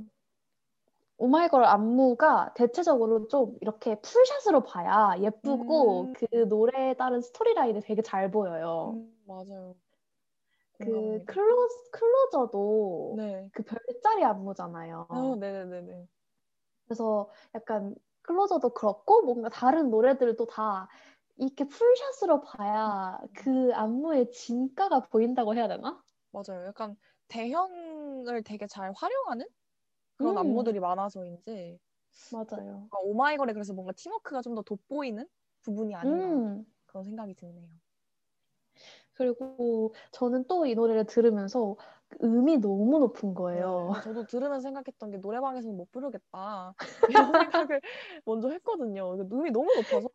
오마이걸 1.18 1.64
안무가 1.64 2.52
대체적으로 2.54 3.28
좀 3.28 3.56
이렇게 3.60 4.00
풀샷으로 4.00 4.62
봐야 4.64 5.14
예쁘고 5.20 6.10
음. 6.10 6.14
그 6.14 6.26
노래에 6.48 6.94
따른 6.96 7.20
스토리라인이 7.20 7.80
되게 7.82 8.02
잘 8.02 8.30
보여요. 8.30 8.98
음, 8.98 9.12
맞아요. 9.26 9.76
그. 10.78 11.24
클로, 11.26 11.68
클로저도 11.92 13.18
네. 13.18 13.50
그 13.52 13.62
별자리 13.64 14.24
안무잖아요. 14.24 15.08
어, 15.08 15.36
네네네네. 15.36 16.08
그래서 16.86 17.30
약간 17.54 17.94
클로저도 18.22 18.70
그렇고 18.74 19.22
뭔가 19.22 19.48
다른 19.48 19.90
노래들도 19.90 20.46
다 20.46 20.88
이렇게 21.36 21.64
풀샷으로 21.64 22.40
봐야 22.42 23.18
그 23.34 23.72
안무의 23.74 24.30
진가가 24.32 25.08
보인다고 25.08 25.54
해야 25.54 25.68
되나? 25.68 26.02
맞아요. 26.32 26.66
약간 26.66 26.96
대형을 27.28 28.42
되게 28.44 28.66
잘 28.66 28.92
활용하는 28.94 29.46
그런 30.16 30.38
음. 30.38 30.38
안무들이 30.38 30.80
많아서인지 30.80 31.80
맞아요. 32.30 32.90
오마이걸에 32.92 33.52
그래서 33.52 33.74
뭔가 33.74 33.92
팀워크가 33.92 34.42
좀 34.42 34.54
더 34.54 34.62
돋보이는 34.62 35.28
부분이 35.62 35.94
아닌가 35.94 36.42
음. 36.42 36.66
그런 36.86 37.04
생각이 37.04 37.34
드네요. 37.34 37.68
그리고 39.18 39.94
저는 40.12 40.46
또 40.46 40.64
이 40.66 40.74
노래를 40.74 41.04
들으면서 41.06 41.76
그 42.08 42.18
음이 42.26 42.58
너무 42.58 42.98
높은 43.00 43.34
거예요. 43.34 43.90
네, 43.94 44.00
저도 44.00 44.24
들으면서 44.26 44.62
생각했던 44.68 45.10
게 45.10 45.18
노래방에서는 45.18 45.76
못 45.76 45.90
부르겠다 45.90 46.74
이런 47.06 47.36
생각을 47.36 47.80
먼저 48.24 48.50
했거든요. 48.50 49.14
음이 49.14 49.50
너무 49.50 49.74
높아서 49.74 50.08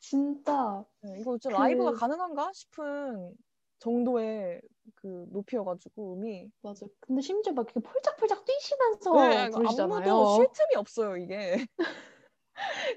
진짜 0.00 0.84
네, 1.02 1.18
이거 1.20 1.32
진짜 1.38 1.50
그- 1.50 1.56
라이브가 1.58 1.92
가능한가 1.92 2.50
싶은 2.52 3.34
정도의 3.78 4.60
그 4.94 5.26
높이여가지고 5.30 6.14
음이 6.14 6.50
맞아. 6.62 6.86
근데 7.00 7.20
심지어 7.22 7.52
막 7.52 7.62
이렇게 7.70 7.80
폴짝폴짝 7.80 8.44
뛰시면서 8.44 9.10
네, 9.18 9.46
이거 9.48 9.58
부르시잖아요. 9.58 10.04
안무도 10.04 10.24
쉴 10.26 10.46
틈이 10.52 10.76
없어요 10.76 11.16
이게. 11.16 11.56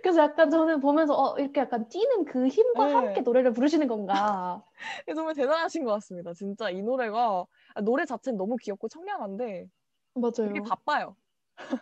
그래서 0.06 0.22
약간 0.22 0.52
저는 0.52 0.82
보면서 0.82 1.16
어, 1.16 1.36
이렇게 1.40 1.62
약간 1.62 1.90
뛰는 1.90 2.26
그 2.26 2.48
힘과 2.48 2.84
네. 2.84 2.92
함께 2.94 3.22
노래를 3.22 3.54
부르시는 3.54 3.88
건가. 3.88 4.64
정말 5.16 5.34
대단하신 5.34 5.84
것 5.86 5.92
같습니다. 5.94 6.34
진짜 6.34 6.70
이 6.70 6.82
노래가 6.84 7.46
아, 7.76 7.82
노래 7.82 8.06
자체는 8.06 8.38
너무 8.38 8.56
귀엽고 8.58 8.88
청량한데 8.88 9.68
맞아요. 10.16 10.34
되게 10.44 10.60
바빠요. 10.62 11.18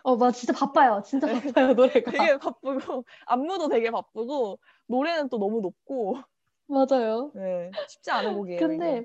어, 0.02 0.16
맞아. 0.16 0.32
진짜 0.38 0.52
바빠요. 0.52 1.02
진짜 1.04 1.26
네. 1.26 1.32
바빠요, 1.32 1.74
노래가. 1.74 2.10
되게 2.10 2.38
바쁘고 2.38 3.04
안무도 3.26 3.68
되게 3.68 3.90
바쁘고 3.90 4.58
노래는 4.88 5.28
또 5.28 5.38
너무 5.38 5.60
높고 5.60 6.16
맞아요. 6.66 7.32
네, 7.32 7.76
쉽지 7.86 8.10
않은 8.10 8.32
곡이에요. 8.34 8.64
근데 8.66 9.04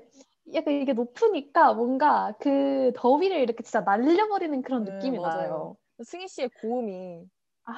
약간 0.54 0.74
이게 0.74 0.92
높으니까 0.92 1.74
뭔가 1.74 2.34
그 2.40 2.92
더위를 2.96 3.38
이렇게 3.40 3.62
진짜 3.62 3.80
날려버리는 3.82 4.62
그런 4.62 4.84
네, 4.84 4.90
느낌이 4.90 5.18
맞아요. 5.18 5.30
나요. 5.32 5.76
이게. 5.98 6.04
승희 6.04 6.28
씨의 6.28 6.50
고음이 6.50 7.26
아, 7.64 7.72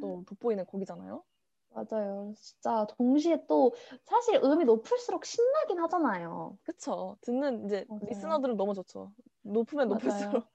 또 0.00 0.24
돋보이는 0.26 0.64
곡이잖아요. 0.66 1.24
맞아요. 1.70 2.32
진짜 2.36 2.86
동시에 2.96 3.44
또 3.46 3.74
사실 4.04 4.36
음이 4.42 4.64
높을수록 4.64 5.24
신나긴 5.26 5.78
하잖아요. 5.80 6.56
그쵸? 6.64 7.18
듣는 7.20 7.66
이제 7.66 7.84
맞아요. 7.88 8.06
리스너들은 8.06 8.56
너무 8.56 8.72
좋죠. 8.74 9.12
높으면. 9.42 9.88
높을수록. 9.88 10.46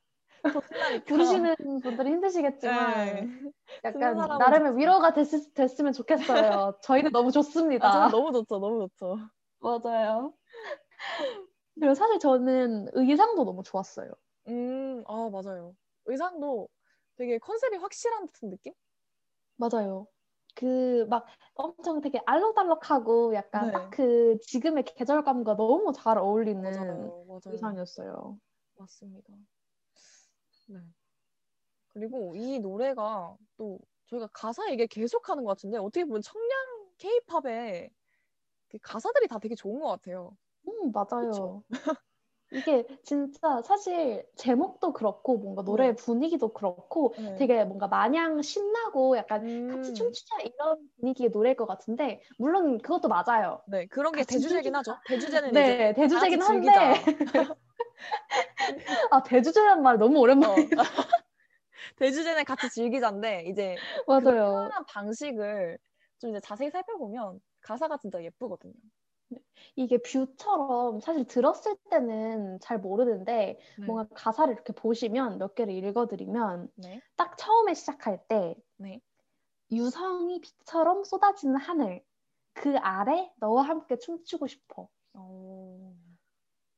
부르시는 1.06 1.56
분들이 1.84 2.10
힘드시겠지만 2.10 3.16
네. 3.16 3.30
약간 3.84 4.18
나름의 4.38 4.72
좋죠. 4.72 4.78
위로가 4.78 5.14
됐, 5.14 5.26
됐으면 5.54 5.94
좋겠어요. 5.94 6.80
저희는 6.82 7.12
너무 7.12 7.32
좋습니다. 7.32 7.88
아, 7.88 8.10
너무 8.10 8.32
좋죠. 8.32 8.60
너무 8.60 8.88
좋죠. 8.88 9.18
맞아요. 9.60 10.34
그리고 11.80 11.94
사실 11.96 12.20
저는 12.20 12.88
의상도 12.94 13.44
너무 13.44 13.64
좋았어요. 13.64 14.12
음, 14.48 15.04
아, 15.08 15.30
맞아요. 15.30 15.76
의상도 16.06 16.70
되게 17.16 17.38
컨셉이 17.40 17.78
확실한 17.78 18.28
듯한 18.28 18.50
느낌? 18.50 18.74
맞아요. 19.62 20.08
그 20.56 21.06
막 21.10 21.26
엄청 21.56 22.02
되게 22.02 22.20
알록달록하고 22.26 23.34
약간 23.36 23.68
네. 23.68 23.72
딱그 23.72 24.40
지금의 24.42 24.84
계절감과 24.86 25.56
너무 25.56 25.92
잘 25.94 26.18
어울리는 26.18 26.64
맞아요. 26.64 27.26
맞아요. 27.28 27.42
의상이었어요. 27.54 28.40
맞습니다. 28.76 29.34
네. 30.68 30.80
그리고 31.94 32.36
이 32.36 32.60
노래가 32.60 33.38
또 33.58 33.80
저희가 34.06 34.28
가사 34.34 34.70
얘기 34.72 34.88
계속 34.88 35.30
하는 35.30 35.44
것 35.44 35.50
같은데 35.52 35.78
어떻게 35.78 36.06
보면 36.06 36.22
청량 36.22 36.52
케이팝의 36.98 37.92
그 38.70 38.80
가사들이 38.82 39.28
다 39.28 39.40
되게 39.40 39.56
좋은 39.56 39.80
것 39.82 39.90
같아요. 39.90 40.38
음, 40.68 40.92
맞아요. 40.92 41.64
이게 42.52 42.86
진짜 43.04 43.62
사실 43.64 44.26
제목도 44.36 44.94
그렇고 44.94 45.38
뭔가 45.38 45.64
노래 45.64 45.86
네. 45.86 45.96
분위기도 45.96 46.54
그렇고 46.54 47.14
네. 47.16 47.36
되게 47.36 47.64
뭔가 47.66 47.88
마냥 47.88 48.42
신나고 48.42 49.18
약간 49.18 49.42
같이 49.68 49.92
음, 49.92 49.94
춤추자 49.94 50.40
이런 50.42 50.90
분위기의 51.00 51.30
노래일 51.32 51.56
것 51.56 51.66
같은데 51.66 52.22
물론 52.38 52.78
그것도 52.80 53.08
맞아요. 53.08 53.62
네, 53.66 53.88
그런 53.88 54.16
게 54.16 54.24
같이 54.24 54.26
대주제긴. 54.26 54.76
하죠. 54.76 54.98
대주제는 55.06 55.52
네, 55.52 55.94
대주제긴 55.94 56.38
같이 56.38 56.42
한데. 56.42 57.04
아 59.10 59.24
대주제란 59.24 59.82
말 59.82 59.98
너무 59.98 60.20
어. 60.20 60.20
오랜만에 60.20 60.76
대주제는 61.98 62.44
같이 62.46 62.70
즐기자인데 62.70 63.44
이제 63.48 63.82
그 64.18 64.20
맞아요. 64.24 64.52
표현한 64.52 64.86
방식을 64.88 65.78
좀 66.20 66.30
이제 66.32 66.40
자세히 66.42 66.70
살펴보면 66.72 67.40
가사가 67.62 67.98
진짜 67.98 68.24
예쁘거든요. 68.24 68.74
이게 69.76 69.98
뷰처럼 69.98 71.00
사실 71.00 71.26
들었을 71.26 71.76
때는 71.90 72.60
잘 72.60 72.80
모르는데 72.80 73.60
네. 73.78 73.86
뭔가 73.86 74.08
가사를 74.14 74.54
이렇게 74.54 74.74
보시면 74.74 75.38
몇 75.38 75.56
개를 75.56 75.74
읽어드리면 75.74 76.70
네. 76.76 77.02
딱 77.16 77.38
처음에 77.38 77.74
시작할 77.74 78.26
때 78.28 78.56
네. 78.78 79.02
유성이 79.72 80.42
비처럼 80.42 81.04
쏟아지는 81.04 81.56
하늘 81.56 82.04
그 82.54 82.78
아래 82.80 83.32
너와 83.38 83.64
함께 83.64 83.98
춤추고 83.98 84.48
싶어. 84.48 84.90
어... 85.14 85.94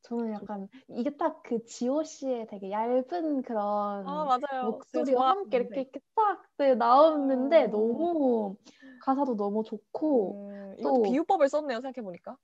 저는 0.04 0.34
약간 0.34 0.68
이게 0.90 1.16
딱 1.18 1.42
그 1.44 1.66
지호 1.66 2.04
씨의 2.04 2.48
되게 2.48 2.72
얇은 2.72 3.42
그런 3.42 4.06
아. 4.08 4.40
목소리와 4.64 5.30
함께 5.30 5.58
이렇게 5.58 5.82
이렇게 5.82 6.00
딱 6.16 6.44
네, 6.58 6.76
나오는데 6.76 7.66
어. 7.66 7.68
너무 7.68 8.56
가사도 9.00 9.36
너무 9.36 9.64
좋고 9.64 10.76
음, 10.80 10.84
또- 10.84 11.02
비유법을 11.04 11.50
썼네요 11.50 11.82
생각해 11.82 12.04
보니까 12.04 12.32
어, 12.32 12.38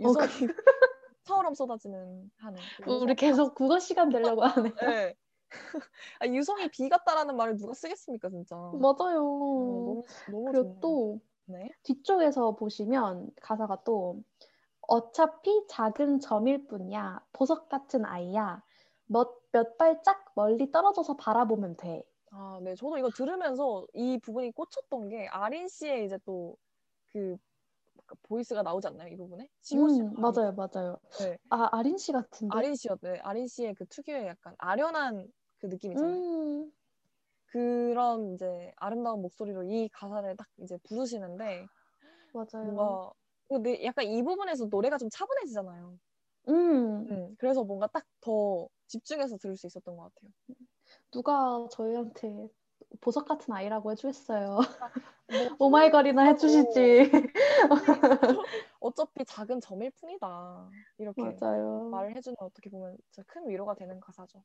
유성이 0.00 0.26
처럼 1.24 1.54
쏟아지는 1.54 2.30
하늘 2.36 2.60
우리 3.10 3.14
계속 3.14 3.54
국어 3.54 3.78
시간 3.78 4.10
되려고 4.10 4.42
하네. 4.44 4.74
네. 4.80 5.14
아, 6.20 6.26
유성이 6.26 6.68
비 6.70 6.88
같다라는 6.88 7.36
말을 7.36 7.56
누가 7.56 7.74
쓰겠습니까 7.74 8.30
진짜 8.30 8.56
어, 8.56 8.76
맞아요. 8.78 9.18
너무 9.20 10.02
너무 10.26 10.50
그리고 10.50 10.62
좋네요. 10.64 10.78
또 10.80 11.20
네. 11.46 11.68
뒤쪽에서 11.84 12.54
보시면 12.56 13.30
가사가 13.40 13.82
또 13.84 14.22
어차피 14.82 15.66
작은 15.68 16.20
점일 16.20 16.66
뿐이야 16.66 17.24
보석 17.32 17.68
같은 17.68 18.04
아이야 18.04 18.62
몇, 19.06 19.28
몇 19.52 19.76
발짝 19.76 20.24
멀리 20.34 20.70
떨어져서 20.70 21.16
바라보면 21.16 21.76
돼. 21.76 22.02
아, 22.30 22.58
네. 22.62 22.74
저도 22.74 22.96
이거 22.96 23.10
들으면서 23.10 23.86
이 23.92 24.18
부분이 24.18 24.52
꽂혔던 24.52 25.08
게 25.08 25.28
아린 25.28 25.68
씨의 25.68 26.06
이제 26.06 26.18
또그 26.24 27.36
voice가 28.22 28.62
나오지 28.62 28.88
않나요? 28.88 29.08
이 29.08 29.16
부분에? 29.16 29.48
지호 29.60 29.88
씨. 29.88 30.00
음, 30.00 30.14
맞아요, 30.14 30.52
맞아요. 30.52 30.98
네. 31.20 31.38
아, 31.50 31.68
아린 31.72 31.98
씨 31.98 32.12
같은데? 32.12 32.56
아린 32.56 32.74
씨였네. 32.74 33.20
아린 33.22 33.46
씨의 33.46 33.74
그 33.74 33.86
특유의 33.86 34.26
약간 34.26 34.54
아련한 34.58 35.30
그 35.58 35.68
느낌 35.68 35.92
있잖아요. 35.92 36.14
음, 36.14 36.72
그런 37.46 38.34
이제 38.34 38.72
아름다운 38.76 39.20
목소리로 39.20 39.64
이 39.64 39.88
가사를 39.90 40.36
딱 40.36 40.48
이제 40.58 40.78
부르시는데 40.84 41.66
맞아요. 42.32 42.72
뭔가 42.72 43.12
근데 43.52 43.84
약간 43.84 44.04
이 44.06 44.22
부분에서 44.22 44.66
노래가 44.66 44.98
좀 44.98 45.08
차분해지잖아요. 45.10 45.98
음, 46.48 47.06
음, 47.10 47.36
그래서 47.38 47.64
뭔가 47.64 47.86
딱 47.86 48.04
더 48.22 48.68
집중해서 48.86 49.36
들을 49.36 49.56
수 49.56 49.66
있었던 49.66 49.96
것 49.96 50.04
같아요. 50.04 50.30
누가 51.10 51.66
저희한테 51.70 52.48
보석 53.00 53.26
같은 53.26 53.52
아이라고 53.52 53.90
해주겠어요. 53.92 54.58
뭐, 55.28 55.56
OH 55.58 55.70
MY 55.70 55.81
GIRL이나 55.81 56.22
해주시지. 56.24 57.10
어차피 58.80 59.24
작은 59.24 59.60
점일 59.60 59.90
뿐이다. 60.00 60.70
이렇게 60.98 61.22
맞아요. 61.22 61.88
말을 61.90 62.16
해주면 62.16 62.36
어떻게 62.40 62.70
보면 62.70 62.96
진짜 63.10 63.26
큰 63.26 63.48
위로가 63.48 63.74
되는 63.74 63.98
가사죠. 64.00 64.42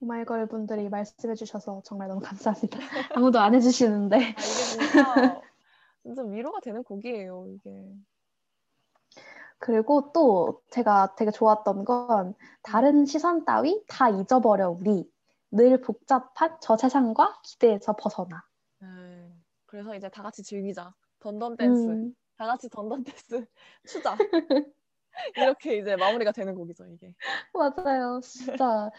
오마이걸 0.00 0.48
분들이 0.48 0.88
말씀해주셔서 0.88 1.82
정말 1.84 2.08
너무 2.08 2.20
감사합니다. 2.20 2.78
아무도 3.14 3.38
안 3.38 3.54
해주시는데. 3.54 4.16
아, 4.16 4.20
이게 4.20 4.34
진짜 4.36 5.40
진짜 6.02 6.22
위로가 6.22 6.60
되는 6.60 6.82
곡이에요. 6.82 7.46
이게. 7.48 7.94
그리고 9.58 10.10
또 10.12 10.60
제가 10.70 11.14
되게 11.16 11.30
좋았던 11.30 11.84
건 11.84 12.34
다른 12.62 13.06
시선 13.06 13.44
따위 13.44 13.84
다 13.86 14.10
잊어버려 14.10 14.70
우리 14.70 15.08
늘 15.52 15.80
복잡한 15.80 16.56
저 16.60 16.76
세상과 16.76 17.40
기대에서 17.44 17.94
벗어나. 17.94 18.42
네. 18.80 19.32
그래서 19.66 19.94
이제 19.94 20.08
다 20.08 20.22
같이 20.22 20.42
즐기자. 20.42 20.92
던던 21.20 21.56
댄스. 21.56 21.86
음, 21.86 22.14
다 22.36 22.46
같이 22.46 22.68
던던 22.68 23.04
댄스 23.04 23.46
추자. 23.86 24.16
이렇게 25.36 25.76
이제 25.76 25.94
마무리가 25.94 26.32
되는 26.32 26.54
곡이죠, 26.54 26.86
이게. 26.86 27.14
맞아요. 27.52 28.20
진짜 28.22 28.90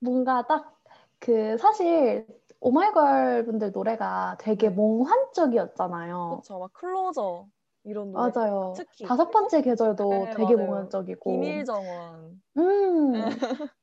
뭔가 0.00 0.46
딱 0.46 0.80
그 1.20 1.58
사실 1.58 2.26
오마이걸 2.60 3.46
분들 3.46 3.72
노래가 3.72 4.36
되게 4.38 4.68
몽환적이었잖아요. 4.68 6.28
그렇죠. 6.30 6.58
막 6.58 6.72
클로저 6.72 7.46
이런 7.84 8.12
노래. 8.12 8.30
맞아요. 8.34 8.74
특히. 8.76 9.06
다섯 9.06 9.30
번째 9.30 9.62
계절도 9.62 10.08
네, 10.10 10.30
되게 10.30 10.54
맞아요. 10.54 10.68
몽환적이고. 10.68 11.30
비밀 11.30 11.64
정원. 11.64 12.42
음. 12.58 13.12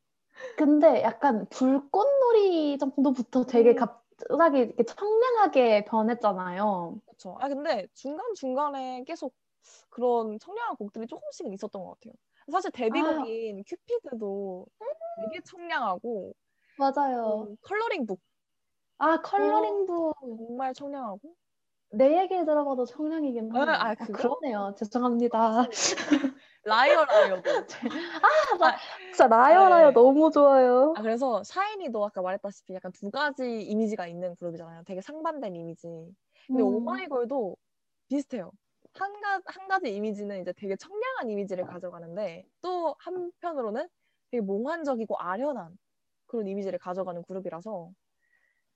근데 0.58 1.02
약간 1.02 1.48
불꽃놀이 1.50 2.78
정도부터 2.78 3.46
되게 3.46 3.72
음. 3.72 3.76
갑자기 3.76 4.60
이렇게 4.60 4.84
청량하게 4.84 5.86
변했잖아요. 5.86 7.00
그렇죠. 7.06 7.36
아 7.40 7.48
근데 7.48 7.88
중간 7.94 8.34
중간에 8.36 9.04
계속 9.06 9.34
그런 9.90 10.38
청량한 10.40 10.76
곡들이 10.76 11.08
조금씩은 11.08 11.52
있었던 11.54 11.84
것 11.84 12.00
같아요. 12.00 12.14
사실 12.52 12.72
데뷔곡인 12.72 13.64
Cupid도 13.68 14.66
되게 15.22 15.42
청량하고 15.44 16.34
맞아요. 16.78 17.24
어, 17.24 17.48
Coloring 17.62 18.06
Book 18.06 18.22
아, 19.00 19.22
Coloring도 19.22 20.14
정말 20.20 20.74
청량하고 20.74 21.20
내 21.92 22.20
얘기를 22.20 22.46
들어봐도 22.46 22.86
청량이긴 22.86 23.56
아, 23.56 23.60
하네요. 23.62 23.76
아, 23.76 23.90
아? 23.92 23.96
그러네요. 23.96 24.74
죄송합니다. 24.78 25.68
Liar 26.64 27.06
Liar도. 27.06 27.44
진짜 29.14 29.28
Liar 29.28 29.70
Liar 29.70 29.88
네. 29.88 29.94
너무 29.94 30.32
좋아요. 30.32 30.94
아 30.98 31.02
그래서 31.02 31.44
SHINee도 31.44 32.06
아까 32.06 32.22
말했다시피 32.22 32.74
약간 32.74 32.92
두 32.92 33.10
가지 33.10 33.62
이미지가 33.62 34.08
있는 34.08 34.36
그룹이잖아요. 34.36 34.84
되게 34.86 35.02
상반된 35.02 35.56
이미지. 35.56 35.88
근데 36.48 36.64
음, 36.64 36.76
오마이걸도 36.76 37.56
비슷해요. 38.10 38.52
한, 38.94 39.22
가, 39.22 39.42
한 39.46 39.68
가지 39.68 39.96
이미지는 39.96 40.42
이제 40.42 40.54
되게 40.54 40.76
청량한 40.76 41.30
이미지를 41.30 41.66
가져가는데 41.66 42.46
또 42.62 42.96
한편으로는 43.00 43.88
되게 44.32 44.42
몽환적이고 44.42 45.18
아련한 45.18 45.78
그런 46.26 46.48
이미지를 46.48 46.80
가져가는 46.80 47.22
그룹이라서 47.24 47.92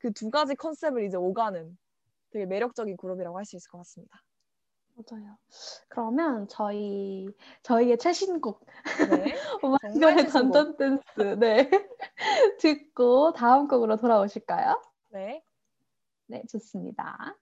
그 0.02 0.12
두 0.14 0.30
가지 0.30 0.56
컨셉을 0.56 1.04
이제 1.06 1.18
오가는 1.18 1.78
되게 2.32 2.45
매력적인 2.45 2.97
그룹이라고 2.97 3.38
할 3.38 3.45
수 3.45 3.56
있을 3.56 3.70
것 3.70 3.80
같습니다. 3.80 4.22
맞아요. 4.95 5.38
그러면 5.88 6.47
저희 6.49 7.28
저희의 7.64 7.97
최신곡 7.97 8.66
네. 9.10 9.34
오마이걸의. 9.64 10.28
던던 10.28 10.78
댄스 10.78 11.39
네 11.39 11.70
듣고 12.60 13.34
다음 13.34 13.68
곡으로 13.68 13.97
돌아오실까요? 13.97 14.82
네. 15.12 15.43
네, 16.28 16.43
좋습니다. 16.49 17.36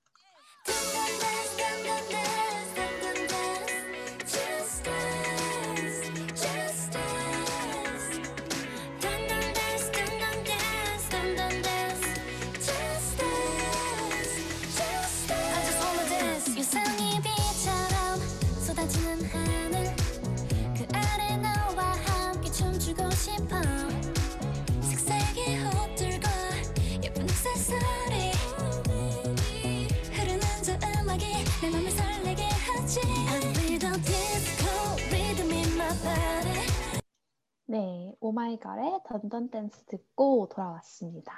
네, 37.70 38.12
오마이걸의 38.20 39.02
던던 39.06 39.52
댄스 39.52 39.86
듣고 39.86 40.50
돌아왔습니다. 40.52 41.32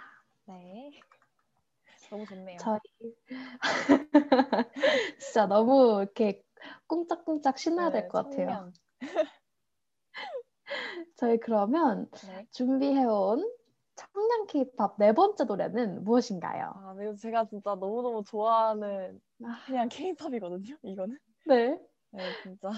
네. 0.45 0.91
너무 2.09 2.25
좋네요. 2.25 2.57
저희 2.57 2.79
진짜 5.19 5.45
너무 5.47 5.99
이렇게 6.01 6.41
꿍짝꿍짝 6.87 7.57
신나야 7.57 7.89
네, 7.89 8.03
될것 8.03 8.29
같아요. 8.29 8.71
저희 11.17 11.37
그러면 11.37 12.09
네. 12.27 12.47
준비해온 12.51 13.45
청량 13.95 14.47
케이팝 14.47 14.95
네 14.99 15.11
번째 15.11 15.43
노래는 15.43 16.05
무엇인가요? 16.05 16.71
아, 16.77 16.95
네, 16.97 17.13
제가 17.17 17.43
진짜 17.43 17.75
너무너무 17.75 18.23
좋아하는 18.23 19.19
아, 19.43 19.65
그냥 19.65 19.89
케이팝이거든요, 19.89 20.77
이거는. 20.81 21.19
네. 21.45 21.77
네, 22.11 22.21
진짜. 22.41 22.69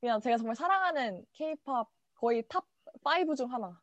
그냥 0.00 0.22
제가 0.22 0.38
정말 0.38 0.56
사랑하는 0.56 1.26
케이팝 1.34 1.86
거의 2.14 2.42
top 2.48 2.64
5중 3.02 3.48
하나. 3.50 3.80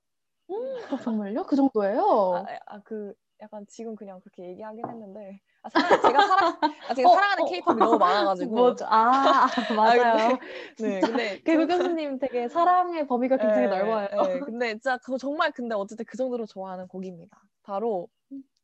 정말요? 1.03 1.43
그 1.45 1.56
정도예요? 1.56 2.01
아, 2.36 2.45
아, 2.68 2.82
그 2.84 3.14
약간 3.41 3.66
지금 3.68 3.95
그냥 3.95 4.20
그렇게 4.22 4.43
얘기하긴 4.49 4.88
했는데 4.88 5.41
아, 5.62 5.70
사랑, 5.70 6.01
제가 6.01 6.28
사랑 6.28 6.60
아, 6.88 6.93
제가 6.93 7.10
어, 7.10 7.14
사랑하는 7.14 7.43
어. 7.43 7.47
케이팝이 7.47 7.80
너무 7.80 7.97
많아가지고 7.97 8.56
뭐죠? 8.56 8.86
아, 8.88 9.45
맞아요. 9.76 10.38
네, 10.80 10.99
근데 11.01 11.41
개그 11.41 11.68
교수님 11.68 12.20
되게 12.20 12.47
사랑의 12.47 13.08
범위가 13.08 13.38
굉장히 13.38 13.68
네, 13.68 13.68
넓어요. 13.68 14.08
네, 14.24 14.39
근데 14.39 14.70
진짜 14.74 14.97
그거 14.97 15.18
정말 15.18 15.51
근데 15.51 15.76
어쨌든 15.76 16.06
그 16.06 16.16
정도로 16.16 16.45
좋아하는 16.45 16.88
곡입니다. 16.88 17.41
바로 17.64 18.08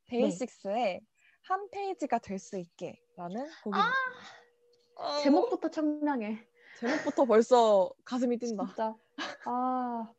데이식스의 0.07 1.01
한 1.43 1.69
페이지가 1.71 2.19
될 2.19 2.37
수 2.39 2.57
있게라는 2.57 3.47
곡입니다. 3.63 3.91
어, 4.95 5.17
제목부터 5.23 5.69
청량해. 5.69 6.47
제목부터 6.79 7.25
벌써 7.25 7.91
가슴이 8.05 8.37
뛴다. 8.37 8.65
진짜. 8.67 8.95
아, 9.45 10.13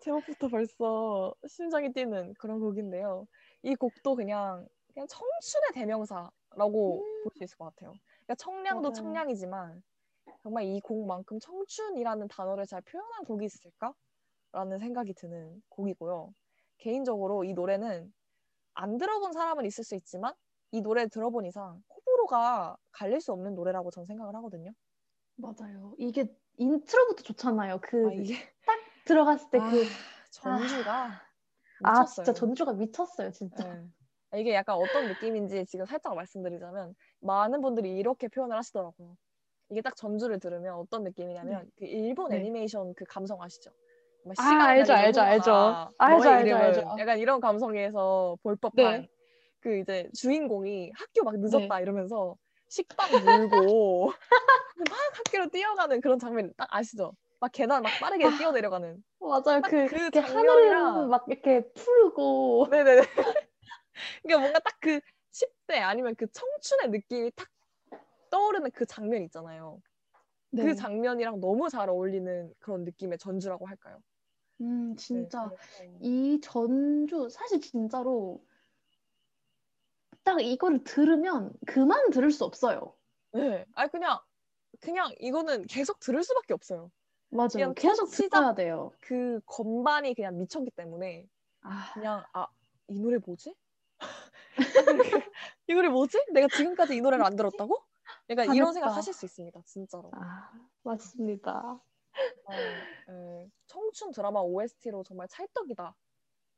제목부터 0.00 0.48
벌써 0.48 1.34
심장이 1.46 1.92
뛰는 1.92 2.34
그런 2.34 2.60
곡인데요. 2.60 3.26
이 3.62 3.74
곡도 3.74 4.14
그냥 4.16 4.66
그냥 4.92 5.06
청춘의 5.08 5.72
대명사라고 5.74 7.04
볼수 7.24 7.42
있을 7.44 7.56
것 7.56 7.66
같아요. 7.66 7.94
그러니까 8.24 8.34
청량도 8.36 8.82
맞아요. 8.82 8.92
청량이지만 8.92 9.82
정말 10.42 10.64
이 10.64 10.80
곡만큼 10.80 11.38
청춘이라는 11.40 12.28
단어를 12.28 12.66
잘 12.66 12.80
표현한 12.82 13.24
곡이 13.24 13.44
있을까라는 13.46 14.78
생각이 14.78 15.14
드는 15.14 15.62
곡이고요. 15.68 16.32
개인적으로 16.78 17.44
이 17.44 17.54
노래는 17.54 18.12
안 18.74 18.98
들어본 18.98 19.32
사람은 19.32 19.64
있을 19.66 19.84
수 19.84 19.94
있지만 19.94 20.34
이 20.70 20.80
노래 20.80 21.06
들어본 21.06 21.46
이상 21.46 21.82
호불호가 21.88 22.76
갈릴 22.92 23.20
수 23.20 23.32
없는 23.32 23.54
노래라고 23.54 23.90
저는 23.90 24.06
생각을 24.06 24.34
하거든요. 24.36 24.72
맞아요. 25.36 25.94
이게 25.98 26.26
intro부터 26.56 27.22
좋잖아요. 27.22 27.80
그 27.82 28.08
아, 28.08 28.12
이게 28.12 28.34
들어갔을 29.04 29.50
때 29.50 29.60
아, 29.60 29.70
그 29.70 29.96
전주가 30.30 31.20
아, 31.82 32.04
미쳤어요. 32.04 32.04
진짜 32.04 32.32
전주가 32.32 32.72
미쳤어요, 32.74 33.30
진짜. 33.30 33.64
네. 33.64 34.40
이게 34.40 34.54
약간 34.54 34.76
어떤 34.76 35.06
느낌인지 35.06 35.66
지금 35.66 35.86
살짝 35.86 36.14
말씀드리자면 36.14 36.94
많은 37.20 37.60
분들이 37.60 37.96
이렇게 37.96 38.28
표현을 38.28 38.56
하시더라고요. 38.56 39.16
이게 39.70 39.82
딱 39.82 39.96
전주를 39.96 40.40
들으면 40.40 40.74
어떤 40.76 41.04
느낌이냐면 41.04 41.70
그 41.78 41.84
일본 41.86 42.32
네. 42.32 42.36
애니메이션 42.36 42.94
그 42.94 43.04
감성 43.06 43.42
아시죠? 43.42 43.70
막 44.24 44.36
아, 44.36 44.42
시간을 44.42 44.76
알죠, 44.76 44.92
달리는 44.92 45.20
알죠, 45.20 45.20
알죠. 45.20 45.50
알죠, 45.98 46.30
알죠, 46.30 46.56
알죠. 46.56 46.80
약간 46.98 47.18
이런 47.18 47.40
감성에서 47.40 48.36
볼 48.42 48.56
법한 48.56 49.02
네. 49.02 49.08
그 49.60 49.78
이제 49.78 50.08
주인공이 50.14 50.92
학교 50.96 51.24
막 51.24 51.38
늦었다 51.40 51.80
이러면서 51.80 52.36
식빵 52.68 53.24
물고 53.24 54.12
막 54.90 54.98
학교로 55.18 55.48
뛰어가는 55.50 56.00
그런 56.00 56.18
장면 56.18 56.52
딱 56.56 56.68
아시죠? 56.70 57.14
막 57.40 57.50
계단 57.52 57.82
막 57.82 57.90
빠르게 58.00 58.26
아. 58.26 58.36
뛰어내려가는 58.38 59.02
맞아요. 59.20 59.60
딱 59.60 59.68
그, 59.70 59.86
그 60.10 60.18
하늘을 60.18 61.06
막 61.08 61.24
이렇게 61.28 61.70
풀고. 61.72 62.68
네네네. 62.70 63.02
그러니까 64.22 64.38
뭔가 64.40 64.58
딱 64.60 64.74
그 64.80 65.00
10대 65.30 65.78
아니면 65.78 66.14
그 66.16 66.26
청춘의 66.30 66.90
느낌이 66.90 67.30
딱 67.34 67.48
떠오르는 68.30 68.70
그 68.72 68.86
장면 68.86 69.22
있잖아요. 69.22 69.80
네. 70.50 70.62
그 70.62 70.74
장면이랑 70.74 71.40
너무 71.40 71.68
잘 71.68 71.88
어울리는 71.88 72.52
그런 72.60 72.84
느낌의 72.84 73.18
전주라고 73.18 73.66
할까요? 73.66 73.98
음, 74.60 74.90
네, 74.90 74.96
진짜 74.96 75.48
그래서- 75.48 75.98
이 76.00 76.38
전주 76.42 77.28
사실 77.30 77.60
진짜로 77.60 78.44
딱 80.24 80.40
이거를 80.40 80.84
들으면 80.84 81.52
그만 81.66 82.10
들을 82.10 82.30
수 82.30 82.44
없어요. 82.44 82.94
네. 83.32 83.64
아니 83.74 83.90
그냥 83.90 84.18
그냥 84.80 85.14
이거는 85.20 85.66
계속 85.66 86.00
들을 86.00 86.22
수밖에 86.22 86.54
없어요. 86.54 86.90
맞아요. 87.30 87.48
그냥 87.52 87.74
계속 87.74 88.10
들어야 88.10 88.54
돼요. 88.54 88.92
그 89.00 89.40
건반이 89.46 90.14
그냥 90.14 90.38
미쳤기 90.38 90.70
때문에 90.72 91.26
아, 91.62 91.90
그냥 91.94 92.24
아 92.32 92.46
이 92.88 93.00
노래 93.00 93.18
뭐지? 93.18 93.54
이 95.68 95.74
노래 95.74 95.88
뭐지? 95.88 96.18
내가 96.32 96.48
지금까지 96.48 96.96
이 96.96 97.00
노래를 97.00 97.24
안 97.24 97.36
들었다고? 97.36 97.76
약간 98.30 98.54
이런. 98.54 98.72
생각 98.72 98.94
하실 98.96 99.12
수 99.12 99.24
있습니다. 99.24 99.60
진짜로. 99.64 100.10
아, 100.14 100.50
맞습니다. 100.82 101.80
아, 102.46 102.54
예. 103.10 103.50
청춘 103.66 104.12
드라마 104.12 104.40
OST로 104.40 105.02
정말 105.02 105.26
찰떡이다. 105.28 105.94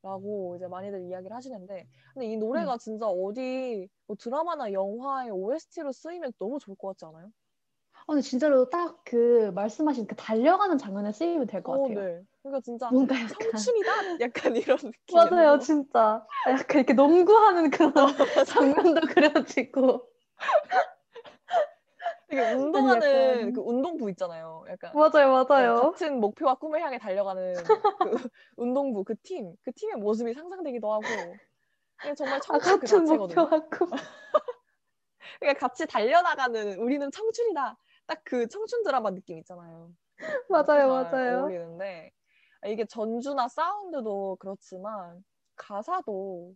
라고 0.01 0.55
이제 0.55 0.67
많이들 0.67 1.01
이야기를 1.07 1.35
하시는데 1.35 1.87
근데 2.13 2.27
이 2.27 2.37
노래가 2.37 2.73
음. 2.73 2.77
진짜 2.77 3.07
어디 3.07 3.89
뭐 4.07 4.15
드라마나 4.19 4.71
영화의 4.71 5.31
OST로 5.31 5.91
쓰이면 5.91 6.33
너무 6.39 6.59
좋을 6.59 6.75
것 6.77 6.89
같지 6.89 7.05
않아요? 7.05 7.31
아, 7.93 8.03
근데 8.07 8.21
진짜로 8.21 8.69
딱 8.69 9.03
그 9.05 9.51
말씀하신 9.55 10.07
그 10.07 10.15
달려가는 10.15 10.77
장면에 10.77 11.11
쓰이면 11.13 11.47
될것 11.47 11.81
어, 11.81 11.83
같아요. 11.83 12.03
네. 12.03 12.23
그러니까 12.43 12.61
진짜 12.61 12.89
뭔가 12.91 13.15
약간 13.15 13.37
청춘이다 13.51 13.91
약간 14.21 14.55
이런 14.55 14.77
느낌. 14.77 14.93
맞아요, 15.15 15.59
진짜 15.59 16.25
아, 16.45 16.51
약간 16.51 16.77
이렇게 16.79 16.93
농구하는 16.93 17.69
그런 17.71 17.93
장면도 18.47 19.01
그려지고 19.07 20.09
되게 22.27 22.41
운동하는 22.41 23.41
약간- 23.41 23.53
그 23.53 23.61
운동부 23.61 24.09
있잖아요. 24.11 24.65
약간 24.69 24.93
맞아요, 24.93 25.45
네, 25.55 25.63
맞아요. 25.65 25.75
같은 25.75 26.19
목표와 26.19 26.55
꿈을 26.55 26.81
향해 26.81 26.97
달려가는 26.97 27.53
그 27.99 28.11
운동부 28.57 29.03
그 29.03 29.15
팀, 29.23 29.55
그 29.63 29.71
팀의 29.73 29.97
모습이 29.97 30.33
상상되기도 30.33 30.91
하고 30.91 31.39
정말 32.17 32.39
아, 32.39 32.41
청춘 32.41 32.79
그 32.79 32.87
같은 32.87 32.87
자체거든요. 32.87 33.49
그러니까 35.39 35.59
같이 35.67 35.85
달려나가는 35.87 36.77
우리는 36.79 37.09
청춘이다. 37.11 37.77
딱 38.07 38.21
그 38.23 38.47
청춘 38.47 38.83
드라마 38.83 39.11
느낌 39.11 39.37
있잖아요. 39.39 39.91
맞아요, 40.49 40.87
잘 40.87 41.11
맞아요. 41.11 41.41
어울리는데 41.41 42.11
아, 42.61 42.67
이게 42.67 42.85
전주나 42.85 43.47
사운드도 43.49 44.37
그렇지만 44.39 45.23
가사도 45.55 46.55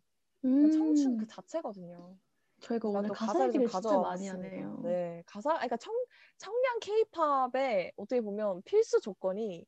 그냥 0.57 0.69
청춘 0.71 1.17
그 1.17 1.25
음, 1.25 1.27
자체거든요. 1.27 2.15
저희가 2.61 2.87
오늘 2.89 3.05
또 3.05 3.15
가사 3.15 3.45
얘기를 3.45 3.67
진짜 3.67 3.97
많이. 3.97 4.27
하네요. 4.27 4.77
네, 4.83 5.23
가사, 5.25 5.53
그러니까 5.53 5.77
청, 5.77 5.93
청량 6.37 6.79
케이팝의 6.81 7.93
어떻게 7.97 8.21
보면 8.21 8.61
필수 8.63 8.99
조건이 9.01 9.65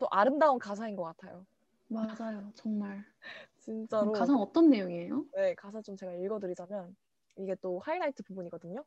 또 0.00 0.08
아름다운 0.10 0.58
가사인 0.58 0.96
것 0.96 1.04
같아요. 1.04 1.46
맞아요, 1.88 2.52
정말. 2.54 3.04
진짜로. 3.58 4.12
가사는 4.12 4.40
어떤 4.40 4.70
내용이에요? 4.70 5.26
네, 5.34 5.54
가사 5.54 5.82
좀 5.82 5.96
제가 5.96 6.14
읽어드리자면 6.14 6.96
이게 7.38 7.54
또 7.56 7.78
하이라이트 7.80 8.22
부분이거든요. 8.24 8.84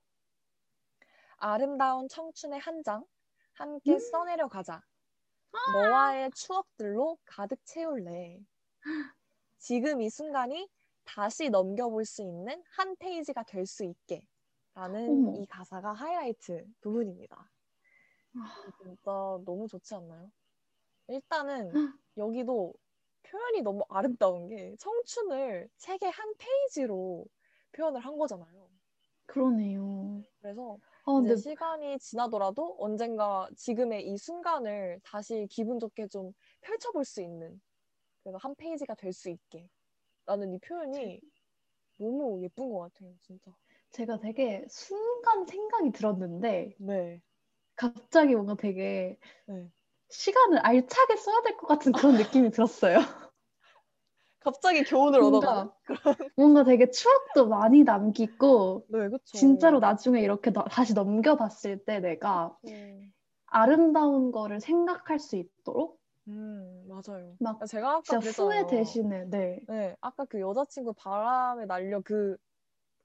아름다운 1.38 2.08
청춘의 2.08 2.60
한 2.60 2.84
장 2.84 3.06
함께 3.54 3.94
음. 3.94 4.00
써내려 4.00 4.48
가자. 4.48 4.82
너와의 5.66 6.32
추억들로 6.34 7.20
가득 7.26 7.60
채울래. 7.66 8.40
지금 9.60 10.02
이 10.02 10.10
순간이 10.10 10.70
다시 11.16 11.50
넘겨볼 11.50 12.06
수 12.06 12.22
있는 12.24 12.64
한 12.78 12.96
페이지가 12.98 13.44
될 13.44 13.66
수 13.66 13.84
있게. 13.86 14.28
라는 14.76 15.28
어머. 15.28 15.34
이 15.34 15.46
가사가 15.48 15.94
하이라이트 15.94 16.66
부분입니다. 16.82 17.52
아, 18.36 18.72
진짜 18.82 19.12
너무 19.46 19.68
좋지 19.68 19.96
않나요? 19.96 20.32
일단은 21.08 21.82
여기도 22.18 22.74
표현이 23.24 23.62
너무 23.64 23.84
아름다운 23.90 24.48
게 24.50 24.76
청춘을 24.80 25.70
책의 25.78 26.12
한 26.12 26.34
페이지로 26.38 27.26
표현을 27.74 28.02
한 28.02 28.18
거잖아요. 28.18 28.70
그러네요. 29.28 30.26
그래서 30.42 30.80
아, 31.04 31.12
이제 31.18 31.36
근데 31.36 31.36
시간이 31.36 32.00
지나더라도 32.00 32.76
언젠가 32.80 33.50
지금의 33.58 34.08
이 34.08 34.18
순간을 34.18 35.00
다시 35.04 35.48
기분 35.50 35.80
좋게 35.80 36.08
좀 36.08 36.34
펼쳐볼 36.62 37.04
수 37.06 37.22
있는 37.22 37.62
그래서 38.24 38.38
한 38.42 38.56
페이지가 38.56 38.96
될 38.96 39.14
수 39.14 39.30
있게 39.30 39.70
라는 40.30 40.54
이 40.54 40.60
표현이 40.60 41.20
너무 41.98 42.44
예쁜 42.44 42.72
것 42.72 42.80
같아요, 42.80 43.16
진짜. 43.22 43.56
제가 43.92 44.20
되게 44.20 44.66
순간 44.70 45.46
생각이 45.46 45.92
들었는데 45.92 46.76
네. 46.78 47.22
갑자기 47.76 48.36
뭔가 48.36 48.56
되게 48.56 49.18
네. 49.46 49.70
시간을 50.10 50.60
알차게 50.60 51.18
써야 51.18 51.42
될 51.44 51.58
것 51.58 51.68
같은 51.68 51.94
그런 51.94 52.18
느낌이 52.18 52.52
들었어요. 52.52 52.98
갑자기 54.40 54.84
교훈을 54.84 55.22
얻어가는? 55.22 55.70
뭔가, 55.70 55.74
뭔가 56.36 56.64
되게 56.64 56.90
추억도 56.92 57.48
많이 57.48 57.84
남기고 57.84 58.88
네, 58.88 59.10
그쵸. 59.10 59.30
진짜로 59.34 59.80
나중에 59.80 60.22
이렇게 60.22 60.52
너- 60.52 60.66
다시 60.66 60.94
넘겨봤을 60.94 61.86
때 61.86 62.00
내가 62.00 62.58
음, 62.66 63.14
아름다운 63.48 64.32
거를 64.32 64.62
생각할 64.62 65.20
수 65.20 65.38
있도록 65.38 65.99
음, 66.30 66.88
맞아요. 66.88 67.38
막 67.40 67.66
제가 67.66 67.98
아까 67.98 68.20
진짜. 68.20 68.44
후회 68.44 68.66
대신에 68.66 69.26
네. 69.26 69.60
네, 69.68 69.96
아까 70.02 70.26
그 70.26 70.40
여자친구 70.40 70.94
바람에 70.94 71.66
날려 71.66 72.02
그, 72.02 72.38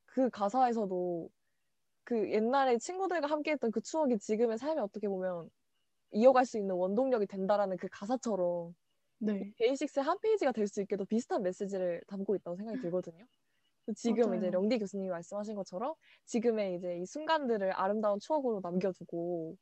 그 0.06 0.30
가사에서도 0.30 1.30
그 2.04 2.30
옛날에 2.32 2.78
친구들과 2.78 3.28
함께했던 3.28 3.70
그 3.72 3.80
추억이 3.82 4.18
지금의 4.18 4.58
삶에 4.58 4.80
어떻게 4.80 5.08
보면 5.08 5.50
이어갈 6.12 6.46
수 6.46 6.58
있는 6.58 6.74
원동력이 6.76 7.26
된다라는 7.28 7.76
그 7.78 7.88
가사처럼 7.90 8.74
네. 9.18 9.54
데이식스의 9.58 10.04
한 10.04 10.18
페이지가 10.20 10.52
될 10.52 10.68
수 10.68 10.82
있게도 10.82 11.06
비슷한 11.06 11.42
메시지를 11.42 12.02
담고 12.08 12.36
있다고 12.36 12.56
생각이 12.56 12.78
들거든요. 12.78 13.26
그래서 13.86 13.96
지금 14.00 14.34
이제 14.36 14.50
맞아요. 14.50 14.50
령디 14.50 14.78
교수님이 14.80 15.10
말씀하신 15.10 15.56
것처럼 15.56 15.94
지금의 16.26 16.76
이제 16.76 16.98
이 16.98 17.06
순간들을 17.06 17.72
아름다운 17.72 18.20
추억으로 18.20 18.60
남겨두고 18.62 19.56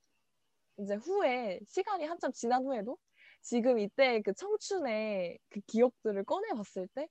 이제 0.78 0.94
후에 0.96 1.60
시간이 1.66 2.04
한참 2.06 2.32
지난 2.32 2.64
후에도 2.64 2.98
지금 3.42 3.78
이때 3.78 4.22
그 4.22 4.32
청춘의 4.34 5.38
그 5.50 5.60
기억들을 5.66 6.24
꺼내봤을 6.24 6.88
때 6.94 7.08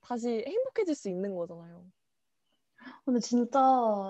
다시 0.00 0.44
행복해질 0.46 0.94
수 0.94 1.08
있는 1.10 1.36
거잖아요. 1.36 1.86
근데 3.04 3.20
진짜 3.20 3.60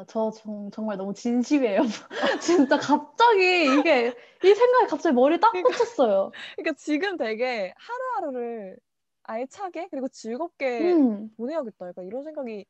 저 0.09 0.31
정, 0.31 0.71
정말 0.71 0.97
너무 0.97 1.13
진심이에요. 1.15 1.83
진짜 2.41 2.79
갑자기 2.79 3.79
이게 3.79 4.17
이 4.43 4.55
생각이 4.55 4.87
갑자기 4.91 5.15
머리 5.15 5.39
딱 5.41 5.63
꽂혔어요. 5.63 6.33
그러니까 6.57 6.75
지금 6.79 7.17
되게 7.17 7.73
하루하루를 7.77 8.79
알차게 9.25 9.89
그리고 9.91 10.09
즐겁게 10.09 10.99
음, 10.99 11.31
보내야겠다. 11.37 11.89
약간 11.89 12.05
이런 12.07 12.23
생각이 12.23 12.67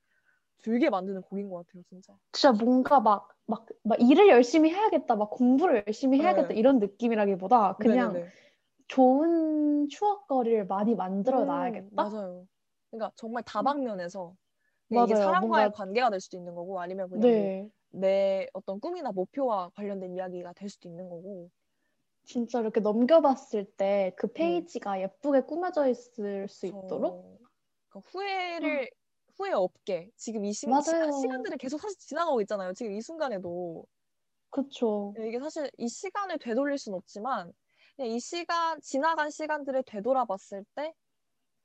들게 0.59 0.91
만드는 0.91 1.23
곡인 1.23 1.49
것 1.51 1.67
같아요, 1.67 1.83
진짜. 1.85 2.15
진짜 2.33 2.53
뭔가 2.53 3.01
막, 3.01 3.29
막, 3.47 3.67
막 3.83 4.01
일을 4.01 4.29
열심히 4.29 4.71
해야겠다, 4.71 5.17
막 5.17 5.31
공부를 5.31 5.85
열심히 5.87 6.21
해야겠다 6.21 6.53
네. 6.53 6.55
이런 6.55 6.79
느낌이라기보다 6.79 7.79
그냥 7.79 8.21
네네네. 8.21 8.33
좋은 8.89 9.89
추억거리를 9.89 10.67
많이 10.67 10.95
만들어 10.95 11.41
음, 11.43 11.47
놔야겠다. 11.47 11.89
맞아요. 11.93 12.47
그러니까 12.91 13.13
정말 13.17 13.43
다방면에서 13.45 14.35
그냥 14.89 15.05
이게 15.05 15.15
맞아요. 15.15 15.25
사람과의 15.27 15.67
뭔가- 15.67 15.71
관계가 15.77 16.11
될 16.11 16.21
수도 16.21 16.37
있는 16.37 16.55
거고 16.55 16.81
아니면 16.81 17.09
그냥 17.09 17.21
뭐 17.21 17.31
네, 17.31 17.71
내 17.91 18.47
어떤 18.53 18.81
꿈이나 18.81 19.11
목표와 19.13 19.71
관련된 19.75 20.15
이야기가 20.15 20.53
될 20.53 20.69
수도 20.69 20.89
있는 20.89 21.09
거고. 21.09 21.51
진짜 22.25 22.61
이렇게 22.61 22.81
넘겨봤을 22.81 23.65
때그 23.77 24.29
네. 24.29 24.33
페이지가 24.35 25.01
예쁘게 25.01 25.43
꾸며져 25.43 25.89
있을 25.89 26.49
수 26.49 26.63
저- 26.63 26.67
있도록 26.79 27.39
그러니까 27.89 28.11
후회를 28.11 28.91
후회 29.37 29.53
없게 29.53 30.11
지금 30.17 30.45
이 30.45 30.53
시, 30.53 30.67
맞아요. 30.67 31.13
시간들이 31.23 31.57
계속 31.59 31.79
사실 31.81 31.97
지나가고 31.99 32.41
있잖아요. 32.41 32.73
지금 32.73 32.93
이 32.93 33.01
순간에도 33.01 33.85
그쵸. 34.51 35.15
이게 35.19 35.39
사실 35.39 35.71
이 35.77 35.87
시간을 35.89 36.39
되돌릴 36.39 36.79
순 36.79 36.95
없지만 36.95 37.53
이 37.99 38.19
시간 38.21 38.81
지나간 38.81 39.31
시간들을 39.31 39.83
되돌아봤을 39.85 40.65
때 40.75 40.95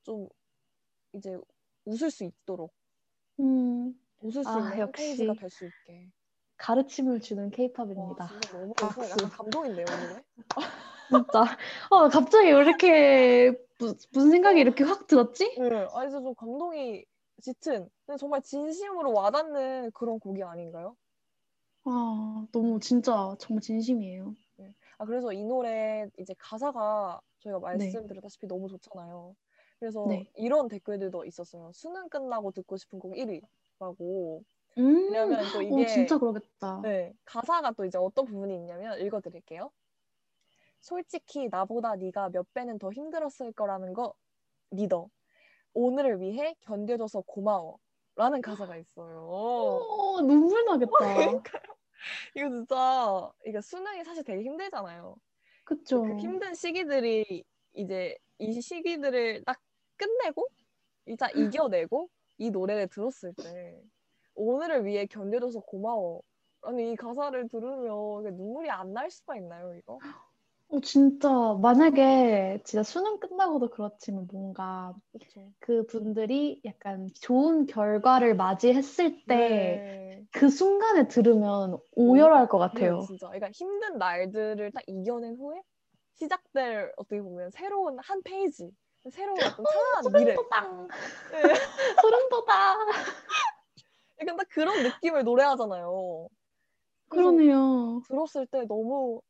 좀 0.03 0.27
이제 1.13 1.37
웃을 1.85 2.11
수 2.11 2.23
있도록 2.25 2.73
음, 3.39 3.99
웃을 4.19 4.43
수 4.45 4.57
아, 4.57 4.57
있는 4.57 4.79
한 4.79 4.87
역시. 4.87 4.93
페이지가 4.93 5.33
될 5.35 5.49
수 5.49 5.65
있게. 5.65 6.11
가르침을 6.57 7.19
주는 7.19 7.49
와, 7.93 8.17
케이팝입니다. 8.17 8.29
너무 8.51 8.73
박수. 8.75 9.09
약간 9.09 9.29
감동인데요, 9.29 9.89
오늘. 9.91 10.23
진짜. 11.09 11.43
어, 11.89 12.09
갑자기 12.09 12.47
왜 12.51 12.61
이렇게 12.61 13.51
무, 13.79 13.93
무슨 14.11 14.31
생각이 14.31 14.59
이렇게 14.59 14.83
확 14.83 15.07
들었지? 15.07 15.49
네, 15.55 15.67
아니 15.93 16.09
진짜 16.09 16.23
좀 16.23 16.33
감동이 16.35 17.05
짙은 17.41 17.89
근데 18.05 18.17
정말 18.17 18.41
진심으로 18.41 19.13
와닿는 19.13 19.91
그런 19.93 20.19
곡이 20.19 20.43
아닌가요? 20.43 20.95
아, 21.83 22.47
너무 22.51 22.79
진짜 22.79 23.35
정말 23.39 23.61
진심이에요. 23.61 24.35
아 25.01 25.05
그래서 25.05 25.33
이 25.33 25.43
노래 25.43 26.07
이제 26.19 26.35
가사가 26.37 27.19
저희가 27.39 27.57
네. 27.57 27.85
말씀드렸다시피 27.85 28.45
너무 28.45 28.69
좋잖아요. 28.69 29.35
그래서 29.79 30.05
네. 30.07 30.29
이런 30.35 30.67
댓글들도 30.67 31.25
있었어요. 31.25 31.71
수능 31.73 32.07
끝나고 32.07 32.51
듣고 32.51 32.77
싶은 32.77 32.99
곡 32.99 33.13
1위라고. 33.15 34.43
음, 34.77 35.11
왜냐면 35.11 35.41
또 35.51 35.57
어, 35.57 35.61
이게 35.63 35.87
진짜 35.87 36.19
그러겠다. 36.19 36.81
네, 36.83 37.13
가사가 37.25 37.71
또 37.71 37.83
이제 37.83 37.97
어떤 37.97 38.25
부분이 38.25 38.53
있냐면 38.53 38.99
읽어드릴게요. 38.99 39.71
솔직히 40.81 41.49
나보다 41.49 41.95
네가 41.95 42.29
몇 42.29 42.53
배는 42.53 42.77
더 42.77 42.91
힘들었을 42.91 43.53
거라는 43.53 43.93
거 43.93 44.13
믿어. 44.69 45.09
오늘을 45.73 46.21
위해 46.21 46.55
견뎌줘서 46.61 47.21
고마워. 47.21 47.79
라는 48.15 48.39
가사가 48.39 48.77
있어요. 48.77 49.27
어, 49.27 50.21
눈물 50.21 50.63
나겠다. 50.65 51.41
이거 52.35 52.49
진짜 52.49 53.31
이게 53.45 53.61
수능이 53.61 54.03
사실 54.03 54.23
되게 54.23 54.43
힘들잖아요. 54.43 55.15
그쵸? 55.63 56.01
그 56.01 56.15
힘든 56.17 56.53
시기들이 56.55 57.43
이제 57.73 58.17
이 58.39 58.61
시기들을 58.61 59.43
딱 59.45 59.59
끝내고 59.97 60.47
이자 61.07 61.29
이겨내고 61.31 62.09
이 62.39 62.51
노래를 62.51 62.87
들었을 62.89 63.35
때 63.41 63.81
오늘을 64.35 64.85
위해 64.85 65.05
견뎌줘서 65.07 65.61
고마워. 65.61 66.21
아니 66.63 66.93
이 66.93 66.95
가사를 66.95 67.47
들으면 67.49 68.23
눈물이 68.35 68.69
안 68.71 68.93
날 68.93 69.11
수가 69.11 69.37
있나요 69.37 69.75
이거? 69.75 69.99
어, 70.71 70.79
진짜 70.79 71.29
만약에 71.61 72.61
진짜 72.63 72.81
수능 72.83 73.19
끝나고도 73.19 73.69
그렇지만 73.71 74.27
뭔가 74.31 74.95
그렇죠. 75.11 75.51
그 75.59 75.85
분들이 75.85 76.61
약간 76.63 77.09
좋은 77.21 77.65
결과를 77.65 78.35
맞이했을 78.35 79.25
때그 79.25 79.27
네. 79.27 80.49
순간에 80.49 81.07
들으면 81.09 81.77
오열할 81.93 82.47
것 82.47 82.57
같아요. 82.57 82.99
네, 82.99 83.05
진짜. 83.05 83.27
그러니까 83.27 83.51
힘든 83.51 83.97
날들을 83.97 84.71
딱 84.71 84.81
이겨낸 84.87 85.35
후에 85.35 85.61
시작될 86.15 86.93
어떻게 86.95 87.21
보면 87.21 87.49
새로운 87.51 87.97
한 87.99 88.21
페이지, 88.23 88.71
새로운 89.11 89.39
어떤 89.41 89.65
찬란한 89.65 90.13
미래. 90.13 90.35
소름 90.35 90.49
돋아. 90.49 90.87
네. 91.31 91.53
소름 92.01 92.29
돋아. 92.29 92.75
약간 94.21 94.37
딱 94.37 94.47
그런 94.49 94.83
느낌을 94.83 95.23
노래하잖아요. 95.23 96.27
그러네요. 97.09 98.01
들었을 98.07 98.47
때 98.47 98.65
너무 98.67 99.21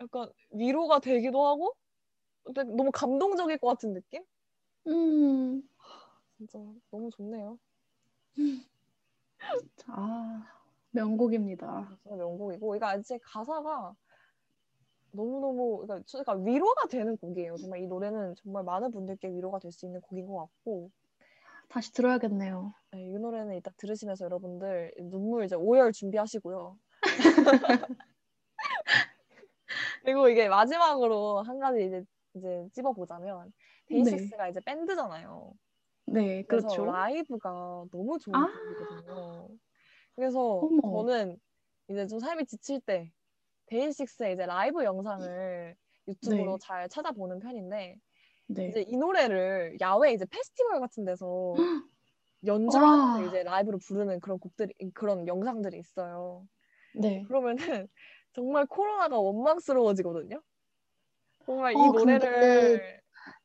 약간 0.00 0.30
위로가 0.50 1.00
되기도 1.00 1.46
하고 1.46 1.74
근데 2.44 2.62
너무 2.64 2.90
감동적일 2.92 3.58
것 3.58 3.68
같은 3.68 3.92
느낌? 3.92 4.22
음. 4.86 5.62
진짜 6.36 6.58
너무 6.90 7.10
좋네요. 7.10 7.58
아, 9.88 10.46
명곡입니다. 10.90 11.98
명곡이고 12.04 12.76
이거 12.76 12.96
이제 12.96 13.18
가사가 13.22 13.94
너무너무 15.12 15.78
그러니까 15.78 16.04
저- 16.06 16.22
그러니까 16.22 16.44
위로가 16.44 16.88
되는 16.88 17.16
곡이에요. 17.16 17.56
정말 17.56 17.80
이 17.80 17.86
노래는 17.86 18.34
정말 18.36 18.64
많은 18.64 18.90
분들께 18.90 19.28
위로가 19.32 19.58
될 19.58 19.72
수 19.72 19.86
있는 19.86 20.00
곡인 20.02 20.26
것 20.26 20.36
같고 20.38 20.90
다시 21.68 21.92
들어야겠네요. 21.92 22.74
네, 22.92 23.06
이 23.06 23.18
노래는 23.18 23.56
이따 23.56 23.70
들으시면서 23.76 24.24
여러분들 24.26 24.92
눈물 25.10 25.44
이제 25.44 25.56
오열 25.56 25.92
준비하시고요. 25.92 26.78
그리고 30.06 30.28
이게 30.28 30.48
마지막으로 30.48 31.42
한 31.42 31.58
가지 31.58 31.84
이제 31.84 32.04
이제 32.34 32.68
찝어 32.72 32.92
보자면 32.92 33.52
데이식스가 33.88 34.48
이제 34.48 34.60
밴드잖아요. 34.60 35.52
네, 36.06 36.44
그렇죠. 36.44 36.84
라이브가 36.84 37.86
너무 37.90 38.16
좋은 38.20 38.36
아. 38.36 38.46
곡이거든요. 38.46 39.48
그래서 40.14 40.40
어머. 40.58 40.80
저는 40.80 41.36
이제 41.88 42.06
좀 42.06 42.20
삶이 42.20 42.46
지칠 42.46 42.80
때 42.82 43.10
데이식스의 43.66 44.34
이제 44.34 44.46
라이브 44.46 44.84
영상을 44.84 45.74
유튜브로 46.06 46.52
네. 46.52 46.58
잘 46.60 46.88
찾아보는 46.88 47.40
편인데 47.40 47.96
네. 48.46 48.68
이제 48.68 48.82
이 48.86 48.96
노래를 48.96 49.76
야외 49.80 50.12
이제 50.12 50.24
페스티벌 50.26 50.78
같은 50.78 51.04
데서 51.04 51.26
와. 51.58 51.82
연주하면서 52.44 53.26
이제 53.26 53.42
라이브로 53.42 53.78
부르는 53.78 54.20
그런 54.20 54.38
곡들이 54.38 54.72
그런 54.94 55.26
영상들이 55.26 55.76
있어요. 55.76 56.46
네. 56.94 57.24
그러면은 57.24 57.88
정말 58.36 58.66
코로나가 58.66 59.18
원망스러워지거든요. 59.18 60.42
정말 61.46 61.72
이 61.72 61.76
아, 61.76 61.90
근데 61.90 62.18
노래를 62.18 63.00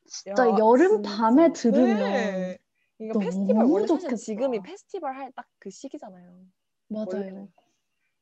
진짜 0.06 0.46
야, 0.46 0.56
여름. 0.58 1.00
밤에 1.00 1.50
들으면 1.52 1.96
네. 1.98 2.58
이거 2.98 3.18
페스티벌 3.18 3.64
원래 3.64 3.86
좋겠다. 3.86 4.16
지금이 4.16 4.60
페스티벌 4.62 5.16
할 5.16 5.32
딱 5.32 5.46
그 5.58 5.70
시기잖아요. 5.70 6.44
맞아요. 6.88 7.06
원래는. 7.06 7.52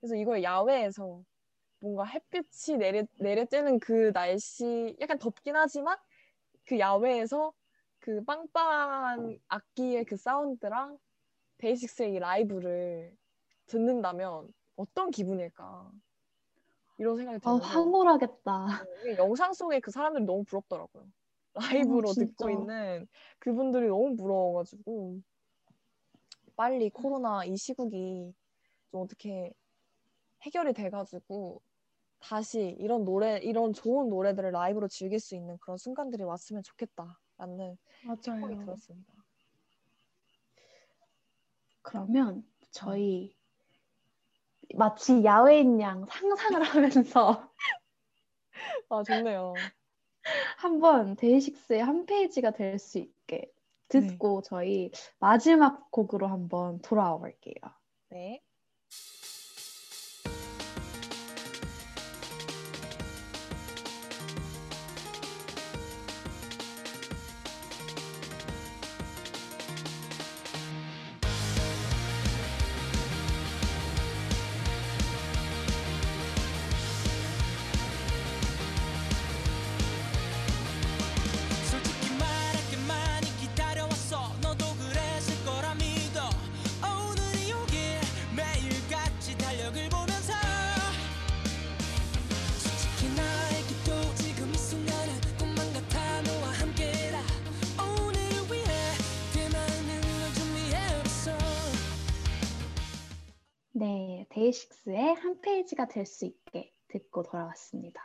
그래서 0.00 0.14
이걸 0.14 0.44
야외에서 0.44 1.24
뭔가 1.80 2.04
햇빛이 2.04 2.78
내려 2.78 3.02
내려쬐는 3.18 3.80
그 3.80 4.12
날씨 4.12 4.96
약간 5.00 5.18
덥긴 5.18 5.56
하지만 5.56 5.98
그 6.66 6.78
야외에서 6.78 7.52
그 7.98 8.22
빵빵한 8.24 9.40
악기의 9.48 10.04
그 10.04 10.16
사운드랑 10.16 10.98
데이식스의 11.58 12.14
이 12.14 12.18
라이브를 12.20 13.12
듣는다면 13.66 14.52
어떤 14.76 15.10
기분일까 15.10 15.90
이런 17.00 17.16
생각이 17.16 17.36
아, 17.36 17.38
들면서 17.40 17.66
황홀하겠다. 17.66 18.66
영상 19.16 19.54
속에 19.54 19.80
그 19.80 19.90
사람들이 19.90 20.26
너무 20.26 20.44
부럽더라고요. 20.44 21.06
라이브로 21.54 22.10
어. 22.10 22.12
듣고 22.12 22.50
있는 22.50 23.08
그분들이 23.38 23.88
너무 23.88 24.14
부러워가지고 24.16 25.18
빨리 26.56 26.90
코로나 26.90 27.46
이 27.46 27.56
시국이 27.56 28.34
좀 28.90 29.00
어떻게 29.00 29.50
해결이 30.42 30.74
돼가지고 30.74 31.62
다시 32.18 32.76
이런 32.78 33.04
노래 33.04 33.38
이런 33.38 33.72
좋은 33.72 34.10
노래들을 34.10 34.52
라이브로 34.52 34.86
즐길 34.88 35.20
수 35.20 35.34
있는 35.34 35.56
그런 35.58 35.78
순간들이 35.78 36.22
왔으면 36.22 36.62
좋겠다라는 36.62 37.78
생각이. 38.22 38.58
들었습니다. 38.58 39.12
그러면 41.80 42.44
저희 42.70 43.39
마치 44.76 45.24
야외인 45.24 45.80
양 45.80 46.06
상상을 46.06 46.60
하면서 46.62 47.50
아 48.88 49.02
좋네요. 49.02 49.54
한번 50.58 51.16
데이식스의 51.16 51.82
한 51.82 52.06
페이지가 52.06 52.52
될 52.52 52.78
수 52.78 52.98
있게 52.98 53.50
듣고 53.88 54.42
저희 54.42 54.90
마지막 55.18 55.90
곡으로 55.90 56.28
한번 56.28 56.80
돌아와 56.82 57.18
볼게요. 57.18 57.54
네. 58.10 58.42
데이식스의 104.90 105.14
한 105.14 105.40
페이지가 105.40 105.86
될 105.88 106.04
수 106.04 106.26
있게 106.26 106.72
듣고 106.88 107.22
돌아왔습니다. 107.22 108.02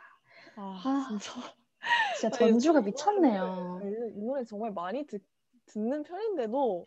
아, 0.56 0.80
아, 0.84 1.06
진짜 1.08 1.32
진짜 2.18 2.38
전주가 2.38 2.80
이 2.80 2.84
미쳤네요. 2.84 3.80
이 4.14 4.22
노래 4.22 4.44
정말 4.44 4.72
많이 4.72 5.04
듣, 5.06 5.22
듣는 5.66 6.02
편인데도 6.04 6.86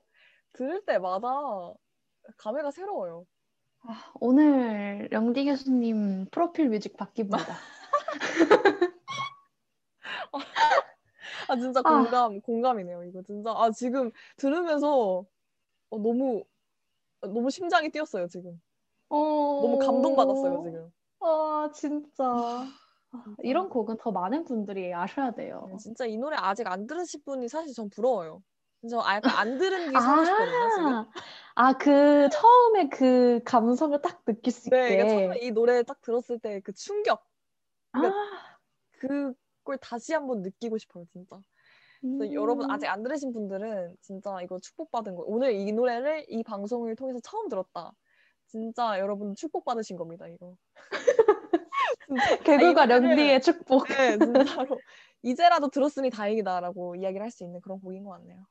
들을 0.53 0.83
때마다 0.85 1.29
감회가 2.37 2.71
새로워요. 2.71 3.25
아, 3.81 4.11
오늘 4.19 5.09
영디 5.11 5.45
교수님 5.45 6.27
프로필 6.31 6.69
뮤직 6.69 6.97
바뀝니다. 6.97 7.29
아 11.49 11.55
진짜 11.57 11.81
아. 11.83 12.03
공감 12.03 12.41
공감이네요. 12.41 13.03
이거 13.05 13.21
진짜 13.23 13.51
아 13.55 13.71
지금 13.71 14.11
들으면서 14.37 15.25
어, 15.89 15.97
너무 15.97 16.43
너무 17.21 17.49
심장이 17.49 17.89
뛰었어요 17.89 18.27
지금. 18.27 18.61
너무 19.09 19.79
감동받았어요 19.79 20.63
지금. 20.63 20.91
아, 21.21 21.69
진짜. 21.73 22.65
이런 23.43 23.69
곡은 23.69 23.97
더 23.97 24.11
많은 24.11 24.45
분들이 24.45 24.93
아셔야 24.93 25.31
돼요. 25.31 25.65
네, 25.71 25.77
진짜 25.77 26.05
이 26.05 26.17
노래 26.17 26.37
아직 26.39 26.67
안 26.67 26.85
들으신 26.85 27.21
분이 27.25 27.47
사실 27.49 27.73
전 27.73 27.89
부러워요. 27.89 28.43
저 28.89 28.99
아, 29.01 29.15
약간 29.15 29.35
안 29.35 29.57
들은 29.57 29.91
게 29.91 29.93
사고 29.99 30.23
싶거든요. 30.23 30.87
아, 30.87 31.11
아, 31.55 31.73
그 31.73 32.29
처음에 32.31 32.89
그 32.89 33.41
감성을 33.43 33.99
딱 34.01 34.23
느낄 34.25 34.53
수 34.53 34.69
네, 34.69 34.95
그러니까 34.95 35.03
있게. 35.03 35.09
처음에 35.21 35.39
이 35.39 35.51
노래 35.51 35.83
딱 35.83 36.01
들었을 36.01 36.39
때 36.39 36.61
그 36.61 36.71
충격, 36.73 37.25
아, 37.93 37.99
그걸 38.99 39.77
다시 39.81 40.13
한번 40.13 40.41
느끼고 40.41 40.77
싶어요, 40.77 41.05
진짜. 41.11 41.39
그래서 42.01 42.33
여러분 42.33 42.65
음. 42.67 42.71
아직 42.71 42.87
안 42.87 43.03
들으신 43.03 43.33
분들은 43.33 43.97
진짜 44.01 44.41
이거 44.41 44.57
축복받은 44.59 45.15
거. 45.15 45.23
오늘 45.25 45.51
이 45.53 45.71
노래를 45.73 46.25
이 46.29 46.43
방송을 46.43 46.95
통해서 46.95 47.19
처음 47.21 47.49
들었다. 47.49 47.91
진짜 48.49 48.99
여러분 48.99 49.35
축복받으신 49.35 49.95
겁니다, 49.97 50.27
이거. 50.27 50.55
개그가 52.43 52.85
아, 52.85 52.85
련디의 52.85 53.41
축복. 53.41 53.87
네, 53.87 54.19
진짜로. 54.19 54.81
이제라도 55.23 55.69
들었으니 55.69 56.09
다행이다라고 56.09 56.95
이야기를 56.95 57.23
할 57.23 57.31
수 57.31 57.43
있는 57.43 57.61
그런 57.61 57.79
곡인 57.81 58.03
것 58.03 58.11
같네요. 58.11 58.45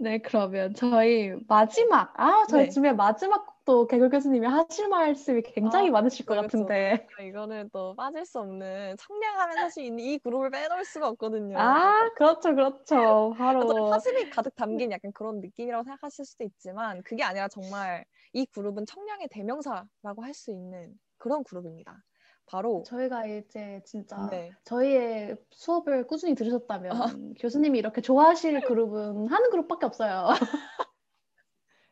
네, 0.00 0.18
그러면 0.18 0.74
저희 0.74 1.32
마지막, 1.48 2.12
아, 2.18 2.46
저희 2.48 2.66
네. 2.66 2.68
집에 2.68 2.92
마지막 2.92 3.46
곡도 3.64 3.86
개그 3.86 4.08
교수님이 4.10 4.46
하실 4.46 4.88
말씀이 4.88 5.42
굉장히 5.42 5.90
아, 5.90 5.90
많으실 5.90 6.26
것 6.26 6.34
그쵸. 6.36 6.42
같은데. 6.42 7.08
이거는 7.20 7.70
또 7.72 7.94
빠질 7.96 8.24
수 8.24 8.38
없는 8.40 8.96
청량하면 8.98 9.58
사실 9.58 9.84
이, 9.98 10.14
이 10.14 10.18
그룹을 10.18 10.50
빼놓을 10.50 10.84
수가 10.84 11.08
없거든요. 11.08 11.74
아, 11.74 12.08
그렇죠, 12.16 12.54
그렇죠. 12.54 13.34
바로. 13.38 13.68
사슴이 13.86 14.28
가득 14.28 14.54
담긴 14.54 14.92
약간 14.92 15.12
그런 15.12 15.40
느낌이라고 15.40 15.84
생각하실 15.84 16.24
수도 16.24 16.44
있지만 16.44 17.02
그게 17.02 17.22
아니라 17.22 17.48
정말 17.48 18.04
이 18.32 18.46
그룹은 18.46 18.86
청량의 18.86 19.28
대명사라고 19.30 20.22
할 20.22 20.34
수 20.34 20.50
있는 20.52 20.98
그런 21.16 21.42
그룹입니다. 21.44 22.04
바로 22.46 22.82
저희가 22.86 23.26
이제 23.26 23.82
진짜 23.84 24.28
네. 24.30 24.50
저희의 24.64 25.36
수업을 25.50 26.06
꾸준히 26.06 26.34
들으셨다면 26.34 27.34
교수님이 27.40 27.78
이렇게 27.78 28.00
좋아하실 28.00 28.62
그룹은 28.62 29.26
한 29.28 29.50
그룹밖에 29.50 29.84
없어요. 29.86 30.28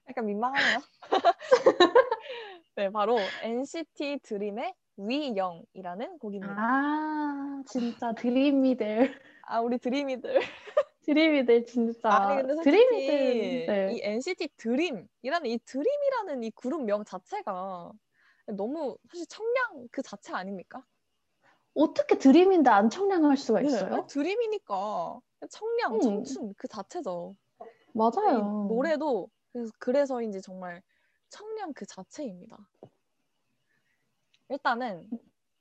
약간 0.08 0.24
민망하네요. 0.26 0.78
네, 2.76 2.90
바로 2.90 3.18
NCT 3.42 4.20
드림의 4.22 4.74
We 4.98 5.15
Young이라는 5.15 6.18
곡입니다. 6.18 6.54
아, 6.58 7.62
진짜 7.66 8.12
드림이들. 8.14 9.18
아, 9.42 9.60
우리 9.60 9.78
드림이들. 9.78 10.40
드림이들 11.06 11.64
진짜. 11.66 12.10
아니 12.12 12.42
근데 12.42 12.54
솔직히 12.54 12.76
드림이들. 12.78 13.66
네. 13.66 13.92
이 13.94 14.00
NCT 14.02 14.48
드림이라는 14.56 15.46
이 15.46 15.58
드림이라는 15.64 16.42
이 16.42 16.50
그룹 16.50 16.84
명 16.84 17.04
자체가 17.04 17.92
너무 18.48 18.98
사실 19.10 19.26
청량 19.26 19.88
그 19.90 20.02
자체 20.02 20.32
아닙니까? 20.34 20.84
어떻게 21.74 22.18
드림인데 22.18 22.70
안 22.70 22.90
청량할 22.90 23.36
수가 23.36 23.60
네, 23.60 23.66
있어요? 23.66 24.06
드림이니까 24.06 25.20
청량, 25.50 25.94
음. 25.94 26.00
청춘 26.00 26.54
그 26.56 26.66
자체죠. 26.68 27.36
이 27.60 27.64
맞아요. 27.92 28.66
노래도 28.68 29.28
그래서 29.52 29.72
그래서 29.78 30.22
인지 30.22 30.40
정말 30.40 30.82
청량 31.28 31.72
그 31.74 31.86
자체입니다. 31.86 32.58
일단은 34.48 35.08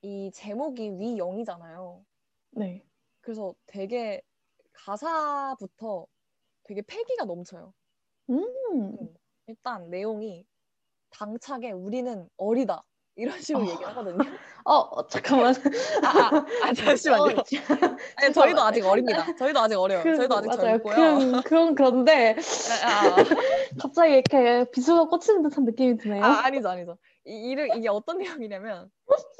이 0.02 0.30
제목이 0.32 0.90
위영이잖아요. 0.98 2.04
네. 2.52 2.84
그래서 3.20 3.54
되게 3.66 4.22
가사부터 4.76 6.06
되게 6.64 6.82
패기가 6.82 7.24
넘쳐요. 7.24 7.72
음. 8.30 8.96
일단 9.46 9.88
내용이 9.90 10.44
당차게 11.10 11.72
우리는 11.72 12.28
어리다 12.36 12.84
이런 13.16 13.40
식으로 13.40 13.64
어. 13.64 13.68
얘기를 13.68 13.86
하거든요. 13.88 14.18
어, 14.64 14.74
어, 14.74 15.06
잠깐만. 15.06 15.54
아, 16.02 16.08
아, 16.08 16.46
아 16.64 16.72
잠시만요. 16.74 17.38
어, 17.38 17.44
아니, 18.16 18.32
저희도 18.34 18.60
아직 18.60 18.84
어립니다. 18.84 19.34
저희도 19.36 19.60
아직 19.60 19.76
어려요. 19.76 20.02
그, 20.02 20.16
저희도 20.16 20.36
아직 20.36 20.48
맞아요. 20.48 20.60
젊고요. 20.60 20.94
그건, 20.94 21.42
그건 21.42 21.74
그런데 21.74 22.36
아, 22.84 23.06
아, 23.06 23.16
갑자기 23.80 24.14
이렇게 24.14 24.70
비수가 24.70 25.08
꽂히는 25.08 25.42
듯한 25.42 25.64
느낌이 25.64 25.96
드네요. 25.98 26.22
아, 26.22 26.44
아니죠, 26.44 26.68
아니죠. 26.68 26.98
이, 27.26 27.50
이를, 27.50 27.76
이게 27.76 27.88
어떤 27.88 28.18
내용이냐면 28.18 28.90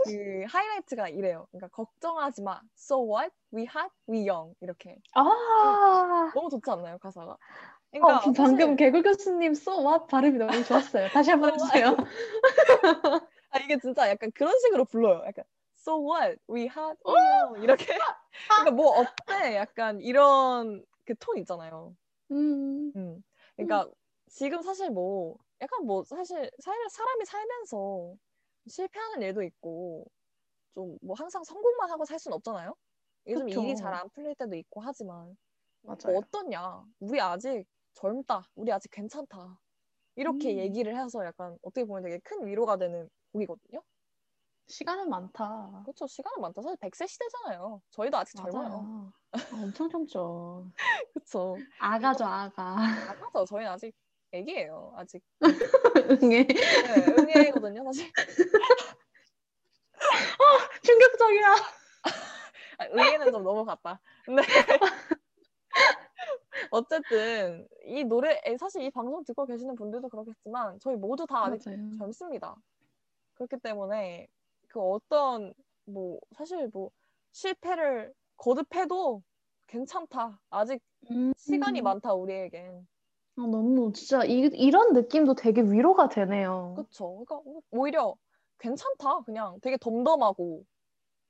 그 0.05 0.45
하이라이트가 0.49 1.09
이래요. 1.09 1.47
그러니까 1.51 1.68
걱정하지 1.68 2.43
마. 2.43 2.61
So 2.76 3.03
what? 3.09 3.32
We 3.55 3.62
hot, 3.62 3.91
we 4.09 4.28
young. 4.28 4.55
이렇게 4.61 4.97
아, 5.14 5.22
너무 6.34 6.51
좋지 6.51 6.68
않나요, 6.70 6.99
가사가? 6.99 7.32
어, 7.32 7.39
그러니까 7.93 8.20
방금 8.20 8.34
사실- 8.59 8.76
개그 8.76 9.03
교수님 9.03 9.53
so 9.53 9.80
what 9.87 10.07
발음이 10.09 10.39
너무 10.39 10.64
좋았어요. 10.64 11.09
다시 11.09 11.30
한번 11.30 11.55
해주세요. 11.55 11.97
아, 13.51 13.59
이게 13.61 13.78
진짜 13.78 14.09
약간 14.11 14.30
그런 14.34 14.59
식으로 14.61 14.84
불러요. 14.84 15.22
약간 15.26 15.45
So 15.78 15.99
what? 16.03 16.39
We 16.51 16.62
hot, 16.62 16.99
we 17.07 17.14
young. 17.14 17.62
이렇게. 17.62 17.87
그러니까 18.49 18.70
뭐 18.72 18.99
어때? 18.99 19.57
약간 19.57 20.01
이런 20.01 20.84
그 21.05 21.14
톤 21.14 21.39
있잖아요. 21.39 21.95
음, 22.32 22.93
음. 22.97 23.22
그러니까 23.55 23.89
지금 24.28 24.61
사실 24.62 24.91
뭐 24.91 25.37
약간 25.61 25.86
뭐 25.86 26.04
사실 26.04 26.50
사, 26.61 26.72
사람이 26.90 27.24
살면서 27.24 28.14
실패하는 28.68 29.22
일도 29.22 29.42
있고 29.44 30.04
좀 30.74 30.98
뭐 31.02 31.16
항상 31.16 31.42
성공만 31.44 31.90
하고 31.90 32.04
살 32.04 32.18
수는 32.18 32.36
없잖아요. 32.36 32.74
요즘 33.28 33.46
그쵸. 33.46 33.62
일이 33.62 33.76
잘 33.76 33.94
안 33.94 34.09
풀릴 34.11 34.34
때도 34.36 34.54
있고 34.57 34.80
하지만 34.82 35.36
뭐 35.82 35.96
맞아요. 36.04 36.18
어떠냐? 36.18 36.84
우리 37.00 37.20
아직 37.20 37.66
젊다. 37.94 38.48
우리 38.54 38.72
아직 38.72 38.90
괜찮다. 38.90 39.61
이렇게 40.16 40.54
음. 40.54 40.59
얘기를 40.59 40.96
해서 40.96 41.24
약간 41.24 41.59
어떻게 41.62 41.84
보면 41.84 42.02
되게 42.02 42.18
큰 42.18 42.46
위로가 42.46 42.76
되는 42.78 43.09
곡이거든요. 43.32 43.82
시간은 44.68 45.09
많다. 45.11 45.82
그렇죠. 45.84 46.07
시간은 46.07 46.40
많다. 46.42 46.62
사실 46.62 46.76
100세 46.78 47.07
시대잖아요. 47.09 47.82
저희도 47.90 48.16
아직 48.16 48.36
젊어요. 48.36 48.68
맞아요. 48.68 49.12
아, 49.32 49.38
엄청 49.62 49.88
젊죠. 49.88 50.70
그렇죠. 51.14 51.57
아가죠, 51.78 52.24
아가. 52.24 52.76
아까죠. 53.11 53.44
저희는 53.46 53.70
아직 53.70 53.94
애기예요. 54.33 54.93
아직 54.97 55.22
응애. 56.22 56.47
네, 56.47 56.55
응애거든요. 57.18 57.85
사실 57.85 58.12
충격적이야. 60.83 61.55
아, 62.79 62.85
응애는 62.93 63.33
좀 63.33 63.43
넘어갔다. 63.43 64.01
근데 64.24 64.43
어쨌든 66.70 67.66
이 67.85 68.05
노래 68.05 68.41
사실 68.59 68.83
이 68.83 68.91
방송 68.91 69.24
듣고 69.24 69.47
계시는 69.47 69.74
분들도 69.77 70.09
그렇겠지만 70.09 70.79
저희 70.81 70.97
모두 70.97 71.27
다 71.27 71.45
아직 71.45 71.68
맞아요. 71.68 71.97
젊습니다. 71.99 72.55
그렇기 73.35 73.59
때문에 73.59 74.27
그 74.68 74.81
어떤 74.81 75.55
뭐 75.85 76.18
사실 76.37 76.68
뭐 76.72 76.91
실패를 77.33 78.12
거듭해도 78.37 79.22
괜찮다. 79.66 80.41
아직 80.51 80.83
음. 81.11 81.33
시간이 81.37 81.83
많다 81.83 82.14
우리에겐. 82.14 82.87
아, 83.39 83.43
너무 83.43 83.93
진짜 83.93 84.24
이, 84.24 84.51
이런 84.55 84.93
느낌도 84.95 85.34
되게 85.34 85.61
위로가 85.61 86.09
되네요. 86.09 86.72
그렇죠. 86.74 87.24
그러니까 87.26 87.41
오히려 87.70 88.14
괜찮다. 88.59 89.22
그냥 89.24 89.59
되게 89.61 89.76
덤덤하고 89.76 90.64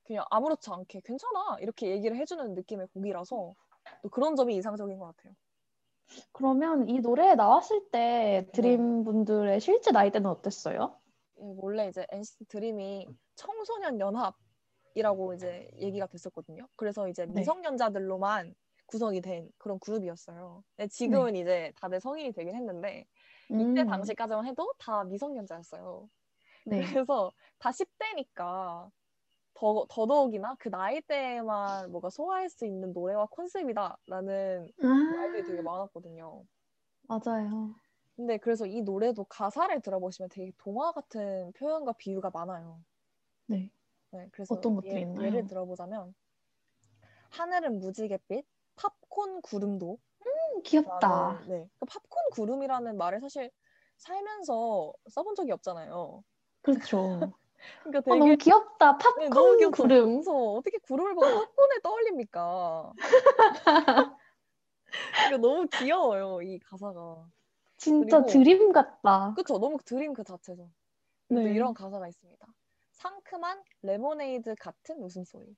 그냥 0.05 0.25
아무렇지 0.29 0.69
않게 0.71 1.01
괜찮아 1.03 1.57
이렇게 1.59 1.89
얘기를 1.89 2.15
해주는 2.17 2.53
느낌의 2.53 2.87
곡이라서 2.93 3.53
또 4.03 4.09
그런 4.09 4.35
점이 4.35 4.55
이상적인 4.55 4.97
것 4.97 5.15
같아요. 5.15 5.33
그러면 6.31 6.87
이 6.87 7.01
노래 7.01 7.35
나왔을 7.35 7.89
때 7.91 8.47
드림 8.53 9.03
분들의 9.03 9.59
실제 9.59 9.91
나이대는 9.91 10.29
어땠어요? 10.29 10.95
예, 11.41 11.53
원래 11.57 11.89
이제 11.89 12.05
NCT 12.09 12.45
드림이 12.45 13.07
청소년 13.35 13.99
연합이라고 13.99 15.33
이제 15.33 15.69
얘기가 15.75 16.07
됐었거든요. 16.07 16.67
그래서 16.77 17.09
이제 17.09 17.25
네. 17.25 17.41
미성년자들로만 17.41 18.55
구성이 18.87 19.21
된 19.21 19.49
그런 19.57 19.79
그룹이었어요. 19.79 20.63
근데 20.75 20.87
지금은 20.89 21.35
이제 21.35 21.73
다들 21.77 21.99
성인이 22.01 22.31
되긴 22.33 22.55
했는데 22.55 23.05
이때 23.57 23.83
음, 23.83 23.85
당시까지만 23.85 24.45
해도 24.47 24.73
다 24.79 25.03
미성년자였어요. 25.05 26.09
네. 26.65 26.83
그래서 26.93 27.33
다 27.59 27.71
10대니까 27.71 28.91
더, 29.55 29.85
더더욱이나 29.89 30.55
그 30.59 30.69
나이대에만 30.69 31.91
뭐가 31.91 32.09
소화할 32.11 32.49
수 32.49 32.65
있는 32.65 32.93
노래와 32.93 33.27
컨셉이다라는 33.27 34.71
말들이 35.07 35.43
되게 35.43 35.61
아, 35.61 35.63
많았거든요. 35.63 36.45
맞아요. 37.07 37.75
근데 38.15 38.37
그래서 38.37 38.65
이 38.65 38.81
노래도 38.81 39.23
가사를 39.25 39.79
들어보시면 39.81 40.29
되게 40.29 40.51
동화 40.57 40.91
같은 40.91 41.51
표현과 41.53 41.93
비유가 41.93 42.29
많아요. 42.31 42.83
네. 43.47 43.71
네, 44.11 44.27
그래서 44.31 44.67
어떤 44.67 44.75
것들이 44.75 45.01
예, 45.01 45.01
있나요? 45.01 45.25
예를 45.25 45.45
들어보자면 45.47 46.13
하늘은 47.29 47.79
무지갯빛, 47.79 48.45
팝콘 48.77 49.41
구름도 49.41 49.97
음, 50.25 50.61
귀엽다. 50.63 51.41
네, 51.47 51.69
그 51.79 51.85
팝콘 51.85 52.29
구름이라는 52.33 52.97
말을 52.97 53.19
사실 53.19 53.51
살면서 53.97 54.93
써본 55.09 55.35
적이 55.35 55.51
없잖아요. 55.53 56.23
그렇죠. 56.61 57.19
그러니까 57.83 57.99
어, 57.99 58.01
되게 58.01 58.19
너무 58.19 58.35
귀엽다. 58.37 58.97
네, 59.17 59.29
팝콘 59.29 59.57
귀엽죠. 59.57 59.71
구름. 59.83 60.11
그래서 60.13 60.31
어떻게 60.53 60.77
구름을 60.79 61.15
보고 61.15 61.25
팝콘을 61.25 61.81
떠올립니까? 61.81 62.93
그러니까 65.27 65.37
너무 65.41 65.67
귀여워요 65.67 66.41
이 66.41 66.59
가사가. 66.59 67.27
진짜 67.77 68.21
그리고- 68.23 68.31
드림 68.31 68.71
같다. 68.71 69.33
그쵸? 69.35 69.57
너무 69.59 69.77
드림 69.85 70.13
그 70.13 70.23
자체죠. 70.23 70.69
또 71.29 71.35
네. 71.35 71.53
이런 71.53 71.73
가사가 71.73 72.07
있습니다. 72.07 72.47
상큼한 72.91 73.61
레모네이드 73.83 74.55
같은 74.59 74.97
웃음소리. 74.99 75.55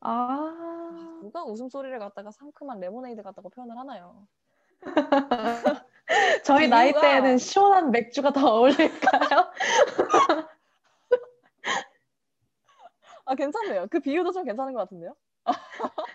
아, 0.00 1.18
누가 1.22 1.44
웃음소리를 1.44 1.98
갖다가 1.98 2.30
상큼한 2.30 2.80
레모네이드 2.80 3.22
같다고 3.22 3.48
표현을 3.48 3.78
하나요? 3.78 4.26
저희 6.44 6.68
나이 6.68 6.92
비유가- 6.92 7.00
때에는 7.00 7.38
시원한 7.38 7.90
맥주가 7.90 8.32
더 8.32 8.46
어울릴까요? 8.46 9.50
아 13.24 13.34
괜찮네요. 13.34 13.88
그 13.90 13.98
비유도 14.00 14.30
좀 14.32 14.44
괜찮은 14.44 14.72
것 14.72 14.80
같은데요? 14.80 15.16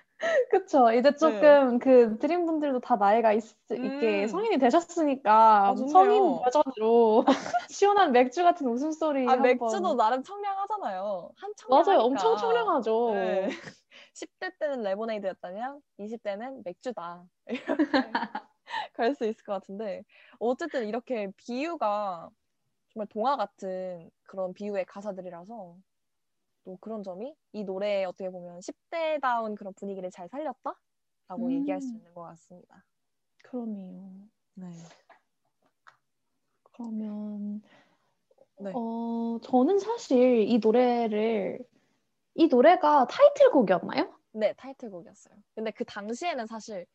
그쵸. 0.72 0.91
이제 0.93 1.14
조금 1.15 1.80
그 1.80 2.18
드림 2.19 2.45
분들도 2.45 2.80
다 2.80 2.95
나이가 2.95 3.34
있, 3.34 3.43
있게 3.69 4.23
음. 4.23 4.27
성인이 4.27 4.57
되셨으니까 4.57 5.68
아, 5.68 5.76
좋네요. 5.76 5.89
성인 5.91 6.39
버전으로 6.39 7.26
시원한 7.72 8.11
맥주 8.14 8.41
같은 8.43 8.68
웃음소리 8.68 9.27
아 9.27 9.31
한번. 9.31 9.43
맥주도 9.43 9.95
나름 9.95 10.23
청량하잖아요. 10.23 11.31
한청 11.35 11.69
맞아요. 11.69 11.99
엄청 11.99 12.38
청량하죠. 12.38 13.11
네. 13.14 13.48
10대 14.14 14.52
때는 14.60 14.81
레모네이드였다면 14.84 15.81
20대는 15.99 16.64
맥주다. 16.64 17.26
이렇게 17.49 18.11
갈 18.93 19.15
수 19.15 19.26
있을 19.26 19.43
것 19.43 19.53
같은데 19.53 20.03
어쨌든 20.39 20.88
이렇게 20.88 21.31
비유가 21.35 22.30
정말 22.93 23.07
동화 23.07 23.35
같은 23.35 24.10
그런 24.23 24.53
비유의 24.53 24.85
가사들이라서 24.85 25.76
또 26.63 26.77
그런 26.81 27.03
점이 27.03 27.35
이 27.53 27.63
노래에 27.63 28.05
어떻게 28.05 28.29
보면 28.29 28.59
10대다운 28.59 29.55
그런 29.55 29.73
분위기를 29.73 30.11
잘 30.11 30.27
살렸다라고 30.29 31.47
음. 31.47 31.51
얘기할 31.51 31.81
수 31.81 31.95
있는 31.95 32.13
것 32.13 32.21
같습니다. 32.23 32.83
그러네요. 33.43 34.11
네. 34.55 34.67
그러면 36.73 37.61
네. 38.59 38.71
어 38.75 39.39
저는 39.43 39.79
사실 39.79 40.47
이 40.47 40.59
노래를 40.59 41.59
이 42.35 42.47
노래가 42.47 43.07
타이틀곡이었나요? 43.07 44.13
네, 44.33 44.53
타이틀곡이었어요. 44.53 45.35
근데 45.55 45.71
그 45.71 45.83
당시에는 45.83 46.47
사실 46.47 46.85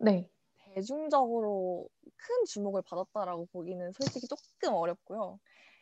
네. 0.00 0.30
대중적으로 0.74 1.88
큰 2.16 2.44
주목을 2.46 2.82
받았다라고 2.82 3.46
보기는 3.52 3.92
솔직히 3.92 4.26
조금 4.26 4.74
어렵고요. 4.74 5.38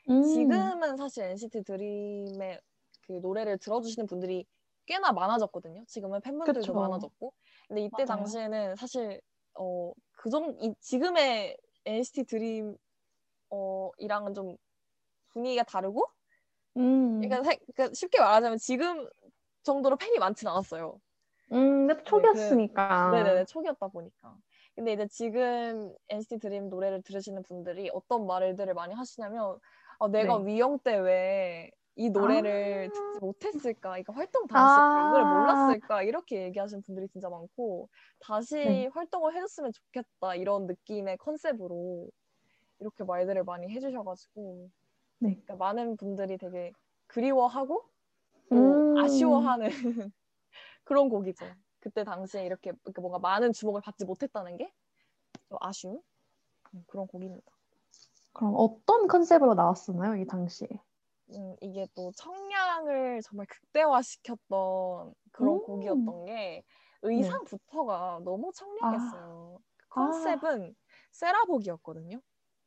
음. 0.08 0.22
지금은 0.22 0.96
사실 0.96 1.24
NCT 1.24 1.62
드림의 1.64 2.60
그 3.08 3.14
노래를 3.22 3.58
들어주시는 3.58 4.08
분들이 4.08 4.46
꽤나 4.86 5.12
많아졌거든요. 5.12 5.84
지금은 5.88 6.22
팬분들도 6.22 6.74
그쵸. 6.74 6.74
많아졌고. 6.74 7.34
근데 7.68 7.82
이때 7.84 8.06
맞아요. 8.06 8.06
당시에는 8.06 8.76
사실 8.76 9.20
어, 9.54 9.92
그 10.12 10.30
정도 10.30 10.58
이, 10.62 10.74
지금의 10.80 11.58
NCT 11.86 12.24
드림 12.26 12.76
어, 13.50 13.90
이랑은 13.98 14.34
좀 14.34 14.56
분위기가 15.30 15.64
다르고 15.64 16.04
음. 16.76 17.38
그러니까, 17.38 17.42
사- 17.44 17.56
그러니까 17.74 17.94
쉽게 17.94 18.18
말하자면 18.20 18.58
지금 18.58 19.08
정도로 19.62 19.96
팬이 19.96 20.18
많진 20.18 20.48
않았어요. 20.48 21.00
음, 21.52 21.86
근데 22.04 22.04
초기였으니까. 22.04 22.88
네네네 23.10 23.44
초기였다 23.46 23.88
보니까 23.88 24.36
근데 24.74 24.92
이제 24.92 25.06
지금 25.08 25.94
NCT 26.08 26.38
드림 26.40 26.68
노래를 26.68 27.02
들으시는 27.02 27.42
분들이 27.42 27.90
어떤 27.92 28.26
말들을 28.26 28.72
많이 28.74 28.94
하시냐면 28.94 29.58
아, 29.98 30.08
내가 30.08 30.36
네. 30.36 30.44
위영 30.44 30.78
때 30.80 30.96
왜 30.98 31.70
이 31.98 32.10
노래를 32.10 32.90
아. 32.90 32.92
듣지 32.92 33.18
못했을까 33.20 33.98
이거 33.98 34.12
활동 34.12 34.46
당시에 34.46 34.76
아. 34.80 35.08
이 35.08 35.10
노래 35.10 35.24
몰랐을까 35.24 36.02
이렇게 36.04 36.44
얘기하시는 36.44 36.80
분들이 36.82 37.08
진짜 37.08 37.28
많고 37.28 37.88
다시 38.20 38.54
네. 38.54 38.86
활동을 38.94 39.34
해줬으면 39.34 39.72
좋겠다 39.72 40.36
이런 40.36 40.66
느낌의 40.66 41.18
컨셉으로 41.18 42.08
이렇게 42.78 43.02
말들을 43.02 43.42
많이 43.42 43.68
해주셔가지고 43.68 44.70
네. 45.18 45.30
그러니까 45.34 45.56
많은 45.56 45.96
분들이 45.96 46.38
되게 46.38 46.72
그리워하고 47.08 47.82
또 48.48 48.56
음. 48.56 48.98
아쉬워하는 48.98 49.68
그런 50.84 51.08
곡이죠. 51.08 51.46
그때 51.80 52.04
당시에 52.04 52.46
이렇게 52.46 52.70
이렇게 52.84 53.00
뭔가 53.00 53.18
많은 53.18 53.52
주목을 53.52 53.80
받지 53.80 54.04
못했다는 54.04 54.56
게또 54.56 55.58
아쉬운 55.60 56.00
음, 56.74 56.84
그런 56.86 57.08
곡입니다. 57.08 57.50
그럼 58.32 58.54
어떤 58.56 59.08
컨셉으로 59.08 59.54
나왔었나요, 59.54 60.14
이 60.14 60.26
당시에? 60.26 60.68
음, 61.30 61.56
이게 61.60 61.86
또 61.94 62.12
청량을 62.16 63.20
정말 63.22 63.46
극대화시켰던 63.46 65.14
그런 65.32 65.60
음. 65.60 65.60
곡이었던 65.60 66.24
게 66.26 66.62
의상부터가 67.02 68.20
너무 68.24 68.50
청량했어요. 68.54 69.58
그 69.76 69.86
컨셉은 69.88 70.74
세라복이었거든요. 71.12 72.20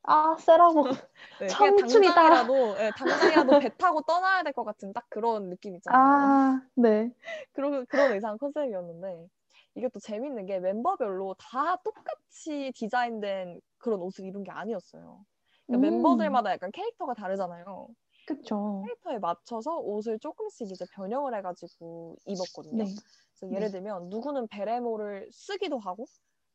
아, 0.04 0.36
세라복. 0.40 0.88
네, 1.40 1.54
그냥 1.56 1.74
청춘이다. 1.76 2.14
당장이라도 2.14 2.76
네, 2.78 2.92
당장이라도 2.92 3.56
배 3.56 3.70
타고 3.78 4.02
떠나야 4.04 4.44
될 4.44 4.54
것 4.54 4.64
같은 4.64 4.94
딱 4.94 5.06
그런 5.10 5.50
느낌 5.50 5.76
있잖아요. 5.76 6.34
아, 6.34 6.62
네. 6.76 7.12
그런 7.54 7.86
그런 7.88 8.12
의상 8.12 8.38
컨셉이었는데 8.38 9.28
이게 9.76 9.90
또 9.90 10.00
재밌는 10.00 10.46
게 10.46 10.60
멤버별로 10.60 11.36
다 11.40 11.78
똑같이 11.84 12.72
디자인된 12.76 13.62
그런 13.78 14.02
옷을 14.02 14.26
입은 14.26 14.44
게 14.44 14.52
아니었어요. 14.52 15.26
그러니까 15.68 15.88
음. 15.88 15.88
멤버들마다 15.90 16.52
약간 16.52 16.72
캐릭터가 16.72 17.14
다르잖아요. 17.14 17.88
그쵸. 18.26 18.92
캐릭터에 19.04 19.20
맞춰서 19.20 19.78
옷을 19.80 20.20
조금씩 20.20 20.72
이제 20.72 20.86
변형을 20.96 21.36
해가지고 21.36 22.18
입었거든요. 22.26 22.90
네. 22.90 22.96
그래서 23.40 23.54
예를 23.54 23.70
네. 23.70 23.72
들면 23.72 24.10
누구는 24.10 24.48
베레모를 24.50 25.30
쓰기도 25.32 25.80
하고 25.80 26.06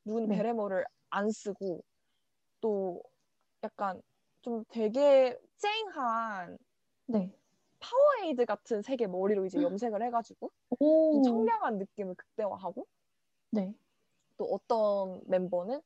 누구는 0.05 0.29
네. 0.29 0.31
베레모를 0.31 0.85
안 1.11 1.31
쓰고 1.31 1.83
또 2.61 3.03
약간 3.65 4.03
좀 4.43 4.65
되게 4.71 5.39
쨍한 5.59 6.59
네. 7.07 7.37
파워에이드 7.81 8.45
같은 8.45 8.83
색의 8.83 9.09
머리로 9.09 9.47
이제 9.47 9.61
염색을 9.63 10.03
해가지고 10.03 10.51
좀 11.11 11.21
오. 11.21 11.23
청량한 11.23 11.79
느낌을 11.79 12.15
극대화하고 12.17 12.87
네. 13.51 13.75
또 14.37 14.45
어떤 14.53 15.23
멤버는 15.27 15.81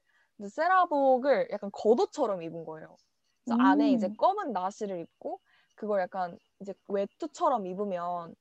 세라복을 0.49 1.49
약간 1.53 1.71
겉옷처럼 1.73 2.43
입은 2.43 2.65
거예요. 2.65 2.97
그래서 3.45 3.57
안에 3.59 3.93
이제 3.93 4.09
음. 4.09 4.17
검은 4.17 4.53
나시를 4.53 5.01
입고 5.01 5.41
그걸 5.81 6.01
약간 6.03 6.39
이제 6.61 6.75
외투처럼 6.89 7.67
입으면 7.67 8.35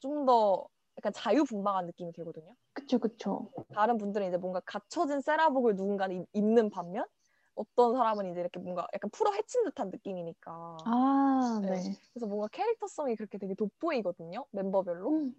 좀더 0.00 0.68
약간 0.98 1.12
자유분방한 1.12 1.86
느낌이 1.86 2.12
들거든요. 2.12 2.54
그쵸, 2.72 2.98
그쵸. 2.98 3.52
다른 3.72 3.98
분들은 3.98 4.28
이제 4.28 4.36
뭔가 4.36 4.60
갖춰진 4.60 5.20
세라복을 5.20 5.76
누군가는 5.76 6.16
입- 6.22 6.28
입는 6.32 6.70
반면 6.70 7.06
어떤 7.54 7.94
사람은 7.94 8.30
이제 8.30 8.40
이렇게 8.40 8.58
뭔가 8.60 8.86
약간 8.94 9.10
풀어 9.10 9.32
헤친 9.32 9.64
듯한 9.64 9.90
느낌이니까 9.90 10.50
아, 10.84 11.62
네. 11.66 11.82
네. 11.82 11.96
그래서 12.12 12.26
뭔가 12.26 12.48
캐릭터성이 12.48 13.16
그렇게 13.16 13.38
되게 13.38 13.54
돋보이거든요 13.54 14.46
멤버별로 14.52 15.10
음, 15.12 15.34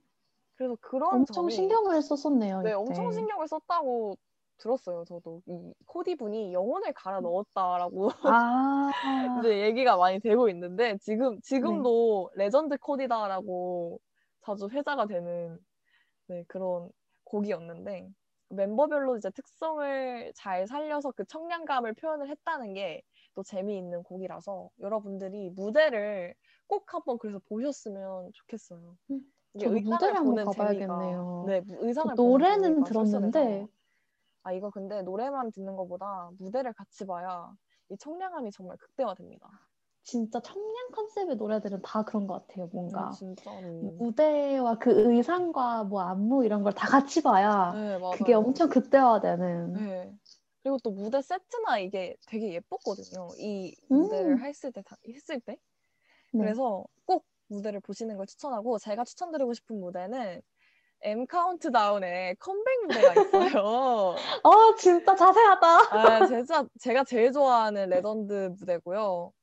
그래서 0.58 0.78
그런 0.82 1.26
엄청 1.26 1.28
점이 1.28 1.50
신경을 1.50 2.02
썼었네요, 2.02 2.64
네, 2.64 2.74
이때. 2.84 2.96
엄청 2.96 3.12
신경을 3.12 3.48
썼다고 3.48 4.18
들었어요. 4.62 5.04
저도 5.06 5.42
이 5.48 5.74
코디 5.88 6.16
분이 6.16 6.54
영혼을 6.54 6.94
갈아 6.94 7.20
넣었다라고 7.22 8.10
아, 8.24 8.92
이제 9.46 9.62
얘기가 9.62 9.98
많이 9.98 10.20
되고 10.20 10.50
있는데 10.50 10.98
지금 11.00 11.40
지금도 11.42 12.32
레전드 12.36 12.78
코디다라고 12.78 14.00
자주 14.42 14.68
회자가 14.72 15.06
되는 15.08 15.58
네, 16.28 16.44
그런 16.48 16.90
곡이었는데 17.26 18.10
멤버별로 18.50 19.18
이제 19.18 19.30
특성을 19.32 20.32
잘 20.36 20.68
살려서 20.68 21.12
그 21.12 21.26
청량감을 21.26 21.94
표현을 21.94 22.30
했다는 22.30 22.74
게 22.74 23.02
또 23.34 23.44
재미있는 23.44 24.04
곡이라서 24.04 24.70
여러분들이 24.82 25.52
무대를 25.52 26.34
꼭 26.68 26.94
한번 26.94 27.18
그래서 27.18 27.40
보셨으면 27.48 28.32
좋겠어요. 28.34 28.98
음, 29.12 29.22
저도 29.58 29.76
의상을 29.76 29.90
무대를 30.00 30.16
한번. 30.16 30.52
재미가 30.52 31.44
네, 31.48 31.62
무- 31.62 31.78
의상을 31.88 32.14
저 32.16 32.22
보는 32.22 32.30
노래는 32.32 32.84
들었는데. 32.84 33.68
아 34.44 34.54
이거 34.54 34.70
근데 34.70 35.02
노래만 35.04 35.52
듣는 35.52 35.76
것보다 35.76 36.32
무대를 36.40 36.74
같이 36.74 37.06
봐야 37.06 37.52
이 37.90 37.98
청량함이 37.98 38.52
정말 38.52 38.78
극대화됩니다. 38.78 39.48
진짜 40.04 40.40
청량 40.42 40.90
컨셉의 40.94 41.36
노래들은 41.36 41.82
다 41.84 42.04
그런 42.04 42.26
것 42.26 42.48
같아요, 42.48 42.66
음, 42.66 42.70
뭔가. 42.74 43.12
진짜로. 43.12 43.62
무대와 44.00 44.80
그 44.80 44.92
의상과 45.14 45.84
뭐 45.84 46.02
안무 46.02 46.44
이런 46.44 46.64
걸 46.64 46.74
다 46.74 46.88
같이 46.88 47.22
봐야 47.22 47.72
네. 47.74 48.00
그게 48.18 48.34
엄청 48.34 48.70
극대화되는. 48.70 49.74
네. 49.74 50.12
그리고 50.64 50.78
또 50.84 50.92
무대 50.92 51.22
세트나 51.22 51.80
이게 51.80 52.16
되게 52.28 52.54
예뻤거든요. 52.54 53.30
이 53.38 53.76
음. 53.92 53.98
무대를 54.02 54.44
했을 54.44 54.72
때, 54.72 54.82
다- 54.84 54.98
했을 55.08 55.40
때. 55.40 55.54
네. 56.34 56.40
그래서 56.40 56.86
꼭 57.06 57.26
무대를 57.50 57.80
보시는 57.82 58.18
걸 58.18 58.26
추천하고 58.26 58.80
제가 58.80 59.04
추천드리고 59.04 59.54
싶은 59.54 59.80
무대는 59.80 60.42
M 61.04 61.26
카운트다운의 61.26 62.36
컴백 62.36 62.82
무대가 62.88 63.22
있어요. 63.22 64.16
아, 64.44 64.76
진짜 64.78 65.16
자세하다. 65.16 65.68
아, 65.68 66.28
제가, 66.28 66.66
제가 66.80 67.04
제일 67.04 67.32
좋아하는 67.32 67.90
레전드 67.90 68.54
무대고요. 68.60 69.34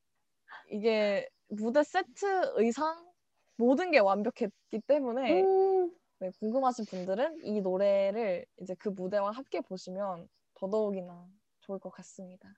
이게 0.70 1.28
무대 1.48 1.82
세트, 1.82 2.52
의상, 2.56 3.08
모든 3.56 3.90
게 3.90 3.98
완벽했기 3.98 4.80
때문에 4.86 5.42
음, 5.42 5.90
네, 6.20 6.30
궁금하신 6.38 6.84
분들은 6.84 7.40
이 7.44 7.60
노래를 7.60 8.46
이제 8.60 8.74
그 8.78 8.88
무대와 8.88 9.32
함께 9.32 9.60
보시면 9.60 10.28
더더욱이나 10.54 11.26
좋을 11.60 11.80
것 11.80 11.90
같습니다. 11.90 12.48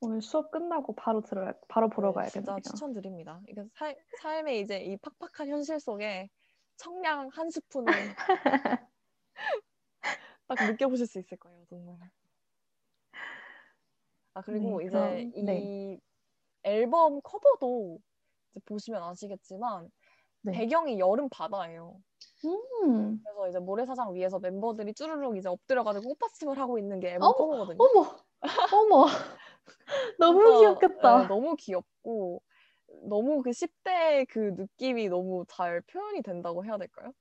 오늘 0.00 0.20
수업 0.22 0.50
끝나고 0.50 0.94
바로 0.94 1.22
들어 1.22 1.52
바로 1.66 1.88
보러 1.88 2.10
네, 2.10 2.14
가야겠네요. 2.16 2.56
진짜 2.60 2.70
추천드립니다. 2.70 3.40
이게 3.48 3.64
살, 3.74 3.96
삶의 4.20 4.60
이제 4.60 4.78
이 4.78 4.96
팍팍한 4.98 5.48
현실 5.48 5.80
속에 5.80 6.28
청량 6.78 7.28
한 7.32 7.50
스푼을 7.50 7.84
딱 10.48 10.64
느껴보실 10.66 11.06
수 11.06 11.18
있을 11.18 11.36
거예요, 11.36 11.64
정말. 11.68 11.98
아 14.34 14.40
그리고 14.42 14.80
네, 14.80 14.86
이제 14.86 14.90
그럼, 14.92 15.32
이 15.34 15.42
네. 15.42 16.00
앨범 16.62 17.20
커버도 17.22 17.98
보시면 18.64 19.02
아시겠지만 19.02 19.90
네. 20.42 20.52
배경이 20.52 20.98
여름 20.98 21.28
바다예요. 21.28 22.00
음. 22.44 23.20
그래서 23.24 23.48
이제 23.48 23.58
모래사장 23.58 24.14
위에서 24.14 24.38
멤버들이 24.38 24.94
쭈르륵 24.94 25.36
이제 25.36 25.48
엎드려가지고 25.48 26.08
꽃받침을 26.08 26.58
하고 26.58 26.78
있는 26.78 27.00
게 27.00 27.08
앨범 27.08 27.28
어머, 27.28 27.34
커버거든요. 27.34 27.78
어머, 27.84 28.16
어머, 28.72 29.06
너무 30.18 30.58
귀엽겠다. 30.58 31.22
네, 31.22 31.26
너무 31.28 31.56
귀엽고 31.56 32.42
너무 33.08 33.42
그 33.42 33.52
10대 33.52 34.24
그 34.26 34.52
느낌이 34.56 35.08
너무 35.08 35.44
잘 35.48 35.80
표현이 35.82 36.22
된다고 36.22 36.64
해야 36.64 36.78
될까요? 36.78 37.12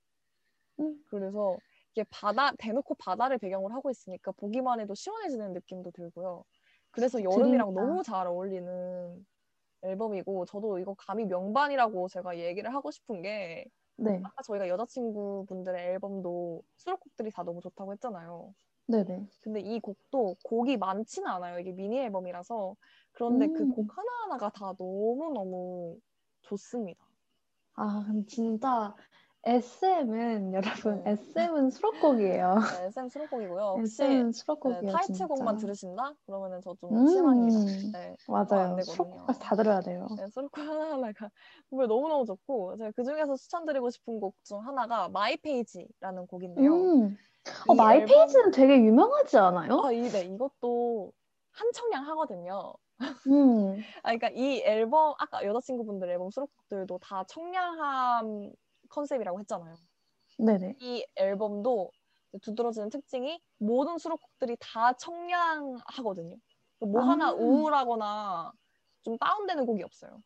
음. 0.80 1.04
그래서 1.10 1.58
이게 1.94 2.06
바다 2.10 2.52
대놓고 2.58 2.96
바다를 2.96 3.38
배경으로 3.38 3.74
하고 3.74 3.90
있으니까 3.90 4.32
보기만 4.34 4.80
해도 4.80 4.94
시원해지는 4.94 5.54
느낌도 5.54 5.92
들고요. 5.92 6.44
그래서 6.92 7.24
여름이랑 7.24 7.74
드립니다. 7.74 7.82
너무 7.82 8.04
잘 8.04 8.28
어울리는 8.28 9.26
앨범이고 9.84 10.46
저도 10.46 10.80
이거 10.80 10.96
감히 10.98 11.26
명반이라고 11.26 12.08
제가 12.10 12.38
얘기를 12.40 12.74
하고 12.74 12.92
싶은 12.92 13.22
게 13.22 13.66
네, 13.98 14.22
아까 14.24 14.42
저희가 14.44 14.68
여자친구분들의 14.70 15.86
앨범도 15.94 16.64
수록곡들이 16.78 17.32
다 17.32 17.44
너무 17.44 17.62
좋다고 17.62 17.94
했잖아요. 17.94 18.54
네네. 18.88 19.28
근데 19.42 19.60
이 19.60 19.80
곡도 19.80 20.38
곡이 20.44 20.78
많지는 20.78 21.28
않아요. 21.28 21.60
이게 21.60 21.72
미니 21.72 22.00
앨범이라서. 22.00 22.76
그런데 23.12 23.48
그 23.48 23.64
음. 23.64 23.74
곡 23.74 23.88
하나하나가 23.98 24.50
다 24.50 24.74
너무 24.78 25.32
너무 25.34 25.98
좋습니다. 26.42 27.04
아, 27.76 28.04
그럼 28.06 28.26
진짜 28.26 28.96
SM은 29.44 30.54
여러분 30.54 31.04
네. 31.04 31.12
SM은 31.12 31.70
수록곡이에요. 31.70 32.56
네, 32.80 32.86
SM 32.88 33.08
수록곡이고요. 33.10 33.76
혹시 33.78 34.04
SM은 34.04 34.26
네, 34.26 34.32
수록곡이에요. 34.34 34.92
타이틀곡만. 34.92 35.58
들으신다? 35.58 36.14
그러면은 36.26 36.62
저좀 36.62 36.98
음. 36.98 37.08
실망입니다. 37.08 37.98
네, 37.98 38.16
안 38.28 38.46
맞아요. 38.48 38.82
수록곡까지 38.82 39.40
다 39.40 39.56
들어야 39.56 39.80
돼요. 39.80 40.08
네, 40.18 40.28
수록곡 40.28 40.64
하나하나가 40.66 41.30
정말 41.70 41.88
너무 41.88 42.10
너무 42.10 42.26
좋고 42.26 42.78
제가 42.78 42.92
그 42.96 43.04
중에서 43.04 43.36
추천드리고 43.36 43.90
싶은 43.90 44.20
곡 44.20 44.36
중 44.44 44.66
하나가 44.66 45.08
My 45.08 45.38
Page라는 45.38 46.28
곡인데요. 46.28 46.74
음. 46.74 47.18
어, 47.68 47.74
이 47.74 47.78
My 47.78 48.00
앨범- 48.02 48.08
Page는 48.08 48.52
되게 48.52 48.76
유명하지 48.78 49.38
않아요? 49.38 49.82
아, 49.84 49.92
이, 49.92 50.02
네, 50.10 50.22
이것도 50.26 51.12
한청량 51.52 52.08
하거든요. 52.10 52.74
음. 53.32 53.78
아, 54.04 54.16
그러니까 54.16 54.30
이 54.30 54.62
앨범 54.62 55.14
아까 55.20 55.44
여자친구분들 55.46 56.10
앨범 56.10 56.32
수록곡들도 56.32 56.98
다 57.00 57.24
청량함 57.26 58.52
컨셉이라고 58.90 59.40
했잖아요. 59.42 59.76
네네. 60.40 60.76
이 60.80 61.06
앨범도 61.16 61.92
두드러지는 62.42 62.90
특징이 62.90 63.42
모든 63.58 63.98
수록곡들이 63.98 64.58
다 64.60 64.94
청량하거든요. 64.94 66.36
뭐 66.80 67.02
아. 67.02 67.10
하나 67.10 67.32
우울하거나 67.32 68.52
좀 69.04 69.18
다운되는 69.18 69.66
곡이 69.66 69.84
없어요. 69.84 70.22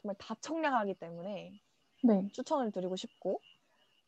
정말 0.00 0.14
다 0.18 0.34
청량하기 0.40 0.94
때문에 0.94 1.52
네. 2.04 2.28
추천을 2.32 2.70
드리고 2.70 2.96
싶고 2.96 3.40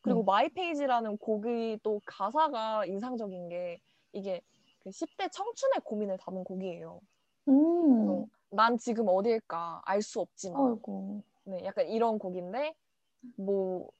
그리고 0.02 0.20
네. 0.20 0.24
My 0.26 0.48
Page라는 0.48 1.18
곡이 1.18 1.80
또 1.82 2.00
가사가 2.06 2.86
인상적인 2.86 3.48
게 3.48 3.80
이게 4.12 4.40
그 4.80 4.90
10대 4.90 5.30
청춘의 5.30 5.80
고민을 5.84 6.16
담은 6.18 6.44
곡이에요. 6.44 7.00
음. 7.48 8.08
어, 8.08 8.26
난 8.50 8.78
지금 8.78 9.06
어디일까 9.08 9.82
알 9.84 10.02
수 10.02 10.20
없지만 10.20 10.60
어이구. 10.60 11.22
네, 11.44 11.64
약간 11.64 11.86
이런 11.88 12.18
곡인데 12.18 12.74
뭐 13.36 13.90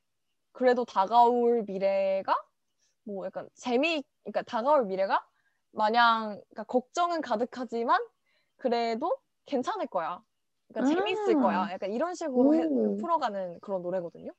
그래도 0.53 0.85
다가올 0.85 1.65
미래가 1.67 2.35
뭐 3.05 3.27
약간 3.27 3.49
재미 3.55 4.03
그러니까 4.23 4.43
다가올 4.43 4.87
미래가 4.87 5.25
마냥 5.73 6.41
그러니까 6.51 6.65
걱정은 6.65 7.21
가득하지만 7.21 8.01
그래도 8.57 9.15
괜찮을 9.47 9.87
거야. 9.87 10.23
그러니까 10.69 10.91
아. 10.93 10.95
재밌을 10.95 11.35
거야. 11.35 11.69
약간 11.73 11.93
이런 11.93 12.15
식으로 12.15 12.55
해- 12.55 12.65
오. 12.67 12.97
풀어가는 12.97 13.61
그런 13.61 13.83
노래거든요. 13.83 14.33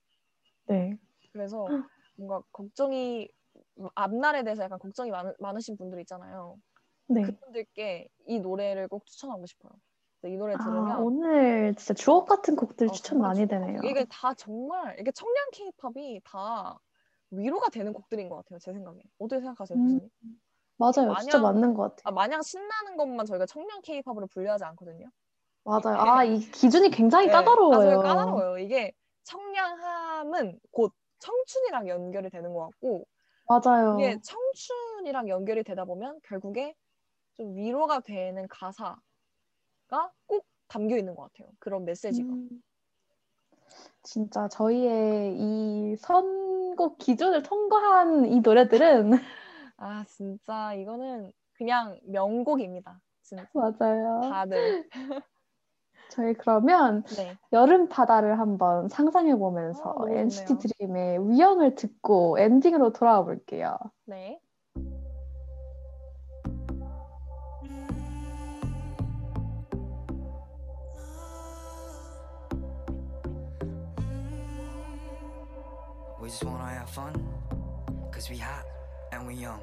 네. 0.66 0.98
그래서 1.32 1.68
뭔가 2.16 2.41
걱정이 2.52 3.30
앞날에 3.95 4.44
대해서 4.44 4.64
약간 4.64 4.80
걱정이 4.80 5.12
많, 5.12 5.34
많으신 5.40 5.78
분들 5.78 5.99
있잖아요. 6.02 6.58
네. 7.08 7.22
그분들께 7.24 8.08
이 8.28 8.40
노래를 8.40 8.88
꼭 8.88 9.06
추천하고 9.06 9.45
싶어요. 9.45 9.72
이 10.24 10.38
노래 10.38 10.53
아, 10.53 10.58
들으면 10.58 10.98
오늘 11.02 11.74
진짜 11.76 11.94
주옥 11.95 12.28
같은 12.28 12.56
곡들 12.56 12.88
어, 12.88 12.91
추천 12.91 13.20
많이 13.20 13.48
되네요. 13.48 13.82
곡. 13.82 13.86
이게 13.90 14.06
다 14.10 14.34
정말 14.36 14.95
이게 14.99 15.12
청량 15.12 15.36
케이팝이 15.52 16.22
다 16.24 16.78
위로가 17.32 17.70
되는 17.70 17.91
곡들인 17.91 18.30
것 18.30 18.36
같아요. 18.38 18.60
제 18.60 18.72
생각에. 18.72 18.99
어떻게 19.18 19.40
생각하세요, 19.41 19.78
음. 19.80 19.84
교수님? 19.84 20.10
맞아요. 20.78 21.16
진짜 21.20 21.40
마냥- 21.40 21.41
맞는 21.41 21.74
것 21.74 21.82
같아요. 21.84 22.02
아, 22.03 22.12
마냥 22.12 22.41
신나는 22.44 22.98
것만 22.98 23.26
저희가 23.26 23.45
청량 23.48 23.82
케이팝으로 23.82 24.28
분류하지 24.28 24.64
않거든요. 24.66 25.08
맞아요. 25.64 25.98
아, 25.99 26.24
이 26.24 26.40
기준이 26.40 26.90
굉장히 26.91 27.28
네, 27.28 27.32
까다로워요. 27.32 28.02
까다로워요. 28.02 28.58
이게 28.60 28.94
청량함은 29.24 30.60
곧 30.72 30.94
청춘이랑 31.22 31.88
연결이 31.88 32.30
되는 32.30 32.53
것 32.53 32.69
같고 32.69 33.07
맞아요. 33.48 33.98
이게 33.98 34.19
청춘이랑 34.22 35.30
연결이 35.30 35.64
되다 35.64 35.85
보면 35.85 36.19
결국에 36.23 36.76
좀 37.35 37.56
위로가 37.56 38.02
되는 38.02 38.48
가사가 38.48 38.99
꼭 40.27 40.45
담겨 40.68 40.98
있는 40.98 41.15
것 41.15 41.23
같아요. 41.23 41.49
그런 41.60 41.85
메시지가. 41.85 42.27
음, 42.27 42.61
진짜 44.03 44.48
저희의 44.48 45.35
이 45.38 45.95
선곡 45.98 46.98
기준을 46.98 47.43
통과한 47.43 48.26
이 48.26 48.39
노래들은 48.39 49.11
아 49.77 50.03
진짜 50.07 50.73
이거는 50.73 51.31
그냥 51.53 51.99
명곡입니다. 52.03 52.99
진짜 53.22 53.48
맞아요. 53.53 54.22
다들. 54.30 54.89
저희 56.12 56.34
그러면 56.34 57.04
네. 57.16 57.38
여름 57.54 57.88
바다를 57.88 58.38
한번 58.38 58.90
상상해 58.90 59.34
보면서 59.36 59.82
아, 59.82 59.94
너무 60.06 60.14
NCT. 60.14 60.58
드림의 60.78 61.30
위영을 61.30 61.76
듣고 61.76 62.38
엔딩으로 62.38 62.92
돌아와 62.92 63.24
볼게요. 63.24 63.78
네. 64.06 64.40
We 76.22 76.30
just 76.30 76.46
wanna 76.46 76.70
have 76.70 76.90
fun 76.90 77.14
Cause 78.14 78.30
we 78.30 78.38
hot 78.38 78.66
and 79.14 79.28
we 79.28 79.36
young 79.44 79.60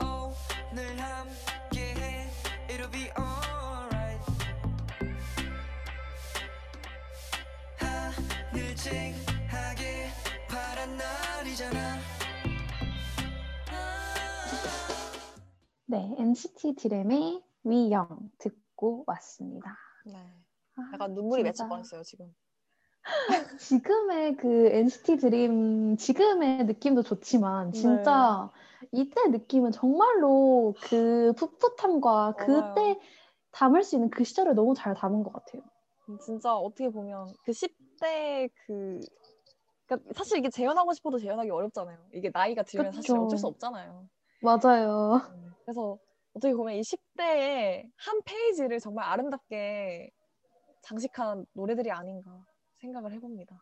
오늘 0.00 0.96
함께해 0.98 2.30
It'll 2.68 2.88
be 2.92 3.10
alright 3.18 3.79
찡하게 8.82 10.06
파란 10.48 10.96
날이잖아 10.96 11.98
네, 15.84 16.14
NCT 16.18 16.76
드림의 16.76 17.42
위영 17.64 18.30
듣고 18.38 19.04
왔습니다. 19.06 19.76
네. 20.06 20.14
아, 20.76 20.90
약간 20.94 21.12
눈물이 21.12 21.42
맺힐 21.42 21.68
뻔했어요 21.68 22.02
지금. 22.04 22.34
지금의 23.60 24.36
그 24.38 24.68
NCT 24.72 25.16
드림 25.18 25.96
지금의 25.98 26.64
느낌도 26.64 27.02
좋지만 27.02 27.72
네. 27.72 27.78
진짜 27.78 28.48
이때 28.92 29.28
느낌은 29.28 29.72
정말로 29.72 30.74
그 30.84 31.34
풋풋함과. 31.36 32.36
그때 32.38 32.98
담을 33.50 33.82
수 33.82 33.96
있는 33.96 34.08
그 34.08 34.24
시절을 34.24 34.54
너무 34.54 34.72
잘 34.74 34.94
담은 34.94 35.22
것 35.22 35.34
같아요. 35.34 35.60
진짜 36.18 36.54
어떻게 36.54 36.88
보면 36.88 37.32
그 37.44 37.52
10대 37.52 38.48
그 38.66 39.00
그러니까 39.86 40.12
사실 40.14 40.38
이게 40.38 40.48
재현하고 40.48 40.92
싶어도 40.92 41.18
재현하기 41.18 41.50
어렵잖아요. 41.50 41.98
이게 42.14 42.30
나이가 42.32 42.62
들면 42.62 42.92
사실 42.92 43.12
그쵸. 43.12 43.24
어쩔 43.24 43.38
수 43.38 43.46
없잖아요. 43.46 44.08
맞아요. 44.40 45.20
그래서 45.64 45.98
어떻게 46.34 46.54
보면 46.54 46.76
이 46.76 46.80
10대의 46.80 47.90
한 47.96 48.22
페이지를 48.24 48.78
정말 48.78 49.06
아름답게 49.06 50.10
장식한 50.82 51.46
노래들이 51.52 51.90
아닌가 51.90 52.44
생각을 52.80 53.12
해봅니다. 53.12 53.60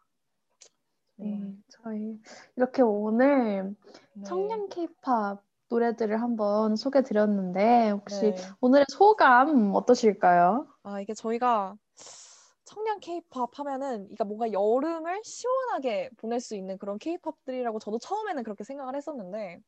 네, 1.17 1.53
저희 1.69 2.21
이렇게 2.57 2.83
오늘 2.83 3.75
네. 4.15 4.23
청량 4.25 4.69
케이팝 4.69 5.43
노래들을 5.69 6.21
한번 6.21 6.77
소개해 6.77 7.03
드렸는데 7.03 7.91
혹시 7.91 8.21
네. 8.21 8.37
오늘의 8.61 8.87
소감 8.89 9.75
어떠실까요? 9.75 10.67
아 10.83 11.01
이게 11.01 11.15
저희가 11.15 11.75
청량 12.69 13.01
케이팝 13.01 13.59
하면은 13.59 14.05
그러니까 14.05 14.25
뭔가 14.25 14.53
여름을 14.53 15.23
시원하게 15.25 16.11
보낼 16.19 16.39
수 16.39 16.55
있는 16.55 16.77
그런 16.77 16.99
케이팝들이라고 16.99 17.79
저도 17.79 17.99
처음에는 17.99 18.43
그렇게 18.43 18.63
생각을 18.63 18.95
했었는데 18.95 19.61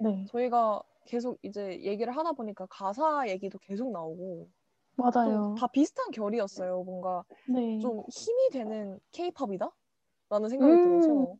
네. 0.00 0.24
저희가 0.30 0.82
계속 1.04 1.38
이제 1.42 1.82
얘기를 1.82 2.16
하다 2.16 2.32
보니까 2.32 2.66
가사 2.70 3.28
얘기도 3.28 3.58
계속 3.58 3.92
나오고 3.92 4.48
맞아요. 4.96 5.54
다 5.58 5.66
비슷한 5.66 6.10
결이었어요. 6.10 6.82
뭔가 6.82 7.24
네. 7.46 7.78
좀 7.80 8.02
힘이 8.10 8.48
되는 8.50 8.98
케이팝이다? 9.12 9.70
라는 10.30 10.48
생각이 10.48 10.72
음. 10.72 10.82
들어서 10.82 11.36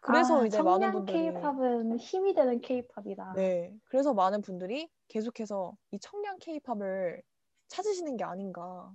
그래서 0.00 0.42
아, 0.42 0.46
이제 0.46 0.60
많은 0.60 0.92
분들이 0.92 1.32
K-팝은 1.32 1.98
힘이 1.98 2.34
되는 2.34 2.60
K-팝이다. 2.60 3.32
네 3.36 3.72
그래서 3.86 4.12
많은 4.12 4.42
분들이 4.42 4.90
계속해서 5.08 5.74
이 5.92 5.98
청량 5.98 6.38
케이팝을 6.40 7.22
찾으시는 7.68 8.16
게 8.18 8.24
아닌가 8.24 8.92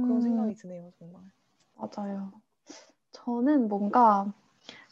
그런 0.00 0.20
음, 0.20 0.20
생각이 0.20 0.54
드네요 0.54 0.92
정말. 0.98 1.22
맞아요. 1.74 2.32
저는 3.12 3.68
뭔가 3.68 4.32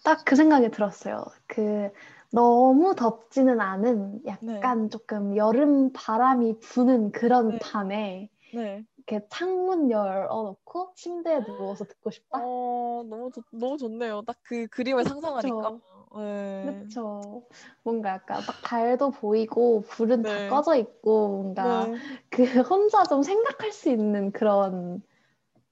딱 0.05 0.25
그 0.27 0.37
생각이 0.37 0.71
들었어요. 0.71 1.25
그 1.47 1.91
너무 2.33 2.95
덥지는 2.97 3.61
않은 3.61 4.27
약간 4.27 4.91
조금 4.91 5.37
여름 5.37 5.93
바람이 5.93 6.61
부는 6.61 7.13
그런 7.13 7.49
네. 7.51 7.59
밤에 7.59 8.31
네. 8.53 8.85
이렇게 8.99 9.27
창문 9.31 9.91
열어놓고 9.91 10.95
침대에 10.97 11.45
누워서 11.45 11.85
듣고 11.87 12.11
싶다. 12.11 12.41
어 12.41 13.03
너무 13.09 13.31
좋 13.33 13.43
너무 13.51 13.77
좋네요. 13.79 14.23
딱 14.23 14.39
그 14.43 14.67
그림을 14.69 15.05
상상하니까. 15.05 15.81
네. 16.15 16.87
그렇죠. 16.87 17.47
뭔가 17.83 18.11
약간 18.11 18.45
딱 18.47 18.61
달도 18.63 19.11
보이고 19.11 19.83
불은 19.83 20.23
네. 20.23 20.27
다 20.27 20.41
꺼져 20.47 20.77
있고 20.77 21.29
뭔가 21.43 21.91
네. 21.91 22.21
그 22.31 22.45
혼자 22.63 23.07
좀 23.07 23.23
생각할 23.23 23.73
수 23.73 23.89
있는 23.91 24.33
그런 24.33 25.03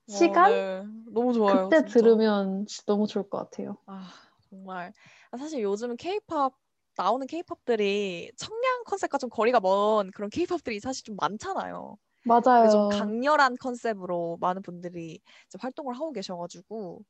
시간? 0.07 0.51
어, 0.51 0.71
네. 1.07 1.13
너무 1.13 1.33
좋아요. 1.33 1.73
그때 1.73 1.85
진짜. 1.85 2.07
들으면 2.07 2.67
너무 2.87 3.07
좋을 3.07 3.29
것 3.31 3.39
같아요. 3.39 3.79
아 3.87 4.13
정말 4.49 4.93
아, 5.31 5.37
사실 5.37 5.63
요즘 5.63 5.97
케이팝 5.97 6.55
나오는 6.97 7.27
케이팝들이 7.27 8.31
청량 8.37 8.85
컨셉과 8.85 9.19
좀 9.19 9.29
거리가 9.31 9.61
먼 9.61 10.11
그런 10.13 10.31
케이팝들이 10.31 10.81
사실 10.81 11.05
좀 11.05 11.17
많잖아요. 11.17 11.97
맞아요. 12.25 12.71
좀 12.71 12.87
강렬한 12.89 13.57
컨셉으로 13.61 14.39
많은 14.41 14.63
분들이 14.63 15.21
활동을 15.61 15.95
하고 15.97 16.13
계셔가지고 16.13 17.01
또 17.01 17.05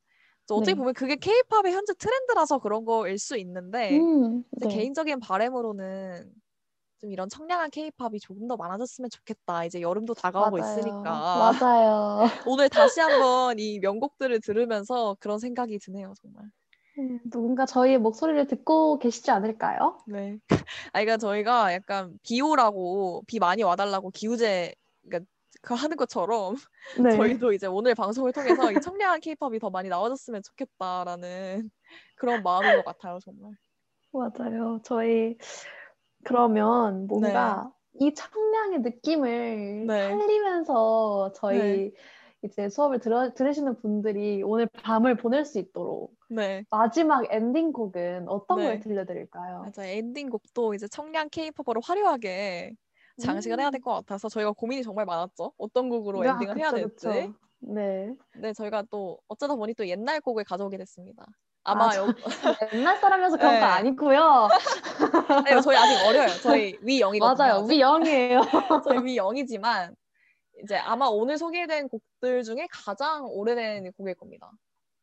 어떻게 0.52 0.72
네. 0.72 0.78
보면 0.78 0.94
그게 0.94 1.16
케이팝의 1.16 1.72
현재 1.72 1.94
트렌드라서 1.94 2.58
그런 2.58 2.84
거일 2.84 3.18
수 3.18 3.36
있는데 3.38 3.98
음, 3.98 4.44
제 4.60 4.68
네. 4.68 4.76
개인적인 4.76 5.20
바람으로는 5.20 6.30
좀 7.00 7.10
이런 7.12 7.28
청량한 7.28 7.70
케이팝이 7.70 8.20
조금 8.20 8.46
더 8.46 8.56
많아졌으면 8.56 9.08
좋겠다. 9.10 9.64
이제 9.64 9.80
여름도 9.80 10.14
다가오고 10.14 10.58
맞아요. 10.58 10.78
있으니까 10.78 11.02
맞아요. 11.02 12.24
오늘 12.48 12.68
다시 12.68 13.00
한번 13.00 13.58
이 13.58 13.78
명곡들을 13.78 14.40
들으면서 14.40 15.16
그런 15.18 15.38
생각이 15.38 15.78
드네요, 15.78 16.12
정말. 16.20 16.44
음, 16.98 17.18
누군가 17.30 17.66
저희의 17.66 17.98
목소리를 17.98 18.46
듣고 18.46 18.98
계시지 18.98 19.30
않을까요? 19.30 19.98
네. 20.06 20.38
아, 20.92 21.00
그러니까 21.00 21.16
저희가 21.16 21.72
약간 21.72 22.18
비 22.22 22.40
오라고 22.40 23.24
비 23.26 23.38
많이 23.38 23.62
와달라고 23.62 24.10
기우제 24.10 24.74
그러니까 25.02 25.28
그 25.64 25.74
하는 25.74 25.96
것처럼 25.96 26.56
네. 27.02 27.16
저희도 27.16 27.52
이제 27.52 27.66
오늘 27.66 27.94
방송을 27.94 28.32
통해서 28.32 28.70
이 28.70 28.80
청량한 28.80 29.20
케이팝이 29.20 29.58
더 29.58 29.70
많이 29.70 29.88
나와줬으면 29.88 30.42
좋겠다라는 30.42 31.70
그런 32.16 32.42
마음인 32.42 32.76
것 32.76 32.84
같아요, 32.84 33.18
정말. 33.24 33.52
맞아요. 34.12 34.80
저희 34.84 35.36
그러면 36.22 37.06
뭔가 37.06 37.72
이 37.94 38.12
청량의 38.14 38.80
느낌을 38.80 39.86
네. 39.86 40.08
살리면서 40.08 41.32
저희 41.34 41.58
네. 41.58 41.92
이제 42.42 42.68
수업을 42.68 43.00
들어, 43.00 43.32
들으시는 43.32 43.80
분들이 43.80 44.42
오늘 44.42 44.66
밤을 44.66 45.16
보낼 45.16 45.44
수 45.44 45.58
있도록 45.58 46.14
네. 46.28 46.64
마지막 46.70 47.24
엔딩 47.30 47.72
곡은 47.72 48.28
어떤 48.28 48.58
네. 48.58 48.64
걸 48.64 48.80
들려드릴까요? 48.80 49.62
맞아. 49.62 49.84
엔딩 49.86 50.28
곡도 50.28 50.74
이제 50.74 50.86
청량 50.86 51.30
케이팝으로 51.30 51.80
화려하게 51.82 52.74
장식을 53.22 53.60
해야 53.60 53.70
될 53.70 53.80
것 53.80 53.92
같아서 53.94 54.28
저희가 54.28 54.52
고민이 54.52 54.82
정말 54.82 55.04
많았죠. 55.06 55.52
어떤 55.58 55.88
곡으로 55.88 56.20
음. 56.20 56.26
야, 56.26 56.32
엔딩을 56.32 56.56
해야 56.58 56.70
그쵸, 56.70 56.76
될지. 56.76 57.06
그쵸. 57.06 57.34
네. 57.60 58.14
네, 58.36 58.52
저희가 58.52 58.84
또 58.90 59.18
어쩌다 59.28 59.54
보니 59.54 59.74
또 59.74 59.86
옛날 59.88 60.20
곡을 60.20 60.44
가져오게 60.44 60.76
됐습니다. 60.78 61.24
아마 61.62 61.90
아, 61.90 61.96
여... 61.96 62.06
옛날 62.74 62.98
사람이어서 62.98 63.36
그런 63.38 63.54
네. 63.54 63.60
거 63.60 63.66
아니고요. 63.66 64.48
아니, 65.48 65.62
저희 65.62 65.76
아직 65.76 66.06
어려요. 66.06 66.28
저희 66.42 66.76
위 66.82 67.00
0이거든요. 67.00 67.38
맞아요. 67.38 67.60
우리 67.64 67.80
영이에요. 67.80 68.40
저희 68.84 68.98
위 69.04 69.16
0이지만 69.16 69.94
이제 70.62 70.76
아마 70.76 71.06
오늘 71.06 71.38
소개된 71.38 71.88
곡들 71.88 72.42
중에 72.42 72.68
가장 72.70 73.24
오래된 73.26 73.92
곡일 73.92 74.14
겁니다. 74.14 74.50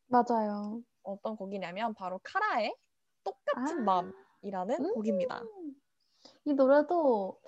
맞아요. 0.07 0.81
어떤 1.03 1.35
곡이냐면 1.35 1.95
바로 1.95 2.19
카라의 2.23 2.75
똑같은 3.23 3.87
아. 3.89 4.03
맘이라는 4.43 4.85
음. 4.85 4.93
곡입니다. 4.93 5.41
이 6.45 6.53
노래도 6.53 7.39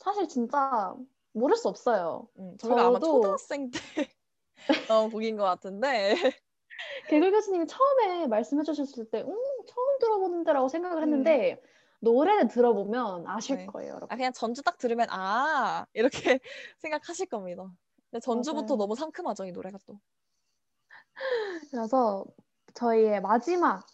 사실 0.00 0.26
진짜 0.28 0.94
모를 1.32 1.56
수 1.56 1.68
없어요. 1.68 2.28
음, 2.38 2.56
저희가 2.58 2.86
아마 2.86 2.98
저도- 2.98 3.22
초등학생 3.22 3.70
때 3.70 3.78
나온 4.90 5.10
곡인 5.10 5.36
것 5.36 5.44
같은데 5.44 6.14
개글 7.08 7.30
교수님이 7.30 7.66
처음에 7.66 8.26
말씀해 8.26 8.62
주셨을 8.64 9.10
때, 9.10 9.20
음, 9.20 9.26
처음 9.66 9.98
들어보는데라고 10.00 10.68
생각을 10.68 11.02
했는데, 11.02 11.62
노래를 12.00 12.48
들어보면 12.48 13.26
아실 13.26 13.56
네. 13.58 13.66
거예요, 13.66 13.90
여러분. 13.90 14.08
아, 14.10 14.16
그냥 14.16 14.32
전주 14.32 14.62
딱 14.62 14.78
들으면 14.78 15.06
아 15.10 15.84
이렇게 15.92 16.10
생각하실 16.78 17.26
겁니다. 17.26 17.70
근데 18.10 18.20
전주부터 18.20 18.64
맞아요. 18.74 18.76
너무 18.78 18.96
상큼하죠 18.96 19.44
이 19.44 19.52
노래가 19.52 19.78
또. 19.86 20.00
그래서 21.70 22.24
저희의 22.74 23.20
마지막 23.20 23.84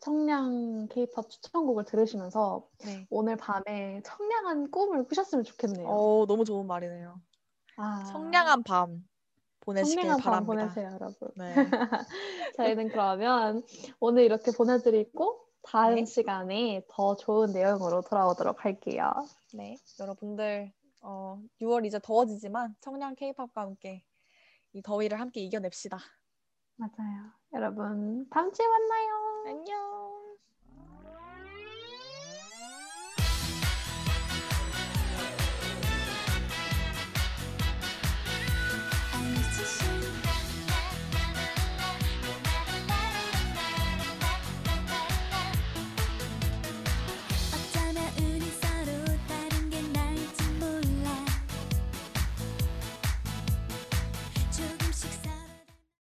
청량 0.00 0.88
케이팝 0.88 1.28
추천곡을 1.28 1.84
들으시면서 1.84 2.66
네. 2.84 3.06
오늘 3.10 3.36
밤에 3.36 4.02
청량한 4.04 4.70
꿈을 4.70 5.04
꾸셨으면 5.04 5.44
좋겠네요. 5.44 5.86
어 5.86 6.26
너무 6.26 6.44
좋은 6.44 6.66
말이네요. 6.66 7.20
아, 7.76 8.04
청량한 8.04 8.62
밤 8.62 9.06
보내시길 9.60 10.02
청량한 10.02 10.22
밤 10.22 10.46
바랍니다. 10.46 10.74
보내세요, 10.74 10.90
여러분. 10.94 11.28
네. 11.36 11.54
저희는 12.56 12.88
그러면 12.88 13.62
오늘 14.00 14.24
이렇게 14.24 14.50
보내드리고 14.52 15.46
다음 15.62 15.96
네. 15.96 16.04
시간에 16.06 16.82
더 16.88 17.16
좋은 17.16 17.52
내용으로 17.52 18.00
돌아오도록 18.02 18.64
할게요. 18.64 19.12
네. 19.52 19.76
여러분들 20.00 20.72
어 21.02 21.40
6월 21.60 21.84
이제 21.84 21.98
더워지지만 22.02 22.74
청량 22.80 23.14
케이팝과 23.16 23.60
함께 23.60 24.02
이 24.72 24.82
더위를 24.82 25.20
함께 25.20 25.40
이겨냅시다. 25.40 25.98
맞아요. 26.76 27.32
여러분, 27.52 28.26
다음 28.30 28.50
주에 28.52 28.66
만나요. 28.66 29.29
안녕. 29.50 29.99